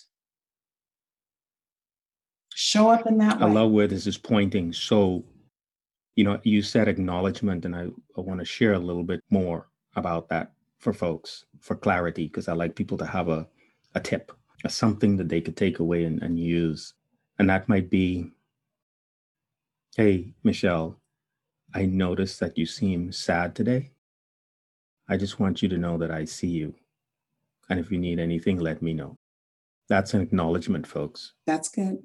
Show 2.55 2.89
up 2.89 3.07
in 3.07 3.19
that 3.19 3.39
way. 3.39 3.47
I 3.47 3.51
love 3.51 3.71
where 3.71 3.87
this 3.87 4.07
is 4.07 4.17
pointing. 4.17 4.73
So, 4.73 5.25
you 6.17 6.25
know, 6.25 6.41
you 6.43 6.63
said 6.63 6.89
acknowledgement, 6.89 7.65
and 7.65 7.77
I, 7.77 7.89
I 8.17 8.21
want 8.21 8.41
to 8.41 8.47
share 8.47 8.73
a 8.73 8.79
little 8.79 9.05
bit 9.05 9.21
more 9.31 9.69
about 9.97 10.29
that 10.31 10.53
for 10.79 10.93
folks 10.93 11.45
for 11.61 11.77
clarity 11.77 12.27
because 12.27 12.49
I 12.49 12.55
like 12.55 12.75
people 12.75 12.99
to 12.99 13.07
have 13.07 13.29
a, 13.29 13.47
a 13.95 14.01
tip, 14.01 14.33
a 14.65 14.71
something 14.71 15.17
that 15.19 15.29
they 15.29 15.41
could 15.41 15.57
take 15.57 15.79
away 15.79 16.05
and, 16.05 16.23
and 16.23 16.39
use. 16.39 16.95
And 17.43 17.51
that 17.51 17.69
might 17.69 17.91
be 17.91 18.31
Hey, 19.97 20.33
Michelle, 20.45 20.97
I 21.75 21.87
noticed 21.87 22.39
that 22.39 22.57
you 22.57 22.67
seem 22.67 23.11
sad 23.11 23.57
today. 23.57 23.91
I 25.09 25.17
just 25.17 25.41
want 25.41 25.61
you 25.61 25.69
to 25.71 25.77
know 25.77 25.99
that 25.99 26.13
I 26.13 26.25
see 26.25 26.47
you. 26.47 26.73
And 27.69 27.81
if 27.81 27.91
you 27.91 27.99
need 27.99 28.21
anything, 28.21 28.61
let 28.61 28.81
me 28.81 28.93
know. 28.95 29.17
That's 29.89 30.15
an 30.15 30.21
acknowledgement, 30.21 30.87
folks. 30.87 31.33
That's 31.45 31.69
good. 31.69 31.99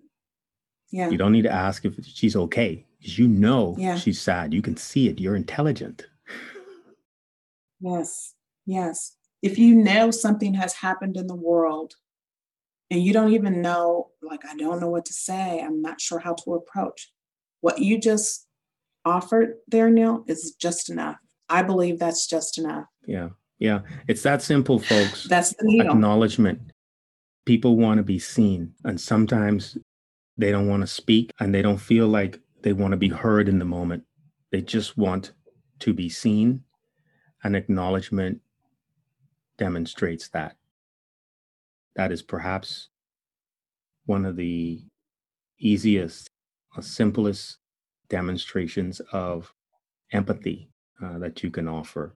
Yeah. 0.90 1.12
You 1.12 1.20
don't 1.20 1.34
need 1.34 1.44
to 1.44 1.54
ask 1.54 1.86
if 1.86 2.04
she's 2.04 2.36
okay 2.36 2.84
because 2.98 3.20
you 3.20 3.28
know 3.28 3.76
Yeah. 3.78 3.96
she's 3.96 4.20
sad. 4.20 4.56
You 4.56 4.64
can 4.64 4.76
see 4.76 5.08
it. 5.08 5.20
You're 5.20 5.36
intelligent. 5.36 6.08
Yes. 7.80 8.34
Yes. 8.66 9.16
If 9.44 9.60
you 9.60 9.76
know 9.76 10.10
something 10.10 10.56
has 10.56 10.74
happened 10.74 11.16
in 11.16 11.28
the 11.28 11.36
world 11.36 11.94
and 12.90 13.02
you 13.02 13.14
don't 13.14 13.34
even 13.34 13.62
know, 13.62 14.12
like, 14.22 14.46
I 14.46 14.56
don't 14.56 14.80
know 14.80 14.90
what 14.90 15.06
to 15.06 15.14
say, 15.14 15.62
I'm 15.62 15.82
not 15.82 16.00
sure 16.00 16.20
how 16.20 16.34
to 16.34 16.54
approach, 16.54 17.12
what 17.62 17.80
you 17.80 18.00
just 18.00 18.48
offered 19.06 19.56
there, 19.68 19.90
Neil, 19.90 20.24
is 20.28 20.56
just 20.60 20.90
enough. 20.90 21.18
I 21.50 21.64
believe 21.64 21.98
that's 21.98 22.28
just 22.28 22.58
enough. 22.58 22.86
Yeah. 23.06 23.30
Yeah. 23.58 23.80
It's 24.08 24.22
that 24.24 24.42
simple, 24.42 24.80
folks. 24.80 25.24
That's 25.30 25.54
the 25.56 25.66
needle. 25.66 25.94
Acknowledgement. 25.94 26.74
People 27.46 27.78
want 27.78 27.98
to 27.98 28.04
be 28.04 28.20
seen. 28.20 28.74
And 28.84 29.00
sometimes 29.00 29.78
they 30.38 30.52
don't 30.52 30.68
want 30.68 30.82
to 30.82 30.88
speak 30.88 31.32
and 31.40 31.56
they 31.56 31.62
don't 31.62 31.78
feel 31.78 32.08
like 32.08 32.40
they 32.62 32.74
want 32.74 32.92
to 32.92 32.98
be 32.98 33.08
heard 33.08 33.48
in 33.48 33.60
the 33.60 33.66
moment. 33.66 34.04
They 34.52 34.62
just 34.62 34.98
want 34.98 35.32
to 35.80 35.94
be 35.94 36.10
seen. 36.10 36.64
And 37.44 37.56
acknowledgement 37.56 38.42
demonstrates 39.58 40.28
that. 40.30 40.57
That 41.98 42.12
is 42.12 42.22
perhaps 42.22 42.90
one 44.06 44.24
of 44.24 44.36
the 44.36 44.82
easiest, 45.60 46.30
or 46.76 46.84
simplest 46.84 47.58
demonstrations 48.08 49.02
of 49.12 49.52
empathy 50.14 50.70
uh, 51.04 51.18
that 51.18 51.44
you 51.44 51.50
can 51.50 51.68
offer. 51.68 52.14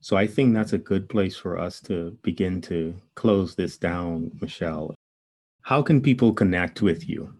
So 0.00 0.16
I 0.16 0.26
think 0.26 0.54
that's 0.54 0.74
a 0.74 0.78
good 0.78 1.08
place 1.08 1.36
for 1.36 1.58
us 1.58 1.80
to 1.82 2.16
begin 2.22 2.60
to 2.62 2.94
close 3.14 3.54
this 3.54 3.78
down, 3.78 4.30
Michelle. 4.40 4.94
How 5.62 5.82
can 5.82 6.00
people 6.00 6.32
connect 6.32 6.82
with 6.82 7.08
you? 7.08 7.32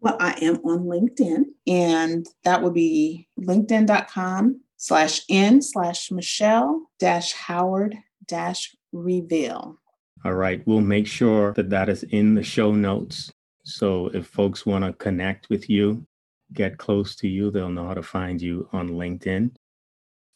Well, 0.00 0.18
I 0.20 0.38
am 0.42 0.56
on 0.56 0.84
LinkedIn, 0.84 1.44
and 1.66 2.26
that 2.44 2.62
would 2.62 2.74
be 2.74 3.26
linkedin.com 3.40 4.60
slash 4.76 5.22
n 5.30 5.62
slash 5.62 6.10
Michelle 6.12 6.82
dash 6.98 7.32
Howard 7.32 7.96
dash 8.26 8.76
reveal. 8.92 9.78
All 10.26 10.34
right, 10.34 10.60
we'll 10.66 10.80
make 10.80 11.06
sure 11.06 11.52
that 11.52 11.70
that 11.70 11.88
is 11.88 12.02
in 12.02 12.34
the 12.34 12.42
show 12.42 12.72
notes. 12.72 13.32
So 13.62 14.08
if 14.08 14.26
folks 14.26 14.66
want 14.66 14.84
to 14.84 14.92
connect 14.92 15.48
with 15.50 15.70
you, 15.70 16.04
get 16.52 16.78
close 16.78 17.14
to 17.16 17.28
you, 17.28 17.52
they'll 17.52 17.68
know 17.68 17.86
how 17.86 17.94
to 17.94 18.02
find 18.02 18.42
you 18.42 18.68
on 18.72 18.88
LinkedIn. 18.88 19.52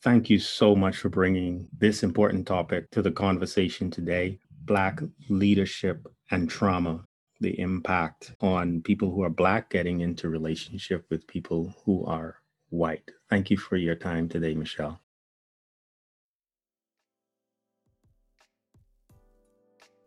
Thank 0.05 0.31
you 0.31 0.39
so 0.39 0.77
much 0.77 0.99
for 0.99 1.09
bringing 1.09 1.67
this 1.77 2.05
important 2.05 2.47
topic 2.47 2.89
to 2.93 3.03
the 3.03 3.11
conversation 3.11 3.91
today 3.91 4.39
Black 4.65 5.01
leadership 5.29 6.07
and 6.31 6.49
trauma, 6.49 7.05
the 7.41 7.59
impact 7.59 8.33
on 8.41 8.83
people 8.83 9.11
who 9.11 9.25
are 9.25 9.29
Black 9.29 9.71
getting 9.71 10.03
into 10.03 10.29
relationship 10.29 11.05
with 11.11 11.27
people 11.27 11.75
who 11.85 12.07
are 12.07 12.37
white. 12.69 13.11
Thank 13.29 13.51
you 13.51 13.57
for 13.57 13.77
your 13.77 13.97
time 13.97 14.29
today, 14.29 14.55
Michelle. 14.55 15.01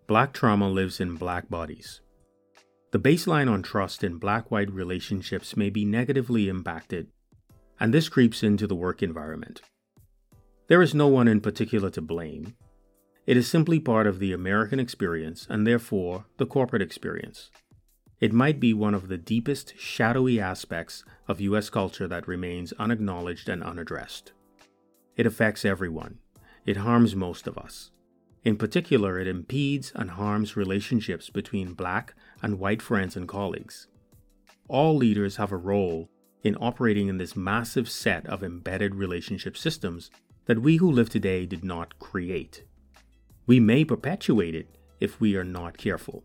Black 0.06 0.34
trauma 0.34 0.70
lives 0.70 1.00
in 1.00 1.16
Black 1.16 1.50
bodies. 1.50 2.02
The 2.92 3.00
baseline 3.00 3.50
on 3.50 3.64
trust 3.64 4.04
in 4.04 4.18
Black 4.18 4.52
white 4.52 4.70
relationships 4.70 5.56
may 5.56 5.70
be 5.70 5.86
negatively 5.86 6.50
impacted, 6.50 7.08
and 7.80 7.94
this 7.94 8.10
creeps 8.10 8.44
into 8.44 8.68
the 8.68 8.76
work 8.76 9.02
environment. 9.02 9.62
There 10.68 10.82
is 10.82 10.94
no 10.94 11.08
one 11.08 11.30
in 11.30 11.40
particular 11.40 11.90
to 11.92 12.02
blame. 12.02 12.56
It 13.26 13.38
is 13.38 13.50
simply 13.50 13.80
part 13.80 14.06
of 14.06 14.20
the 14.20 14.34
American 14.34 14.78
experience 14.78 15.48
and 15.50 15.66
therefore 15.66 16.26
the 16.36 16.46
corporate 16.46 16.82
experience. 16.82 17.50
It 18.20 18.34
might 18.34 18.60
be 18.60 18.74
one 18.74 18.94
of 18.94 19.08
the 19.08 19.18
deepest, 19.18 19.74
shadowy 19.80 20.38
aspects 20.38 21.06
of 21.30 21.40
US 21.40 21.70
culture 21.70 22.10
that 22.10 22.28
remains 22.28 22.74
unacknowledged 22.74 23.48
and 23.48 23.64
unaddressed. 23.64 24.34
It 25.16 25.26
affects 25.26 25.64
everyone. 25.64 26.20
It 26.66 26.78
harms 26.78 27.16
most 27.16 27.48
of 27.48 27.58
us. 27.58 27.92
In 28.44 28.58
particular, 28.58 29.20
it 29.20 29.28
impedes 29.28 29.92
and 29.96 30.12
harms 30.12 30.58
relationships 30.58 31.30
between 31.30 31.74
black 31.74 32.14
and 32.42 32.60
white 32.60 32.82
friends 32.82 33.16
and 33.16 33.28
colleagues. 33.28 33.88
All 34.68 34.96
leaders 34.96 35.38
have 35.38 35.52
a 35.52 35.58
role 35.58 36.10
in 36.44 36.58
operating 36.60 37.08
in 37.08 37.18
this 37.18 37.38
massive 37.38 37.90
set 37.90 38.26
of 38.28 38.44
embedded 38.44 38.96
relationship 38.96 39.56
systems 39.58 40.12
that 40.46 40.62
we 40.62 40.76
who 40.76 40.92
live 40.92 41.10
today 41.10 41.46
did 41.46 41.64
not 41.64 41.98
create. 42.00 42.66
We 43.46 43.62
may 43.62 43.86
perpetuate 43.86 44.56
it 44.56 44.78
if 45.00 45.22
we 45.22 45.38
are 45.38 45.46
not 45.46 45.78
careful. 45.78 46.24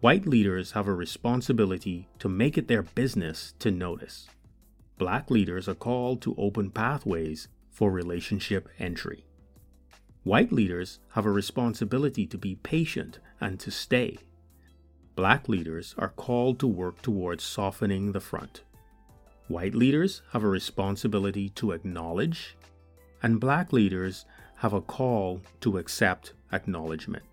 White 0.00 0.26
leaders 0.26 0.72
have 0.72 0.88
a 0.88 0.94
responsibility 0.94 2.08
to 2.20 2.28
make 2.28 2.56
it 2.56 2.68
their 2.68 2.82
business 2.82 3.52
to 3.58 3.70
notice. 3.70 4.28
Black 4.96 5.30
leaders 5.30 5.68
are 5.68 5.74
called 5.74 6.22
to 6.22 6.34
open 6.38 6.70
pathways 6.70 7.48
for 7.70 7.90
relationship 7.90 8.68
entry. 8.78 9.24
White 10.28 10.52
leaders 10.52 10.98
have 11.12 11.24
a 11.24 11.30
responsibility 11.30 12.26
to 12.26 12.36
be 12.36 12.56
patient 12.56 13.18
and 13.40 13.58
to 13.60 13.70
stay. 13.70 14.18
Black 15.16 15.48
leaders 15.48 15.94
are 15.96 16.10
called 16.10 16.58
to 16.58 16.66
work 16.66 17.00
towards 17.00 17.42
softening 17.42 18.12
the 18.12 18.20
front. 18.20 18.60
White 19.46 19.74
leaders 19.74 20.20
have 20.32 20.44
a 20.44 20.48
responsibility 20.48 21.48
to 21.56 21.72
acknowledge, 21.72 22.58
and 23.22 23.40
black 23.40 23.72
leaders 23.72 24.26
have 24.56 24.74
a 24.74 24.82
call 24.82 25.40
to 25.62 25.78
accept 25.78 26.34
acknowledgement. 26.52 27.24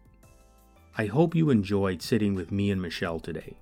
I 0.98 1.08
hope 1.08 1.36
you 1.36 1.50
enjoyed 1.50 2.02
sitting 2.02 2.34
with 2.34 2.50
me 2.50 2.72
and 2.72 2.82
Michelle 2.82 3.20
today. 3.20 3.58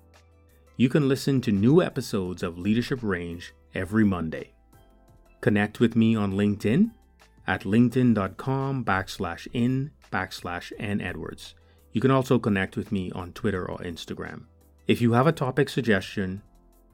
You 0.77 0.89
can 0.89 1.09
listen 1.09 1.41
to 1.41 1.51
new 1.51 1.81
episodes 1.81 2.43
of 2.43 2.59
Leadership 2.59 2.99
Range 3.01 3.51
every 3.73 4.03
Monday. 4.03 4.51
Connect 5.41 5.79
with 5.79 5.95
me 5.95 6.15
on 6.15 6.33
LinkedIn 6.33 6.91
at 7.47 7.63
linkedin.com 7.63 8.85
backslash 8.85 9.47
in 9.53 9.91
backslash 10.11 10.71
n 10.79 11.01
edwards. 11.01 11.55
You 11.91 12.01
can 12.01 12.11
also 12.11 12.39
connect 12.39 12.75
with 12.75 12.91
me 12.91 13.11
on 13.11 13.33
Twitter 13.33 13.69
or 13.69 13.77
Instagram. 13.79 14.45
If 14.87 15.01
you 15.01 15.13
have 15.13 15.27
a 15.27 15.31
topic 15.31 15.69
suggestion 15.69 16.41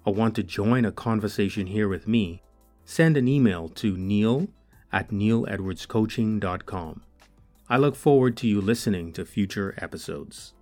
or 0.06 0.14
want 0.14 0.36
to 0.36 0.43
join 0.43 0.86
a 0.86 0.91
conversation 0.91 1.68
here 1.68 1.88
with 1.88 2.08
me, 2.08 2.41
send 2.86 3.18
an 3.18 3.28
email 3.28 3.70
to 3.70 3.97
neil 3.97 4.47
at 4.91 5.10
neiledwardscoaching.com. 5.10 7.04
I 7.70 7.78
look 7.78 7.95
forward 7.95 8.36
to 8.38 8.47
you 8.47 8.62
listening 8.62 9.14
to 9.14 9.26
future 9.26 9.76
episodes. 9.78 10.54